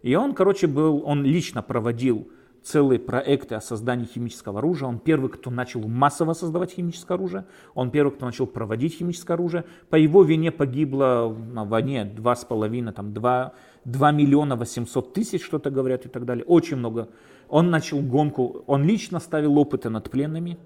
И 0.00 0.14
он, 0.14 0.32
короче, 0.34 0.66
был, 0.66 1.02
он 1.04 1.22
лично 1.22 1.62
проводил 1.62 2.30
целые 2.62 2.98
проекты 2.98 3.56
о 3.56 3.60
создании 3.60 4.06
химического 4.06 4.60
оружия. 4.60 4.88
Он 4.88 4.98
первый, 4.98 5.28
кто 5.28 5.50
начал 5.50 5.86
массово 5.86 6.32
создавать 6.32 6.72
химическое 6.72 7.12
оружие. 7.12 7.44
Он 7.74 7.90
первый, 7.90 8.10
кто 8.10 8.24
начал 8.24 8.46
проводить 8.46 8.94
химическое 8.94 9.34
оружие. 9.34 9.66
По 9.90 9.96
его 9.96 10.22
вине 10.22 10.50
погибло 10.50 11.36
на 11.52 11.66
войне 11.66 12.10
2,5, 12.16 12.92
там 12.92 13.12
2, 13.12 13.52
2 13.84 14.12
миллиона 14.12 14.56
800 14.56 15.12
тысяч, 15.12 15.44
что-то 15.44 15.70
говорят 15.70 16.06
и 16.06 16.08
так 16.08 16.24
далее. 16.24 16.46
Очень 16.46 16.78
много. 16.78 17.10
Он 17.50 17.68
начал 17.68 18.00
гонку, 18.00 18.64
он 18.66 18.84
лично 18.84 19.20
ставил 19.20 19.58
опыты 19.58 19.90
над 19.90 20.10
пленными, 20.10 20.56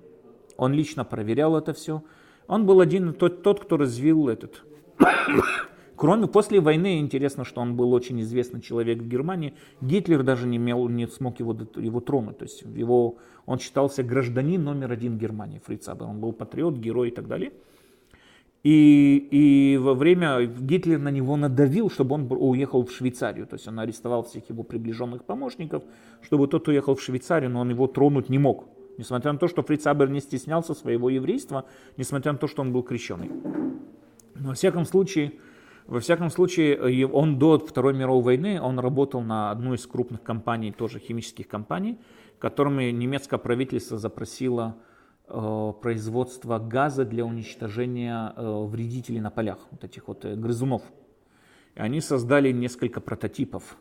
он 0.56 0.72
лично 0.72 1.04
проверял 1.04 1.56
это 1.56 1.72
все. 1.72 2.04
Он 2.48 2.66
был 2.66 2.80
один, 2.80 3.12
тот, 3.12 3.42
тот 3.42 3.60
кто 3.60 3.76
развил 3.76 4.28
этот 4.28 4.64
Кроме 5.96 6.28
после 6.28 6.60
войны, 6.60 7.00
интересно, 7.00 7.44
что 7.44 7.60
он 7.60 7.74
был 7.74 7.92
очень 7.92 8.20
известный 8.20 8.60
человек 8.60 9.00
в 9.00 9.08
Германии. 9.08 9.54
Гитлер 9.80 10.22
даже 10.22 10.46
не, 10.46 10.56
имел, 10.56 10.88
не 10.88 11.08
смог 11.08 11.40
его, 11.40 11.56
его 11.74 12.00
тронуть. 12.00 12.38
То 12.38 12.44
есть 12.44 12.62
его, 12.62 13.16
он 13.46 13.58
считался 13.58 14.04
гражданин 14.04 14.62
номер 14.62 14.92
один 14.92 15.18
Германии, 15.18 15.60
Фриц. 15.64 15.88
Он 15.88 16.20
был 16.20 16.32
патриот, 16.32 16.76
герой 16.76 17.08
и 17.08 17.10
так 17.10 17.26
далее. 17.26 17.52
И, 18.62 19.28
и 19.30 19.76
во 19.76 19.94
время 19.94 20.46
Гитлер 20.46 21.00
на 21.00 21.10
него 21.10 21.36
надавил, 21.36 21.90
чтобы 21.90 22.14
он 22.14 22.28
уехал 22.30 22.84
в 22.84 22.92
Швейцарию. 22.92 23.48
То 23.48 23.54
есть 23.54 23.66
он 23.66 23.80
арестовал 23.80 24.22
всех 24.22 24.48
его 24.50 24.62
приближенных 24.62 25.24
помощников, 25.24 25.82
чтобы 26.22 26.46
тот 26.46 26.68
уехал 26.68 26.94
в 26.94 27.02
Швейцарию, 27.02 27.50
но 27.50 27.60
он 27.60 27.70
его 27.70 27.88
тронуть 27.88 28.28
не 28.28 28.38
мог. 28.38 28.68
Несмотря 28.98 29.32
на 29.32 29.38
то, 29.38 29.46
что 29.46 29.62
Фриц 29.62 29.86
Абер 29.86 30.10
не 30.10 30.20
стеснялся 30.20 30.74
своего 30.74 31.08
еврейства, 31.08 31.64
несмотря 31.96 32.32
на 32.32 32.38
то, 32.38 32.48
что 32.48 32.62
он 32.62 32.72
был 32.72 32.82
крещеный. 32.82 33.30
Но, 34.34 34.48
во 34.48 34.54
всяком 34.54 34.84
случае, 34.84 35.34
во 35.86 36.00
всяком 36.00 36.30
случае, 36.30 37.06
он 37.06 37.38
до 37.38 37.58
Второй 37.58 37.94
мировой 37.94 38.22
войны, 38.22 38.60
он 38.60 38.78
работал 38.80 39.22
на 39.22 39.52
одну 39.52 39.72
из 39.74 39.86
крупных 39.86 40.22
компаний, 40.22 40.72
тоже 40.72 40.98
химических 40.98 41.46
компаний, 41.46 41.98
которыми 42.40 42.90
немецкое 42.90 43.38
правительство 43.38 43.98
запросило 43.98 44.76
э, 45.28 45.72
производство 45.80 46.58
газа 46.58 47.04
для 47.04 47.24
уничтожения 47.24 48.34
э, 48.36 48.64
вредителей 48.66 49.20
на 49.20 49.30
полях, 49.30 49.58
вот 49.70 49.84
этих 49.84 50.08
вот 50.08 50.24
э, 50.24 50.34
грызунов. 50.34 50.82
И 51.76 51.80
они 51.80 52.00
создали 52.00 52.50
несколько 52.50 53.00
прототипов. 53.00 53.78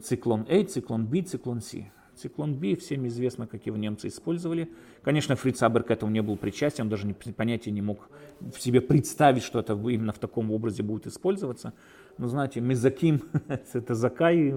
Циклон 0.00 0.46
А, 0.48 0.64
циклон 0.64 1.06
Б, 1.06 1.22
циклон 1.22 1.60
С. 1.60 1.74
Циклон 2.18 2.54
B, 2.54 2.74
всем 2.76 3.06
известно, 3.06 3.46
как 3.46 3.66
его 3.66 3.76
немцы 3.76 4.08
использовали. 4.08 4.68
Конечно, 5.02 5.36
Фриц 5.36 5.62
Абер 5.62 5.82
к 5.84 5.90
этому 5.90 6.10
не 6.10 6.22
был 6.22 6.36
причастен, 6.36 6.84
он 6.84 6.88
даже 6.88 7.06
не, 7.06 7.14
понятия 7.14 7.70
не 7.70 7.82
мог 7.82 8.10
в 8.40 8.60
себе 8.60 8.80
представить, 8.80 9.42
что 9.42 9.60
это 9.60 9.74
именно 9.74 10.12
в 10.12 10.18
таком 10.18 10.50
образе 10.50 10.82
будет 10.82 11.06
использоваться. 11.06 11.72
Но 12.18 12.26
знаете, 12.26 12.60
мезаким, 12.60 13.22
это 13.48 13.94
закай 13.94 14.52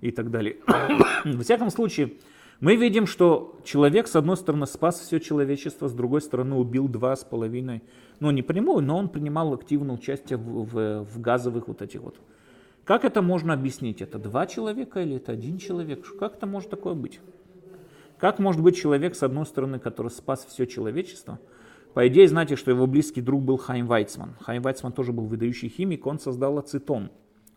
и 0.00 0.10
так 0.10 0.30
далее. 0.30 0.56
Во 1.24 1.42
всяком 1.42 1.70
случае, 1.70 2.14
мы 2.60 2.74
видим, 2.74 3.06
что 3.06 3.60
человек, 3.64 4.08
с 4.08 4.16
одной 4.16 4.36
стороны, 4.36 4.66
спас 4.66 4.98
все 4.98 5.20
человечество, 5.20 5.86
с 5.86 5.92
другой 5.92 6.20
стороны, 6.20 6.56
убил 6.56 6.88
два 6.88 7.14
с 7.14 7.22
половиной, 7.22 7.82
ну 8.18 8.32
не 8.32 8.42
прямую, 8.42 8.84
но 8.84 8.98
он 8.98 9.08
принимал 9.08 9.54
активное 9.54 9.94
участие 9.94 10.38
в, 10.38 10.64
в, 10.64 11.04
в 11.04 11.20
газовых 11.20 11.68
вот 11.68 11.82
этих 11.82 12.00
вот 12.00 12.16
как 12.88 13.04
это 13.04 13.20
можно 13.20 13.52
объяснить? 13.52 14.00
Это 14.00 14.18
два 14.18 14.46
человека 14.46 15.02
или 15.02 15.16
это 15.16 15.32
один 15.32 15.58
человек? 15.58 16.06
Как 16.18 16.36
это 16.36 16.46
может 16.46 16.70
такое 16.70 16.94
быть? 16.94 17.20
Как 18.16 18.38
может 18.38 18.62
быть 18.62 18.78
человек, 18.78 19.14
с 19.14 19.22
одной 19.22 19.44
стороны, 19.44 19.78
который 19.78 20.08
спас 20.08 20.46
все 20.48 20.66
человечество? 20.66 21.38
По 21.92 22.08
идее, 22.08 22.26
знаете, 22.28 22.56
что 22.56 22.70
его 22.70 22.86
близкий 22.86 23.20
друг 23.20 23.42
был 23.42 23.58
Хайм 23.58 23.86
Вайцман. 23.86 24.36
Хайм 24.40 24.62
Вайцман 24.62 24.92
тоже 24.92 25.12
был 25.12 25.26
выдающий 25.26 25.68
химик, 25.68 26.06
он 26.06 26.18
создал 26.18 26.56
ацетон. 26.56 27.10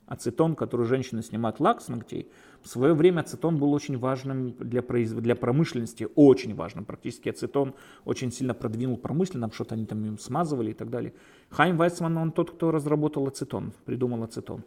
Ацетон, 0.06 0.54
который 0.54 0.86
женщины 0.86 1.24
снимают 1.24 1.62
лак 1.62 1.82
с 1.82 1.88
ногтей. 1.88 2.30
В 2.62 2.68
свое 2.68 2.94
время 2.94 3.22
ацетон 3.22 3.58
был 3.58 3.72
очень 3.72 3.98
важным 3.98 4.52
для, 4.60 4.82
произ... 4.82 5.14
для 5.14 5.38
промышленности, 5.38 6.10
очень 6.14 6.56
важным. 6.56 6.84
Практически 6.84 7.30
ацетон 7.30 7.74
очень 8.04 8.34
сильно 8.34 8.54
продвинул 8.54 8.98
промышленно, 8.98 9.50
что-то 9.54 9.76
они 9.76 9.86
там 9.86 10.04
им 10.04 10.20
смазывали 10.20 10.72
и 10.72 10.74
так 10.74 10.90
далее. 10.90 11.14
Хайм 11.52 11.78
Вайцман, 11.78 12.18
он 12.18 12.34
тот, 12.34 12.52
кто 12.52 12.72
разработал 12.72 13.26
ацетон, 13.28 13.72
придумал 13.86 14.24
ацетон. 14.24 14.66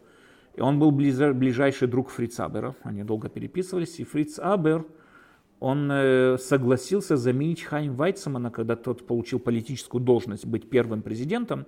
И 0.55 0.61
он 0.61 0.79
был 0.79 0.91
ближайший 0.91 1.87
друг 1.87 2.09
Фриц 2.09 2.39
Абера, 2.39 2.75
они 2.83 3.03
долго 3.03 3.27
переписывались, 3.27 3.99
и 3.99 4.05
Фриц 4.05 4.39
Абер, 4.39 4.85
он 5.59 5.89
э, 5.91 6.37
согласился 6.37 7.17
заменить 7.17 7.61
Хайм 7.61 7.95
Вайцмана, 7.95 8.51
когда 8.51 8.75
тот 8.75 9.05
получил 9.05 9.39
политическую 9.39 10.01
должность 10.01 10.45
быть 10.45 10.69
первым 10.69 11.01
президентом, 11.01 11.65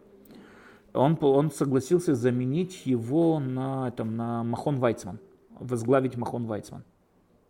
он, 0.93 1.17
он 1.21 1.51
согласился 1.51 2.15
заменить 2.15 2.85
его 2.85 3.39
на, 3.39 3.91
там, 3.91 4.15
на 4.15 4.43
Махон 4.43 4.77
Вайцман, 4.77 5.19
возглавить 5.59 6.15
Махон 6.15 6.45
Вайцман. 6.45 6.83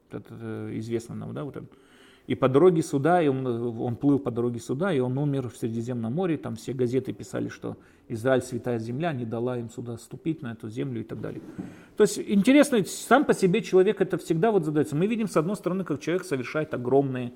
Это, 0.09 0.33
это 0.33 0.79
известно 0.79 1.15
нам, 1.15 1.33
да, 1.33 1.43
вот 1.43 1.57
это. 1.57 1.67
И 2.27 2.35
по 2.35 2.49
дороге 2.49 2.83
сюда, 2.83 3.21
и 3.21 3.29
он, 3.29 3.47
он 3.47 3.95
плыл 3.95 4.19
по 4.19 4.31
дороге 4.31 4.59
сюда, 4.59 4.93
и 4.93 4.99
он 4.99 5.17
умер 5.17 5.47
в 5.49 5.55
Средиземном 5.55 6.13
море. 6.13 6.37
Там 6.37 6.57
все 6.57 6.73
газеты 6.73 7.13
писали, 7.13 7.47
что 7.47 7.77
Израиль 8.09 8.41
святая 8.41 8.79
земля, 8.79 9.13
не 9.13 9.25
дала 9.25 9.57
им 9.57 9.69
сюда 9.69 9.97
ступить 9.97 10.41
на 10.41 10.51
эту 10.51 10.69
землю 10.69 10.99
и 10.99 11.03
так 11.05 11.21
далее. 11.21 11.41
То 11.95 12.03
есть 12.03 12.19
интересно, 12.19 12.83
сам 12.85 13.23
по 13.23 13.33
себе 13.33 13.61
человек 13.61 14.01
это 14.01 14.17
всегда 14.17 14.51
вот 14.51 14.65
задается. 14.65 14.95
Мы 14.95 15.07
видим 15.07 15.29
с 15.29 15.37
одной 15.37 15.55
стороны, 15.55 15.85
как 15.85 16.01
человек 16.01 16.25
совершает 16.25 16.73
огромные 16.73 17.31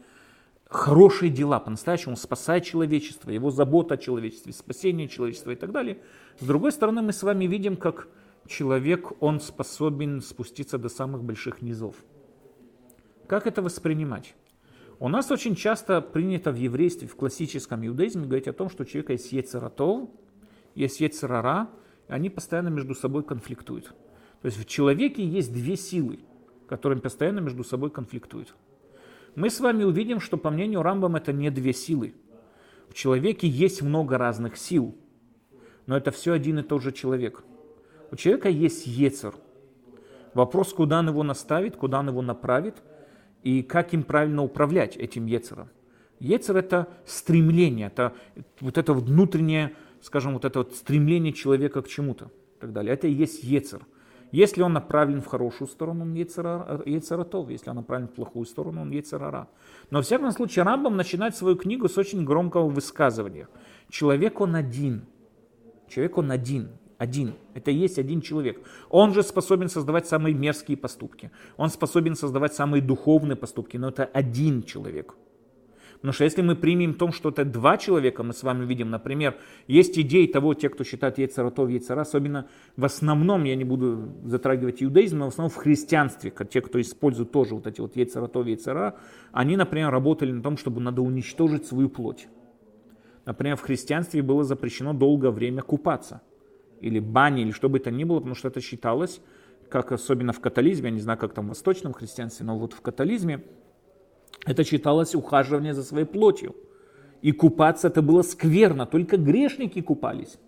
хорошие 0.71 1.29
дела, 1.29 1.59
по-настоящему 1.59 2.17
спасает 2.17 2.65
человечество, 2.65 3.29
его 3.29 3.49
забота 3.49 3.95
о 3.95 3.97
человечестве, 3.97 4.51
спасение 4.51 5.07
человечества 5.07 5.51
и 5.51 5.55
так 5.55 5.71
далее. 5.71 5.99
С 6.39 6.45
другой 6.45 6.73
стороны, 6.73 7.01
мы 7.01 7.13
с 7.13 7.23
вами 7.23 7.45
видим, 7.45 7.77
как 7.77 8.07
человек, 8.47 9.11
он 9.21 9.39
способен 9.39 10.21
спуститься 10.21 10.77
до 10.77 10.89
самых 10.89 11.23
больших 11.23 11.61
низов. 11.61 11.95
Как 13.27 13.47
это 13.47 13.61
воспринимать? 13.61 14.33
У 15.01 15.07
нас 15.07 15.31
очень 15.31 15.55
часто 15.55 15.99
принято 15.99 16.51
в 16.51 16.55
еврействе, 16.55 17.07
в 17.07 17.15
классическом 17.15 17.83
иудаизме 17.87 18.27
говорить 18.27 18.47
о 18.47 18.53
том, 18.53 18.69
что 18.69 18.83
у 18.83 18.85
человека 18.85 19.13
есть 19.13 19.31
ецератов, 19.31 20.11
есть 20.75 20.99
ецерара, 20.99 21.71
и 22.07 22.13
они 22.13 22.29
постоянно 22.29 22.67
между 22.67 22.93
собой 22.93 23.23
конфликтуют. 23.23 23.95
То 24.43 24.45
есть 24.45 24.59
в 24.59 24.65
человеке 24.65 25.25
есть 25.25 25.51
две 25.51 25.75
силы, 25.75 26.19
которые 26.67 27.01
постоянно 27.01 27.39
между 27.39 27.63
собой 27.63 27.89
конфликтуют. 27.89 28.53
Мы 29.33 29.49
с 29.49 29.59
вами 29.59 29.83
увидим, 29.83 30.19
что 30.19 30.37
по 30.37 30.51
мнению 30.51 30.83
Рамбам 30.83 31.15
это 31.15 31.33
не 31.33 31.49
две 31.49 31.73
силы. 31.73 32.13
В 32.87 32.93
человеке 32.93 33.47
есть 33.47 33.81
много 33.81 34.19
разных 34.19 34.55
сил, 34.55 34.95
но 35.87 35.97
это 35.97 36.11
все 36.11 36.33
один 36.33 36.59
и 36.59 36.61
тот 36.61 36.83
же 36.83 36.91
человек. 36.91 37.43
У 38.11 38.17
человека 38.17 38.49
есть 38.49 38.85
ецер. 38.85 39.33
Вопрос, 40.35 40.71
куда 40.73 40.99
он 40.99 41.09
его 41.09 41.23
наставит, 41.23 41.75
куда 41.75 42.01
он 42.01 42.09
его 42.09 42.21
направит– 42.21 42.75
и 43.43 43.63
как 43.63 43.93
им 43.93 44.03
правильно 44.03 44.43
управлять 44.43 44.97
этим 44.97 45.25
Ецером. 45.25 45.69
Ецер– 46.19 46.57
это 46.57 46.87
стремление, 47.05 47.87
это 47.87 48.13
вот 48.59 48.77
это 48.77 48.93
внутреннее, 48.93 49.75
скажем, 50.01 50.33
вот 50.33 50.45
это 50.45 50.59
вот 50.59 50.75
стремление 50.75 51.33
человека 51.33 51.81
к 51.81 51.87
чему-то 51.87 52.25
и 52.57 52.61
так 52.61 52.73
далее. 52.73 52.93
Это 52.93 53.07
и 53.07 53.11
есть 53.11 53.43
Ецер. 53.43 53.85
Если 54.31 54.61
он 54.61 54.73
направлен 54.73 55.21
в 55.21 55.25
хорошую 55.25 55.67
сторону, 55.67 56.03
он 56.03 56.13
Ецератов. 56.13 57.49
Если 57.49 57.69
он 57.69 57.75
направлен 57.75 58.07
в 58.07 58.13
плохую 58.13 58.45
сторону, 58.45 58.81
он 58.81 58.91
Ецерара. 58.91 59.49
Но, 59.89 60.01
в 60.01 60.05
всяком 60.05 60.31
случае, 60.31 60.63
Рамбам 60.63 60.95
начинает 60.95 61.35
свою 61.35 61.57
книгу 61.57 61.89
с 61.89 61.97
очень 61.97 62.23
громкого 62.23 62.69
высказывания. 62.69 63.49
Человек 63.89 64.39
он 64.39 64.55
один. 64.55 65.05
Человек 65.89 66.17
он 66.17 66.31
один 66.31 66.69
один. 67.01 67.33
Это 67.55 67.71
есть 67.71 67.97
один 67.97 68.21
человек. 68.21 68.61
Он 68.89 69.11
же 69.13 69.23
способен 69.23 69.69
создавать 69.69 70.05
самые 70.05 70.35
мерзкие 70.35 70.77
поступки. 70.77 71.31
Он 71.57 71.69
способен 71.69 72.15
создавать 72.15 72.53
самые 72.53 72.83
духовные 72.83 73.35
поступки, 73.35 73.77
но 73.77 73.89
это 73.89 74.05
один 74.05 74.61
человек. 74.61 75.15
Потому 75.95 76.13
что 76.13 76.25
если 76.25 76.43
мы 76.43 76.55
примем 76.55 76.93
том, 76.93 77.11
что 77.11 77.29
это 77.29 77.43
два 77.43 77.77
человека, 77.77 78.21
мы 78.21 78.33
с 78.33 78.43
вами 78.43 78.65
видим, 78.65 78.91
например, 78.91 79.35
есть 79.67 79.97
идеи 79.97 80.27
того, 80.27 80.53
те, 80.53 80.69
кто 80.69 80.83
считает 80.83 81.17
яйцератов, 81.17 81.69
яйцера, 81.69 82.01
особенно 82.01 82.47
в 82.77 82.85
основном, 82.85 83.45
я 83.45 83.55
не 83.55 83.63
буду 83.63 84.13
затрагивать 84.25 84.83
иудаизм, 84.83 85.17
но 85.17 85.25
в 85.25 85.29
основном 85.29 85.49
в 85.49 85.55
христианстве, 85.55 86.31
те, 86.51 86.61
кто 86.61 86.79
использует 86.79 87.31
тоже 87.31 87.55
вот 87.55 87.65
эти 87.65 87.81
вот 87.81 87.95
яйцератов, 87.95 88.45
яйцера, 88.45 88.99
они, 89.31 89.57
например, 89.57 89.89
работали 89.89 90.31
на 90.31 90.43
том, 90.43 90.55
чтобы 90.55 90.81
надо 90.81 91.01
уничтожить 91.01 91.65
свою 91.65 91.89
плоть. 91.89 92.27
Например, 93.25 93.55
в 93.55 93.61
христианстве 93.61 94.21
было 94.21 94.43
запрещено 94.43 94.93
долгое 94.93 95.31
время 95.31 95.63
купаться– 95.63 96.21
или 96.81 96.99
бани, 96.99 97.41
или 97.41 97.51
что 97.51 97.69
бы 97.69 97.79
то 97.79 97.91
ни 97.91 98.03
было, 98.03 98.17
потому 98.17 98.35
что 98.35 98.47
это 98.47 98.61
считалось, 98.61 99.21
как 99.69 99.91
особенно 99.91 100.33
в 100.33 100.39
католизме, 100.39 100.89
я 100.89 100.95
не 100.95 101.01
знаю, 101.01 101.17
как 101.17 101.33
там 101.33 101.45
в 101.45 101.49
восточном 101.49 101.93
христианстве, 101.93 102.45
но 102.45 102.57
вот 102.57 102.73
в 102.73 102.81
католизме 102.81 103.43
это 104.45 104.63
считалось 104.63 105.15
ухаживание 105.15 105.73
за 105.73 105.83
своей 105.83 106.05
плотью. 106.05 106.55
И 107.21 107.31
купаться 107.31 107.87
это 107.87 108.01
было 108.01 108.23
скверно, 108.23 108.85
только 108.85 109.17
грешники 109.17 109.81
купались. 109.81 110.39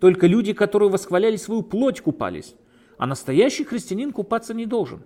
Только 0.00 0.26
люди, 0.26 0.54
которые 0.54 0.88
восхваляли 0.90 1.36
свою 1.36 1.62
плоть, 1.62 2.00
купались. 2.00 2.54
А 2.96 3.06
настоящий 3.06 3.64
христианин 3.64 4.12
купаться 4.12 4.54
не 4.54 4.66
должен. 4.66 5.02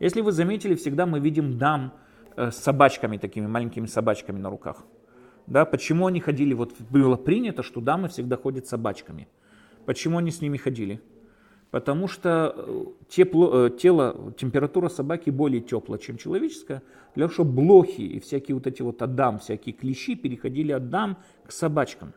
Если 0.00 0.20
вы 0.20 0.32
заметили, 0.32 0.74
всегда 0.74 1.06
мы 1.06 1.18
видим 1.18 1.58
дам 1.58 1.94
э, 2.36 2.50
с 2.50 2.56
собачками, 2.56 3.16
такими 3.16 3.46
маленькими 3.46 3.86
собачками 3.86 4.38
на 4.38 4.50
руках. 4.50 4.84
Да, 5.46 5.64
почему 5.64 6.06
они 6.06 6.20
ходили? 6.20 6.52
Вот 6.52 6.74
было 6.90 7.16
принято, 7.16 7.62
что 7.62 7.80
дамы 7.80 8.08
всегда 8.08 8.36
ходят 8.36 8.66
с 8.66 8.68
собачками. 8.68 9.28
Почему 9.88 10.18
они 10.18 10.30
с 10.30 10.42
ними 10.42 10.58
ходили? 10.58 11.00
Потому 11.70 12.08
что 12.08 12.54
э, 12.54 12.84
тепло, 13.08 13.68
э, 13.68 13.70
тело, 13.70 14.34
температура 14.36 14.90
собаки 14.90 15.30
более 15.30 15.62
теплая, 15.62 15.98
чем 15.98 16.18
человеческая, 16.18 16.82
для 17.14 17.24
того, 17.24 17.32
чтобы 17.32 17.52
блохи 17.52 18.02
и 18.02 18.20
всякие 18.20 18.54
вот 18.54 18.66
эти 18.66 18.82
вот 18.82 19.00
адам, 19.00 19.38
всякие 19.38 19.72
клещи 19.72 20.14
переходили 20.14 20.72
от 20.72 20.90
дам 20.90 21.16
к 21.46 21.52
собачкам. 21.52 22.12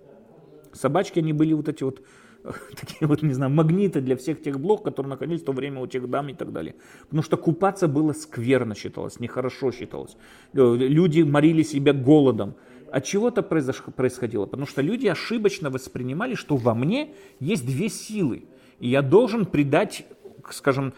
Собачки, 0.74 1.20
они 1.20 1.32
были 1.32 1.54
вот 1.54 1.70
эти 1.70 1.84
вот 1.84 2.02
такие 2.78 3.08
вот, 3.08 3.22
не 3.22 3.34
знаю, 3.34 3.54
магниты 3.54 4.02
для 4.02 4.18
всех 4.18 4.42
тех 4.42 4.60
блох, 4.60 4.84
которые 4.84 5.12
находились 5.12 5.42
в 5.42 5.46
то 5.46 5.54
время 5.54 5.80
у 5.80 5.88
тех 5.88 6.10
дам 6.10 6.28
и 6.28 6.34
так 6.34 6.52
далее. 6.52 6.76
Потому 7.04 7.24
что 7.24 7.38
купаться 7.38 7.88
было 7.88 8.12
скверно 8.12 8.76
считалось, 8.76 9.22
нехорошо 9.22 9.72
считалось. 9.72 10.18
Э, 10.54 10.76
люди 10.76 11.22
морили 11.22 11.64
себя 11.64 11.94
голодом. 11.94 12.56
От 12.92 13.06
чего 13.06 13.30
это 13.30 13.42
происходило? 13.42 14.46
Потому 14.46 14.68
что 14.68 14.82
люди 14.82 15.08
ошибочно 15.08 15.70
воспринимали, 15.70 16.36
что 16.36 16.58
во 16.58 16.76
мне 16.76 17.14
есть 17.40 17.66
две 17.66 17.90
силы– 17.90 18.46
и 18.82 18.90
я 18.90 19.04
должен 19.04 19.46
придать, 19.46 20.08
скажем, 20.50 20.94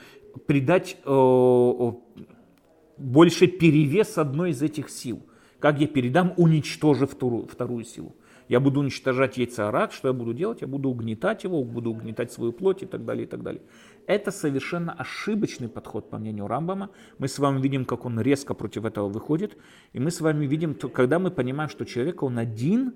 придать 0.48 0.98
э, 1.04 1.92
больше 2.98 3.48
перевес 3.48 4.18
одной 4.18 4.52
из 4.52 4.62
этих 4.62 4.90
сил. 4.90 5.22
Как 5.60 5.80
я 5.82 5.88
передам, 5.88 6.34
уничтожив 6.38 7.12
вторую, 7.12 7.46
вторую 7.46 7.84
силу. 7.84 8.16
Я 8.48 8.62
буду 8.62 8.80
уничтожать 8.80 9.38
яйцеорак, 9.38 9.92
что 9.92 10.08
я 10.08 10.14
буду 10.14 10.34
делать? 10.34 10.62
Я 10.62 10.68
буду 10.68 10.90
угнетать 10.90 11.44
его, 11.44 11.62
буду 11.64 11.92
угнетать 11.92 12.32
свою 12.32 12.54
плоть 12.54 12.84
и 12.84 12.86
так 12.86 13.04
далее, 13.04 13.26
и 13.26 13.28
так 13.28 13.44
далее. 13.44 13.62
Это 14.06 14.32
совершенно 14.32 14.94
ошибочный 14.94 15.70
подход, 15.70 16.10
по 16.10 16.18
мнению 16.18 16.48
Рамбама. 16.48 16.90
Мы 17.18 17.28
с 17.28 17.40
вами 17.40 17.62
видим, 17.62 17.86
как 17.86 18.06
он 18.06 18.20
резко 18.20 18.54
против 18.54 18.86
этого 18.86 19.08
выходит. 19.08 19.58
И 19.94 20.00
мы 20.00 20.12
с 20.12 20.22
вами 20.22 20.46
видим, 20.46 20.76
когда 20.76 21.20
мы 21.20 21.32
понимаем, 21.32 21.70
что 21.70 21.86
человек, 21.86 22.24
он 22.24 22.38
один, 22.38 22.94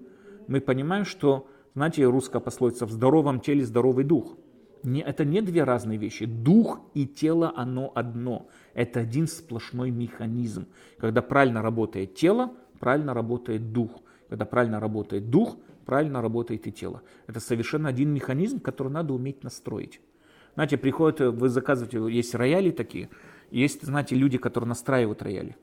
мы 0.47 0.59
понимаем, 0.59 1.05
что, 1.05 1.47
знаете, 1.75 2.05
русская 2.05 2.39
пословица, 2.39 2.85
в 2.85 2.91
здоровом 2.91 3.39
теле 3.39 3.65
здоровый 3.65 4.03
дух– 4.03 4.37
не, 4.83 5.01
это 5.01 5.25
не 5.25 5.41
две 5.41 5.63
разные 5.63 5.97
вещи. 5.97 6.25
Дух 6.25 6.79
и 6.93 7.05
тело, 7.05 7.51
оно 7.55 7.91
одно. 7.95 8.47
Это 8.73 9.01
один 9.01 9.27
сплошной 9.27 9.91
механизм. 9.91 10.67
Когда 10.97 11.21
правильно 11.21 11.61
работает 11.61 12.15
тело, 12.15 12.53
правильно 12.79 13.13
работает 13.13 13.73
дух. 13.73 13.91
Когда 14.29 14.45
правильно 14.45 14.79
работает 14.79 15.29
дух, 15.29 15.57
правильно 15.85 16.21
работает 16.21 16.67
и 16.67 16.71
тело. 16.71 17.01
Это 17.27 17.39
совершенно 17.39 17.89
один 17.89 18.13
механизм, 18.13 18.59
который 18.59 18.91
надо 18.91 19.13
уметь 19.13 19.43
настроить. 19.43 20.01
Знаете, 20.57 20.77
приходят, 20.77 21.19
вы 21.19 21.49
заказываете, 21.49 21.99
есть 22.11 22.33
рояли 22.33 22.71
такие, 22.71 23.11
есть, 23.51 23.83
знаете, 23.83 24.15
люди, 24.15 24.39
которые 24.39 24.67
настраивают 24.67 25.21
рояли. 25.21 25.55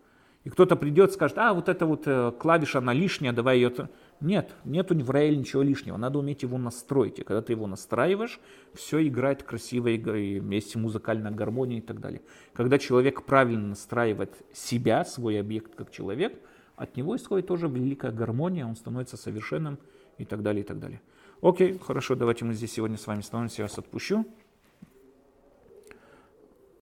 И 0.45 0.51
кто-то 0.51 0.77
придет, 0.77 1.11
скажет, 1.11 1.37
а, 1.39 1.53
вот 1.53 1.69
эта 1.69 1.85
вот 1.85 2.05
э, 2.07 2.31
клавиша, 2.39 2.79
она 2.79 2.93
лишняя, 2.93 3.33
давай 3.33 3.57
ее... 3.57 3.73
Нет, 4.21 4.55
нету 4.65 4.95
в 4.95 5.11
рояле 5.11 5.37
ничего 5.37 5.63
лишнего, 5.63 5.97
надо 5.97 6.21
уметь 6.21 6.45
его 6.45 6.59
настроить. 6.59 7.19
И 7.19 7.25
когда 7.25 7.43
ты 7.43 7.55
его 7.55 7.67
настраиваешь, 7.67 8.39
все 8.73 9.05
играет 9.05 9.43
красиво, 9.43 9.89
и 9.89 10.41
есть 10.55 10.77
музыкальная 10.77 11.33
гармония 11.33 11.79
и 11.79 11.81
так 11.81 11.99
далее. 11.99 12.23
Когда 12.53 12.79
человек 12.79 13.25
правильно 13.25 13.71
настраивает 13.71 14.33
себя, 14.53 15.05
свой 15.05 15.41
объект 15.41 15.75
как 15.75 15.91
человек, 15.91 16.39
от 16.77 16.97
него 16.97 17.17
исходит 17.17 17.49
тоже 17.49 17.67
великая 17.67 18.13
гармония, 18.13 18.65
он 18.65 18.77
становится 18.77 19.17
совершенным 19.17 19.77
и 20.19 20.25
так 20.25 20.45
далее, 20.45 20.63
и 20.63 20.65
так 20.65 20.79
далее. 20.79 21.01
Окей, 21.43 21.81
хорошо, 21.85 22.15
давайте 22.15 22.45
мы 22.45 22.55
здесь 22.55 22.71
сегодня 22.71 22.97
с 22.97 23.09
вами 23.09 23.19
остановимся, 23.19 23.63
я 23.63 23.65
вас 23.65 23.77
отпущу. 23.77 24.25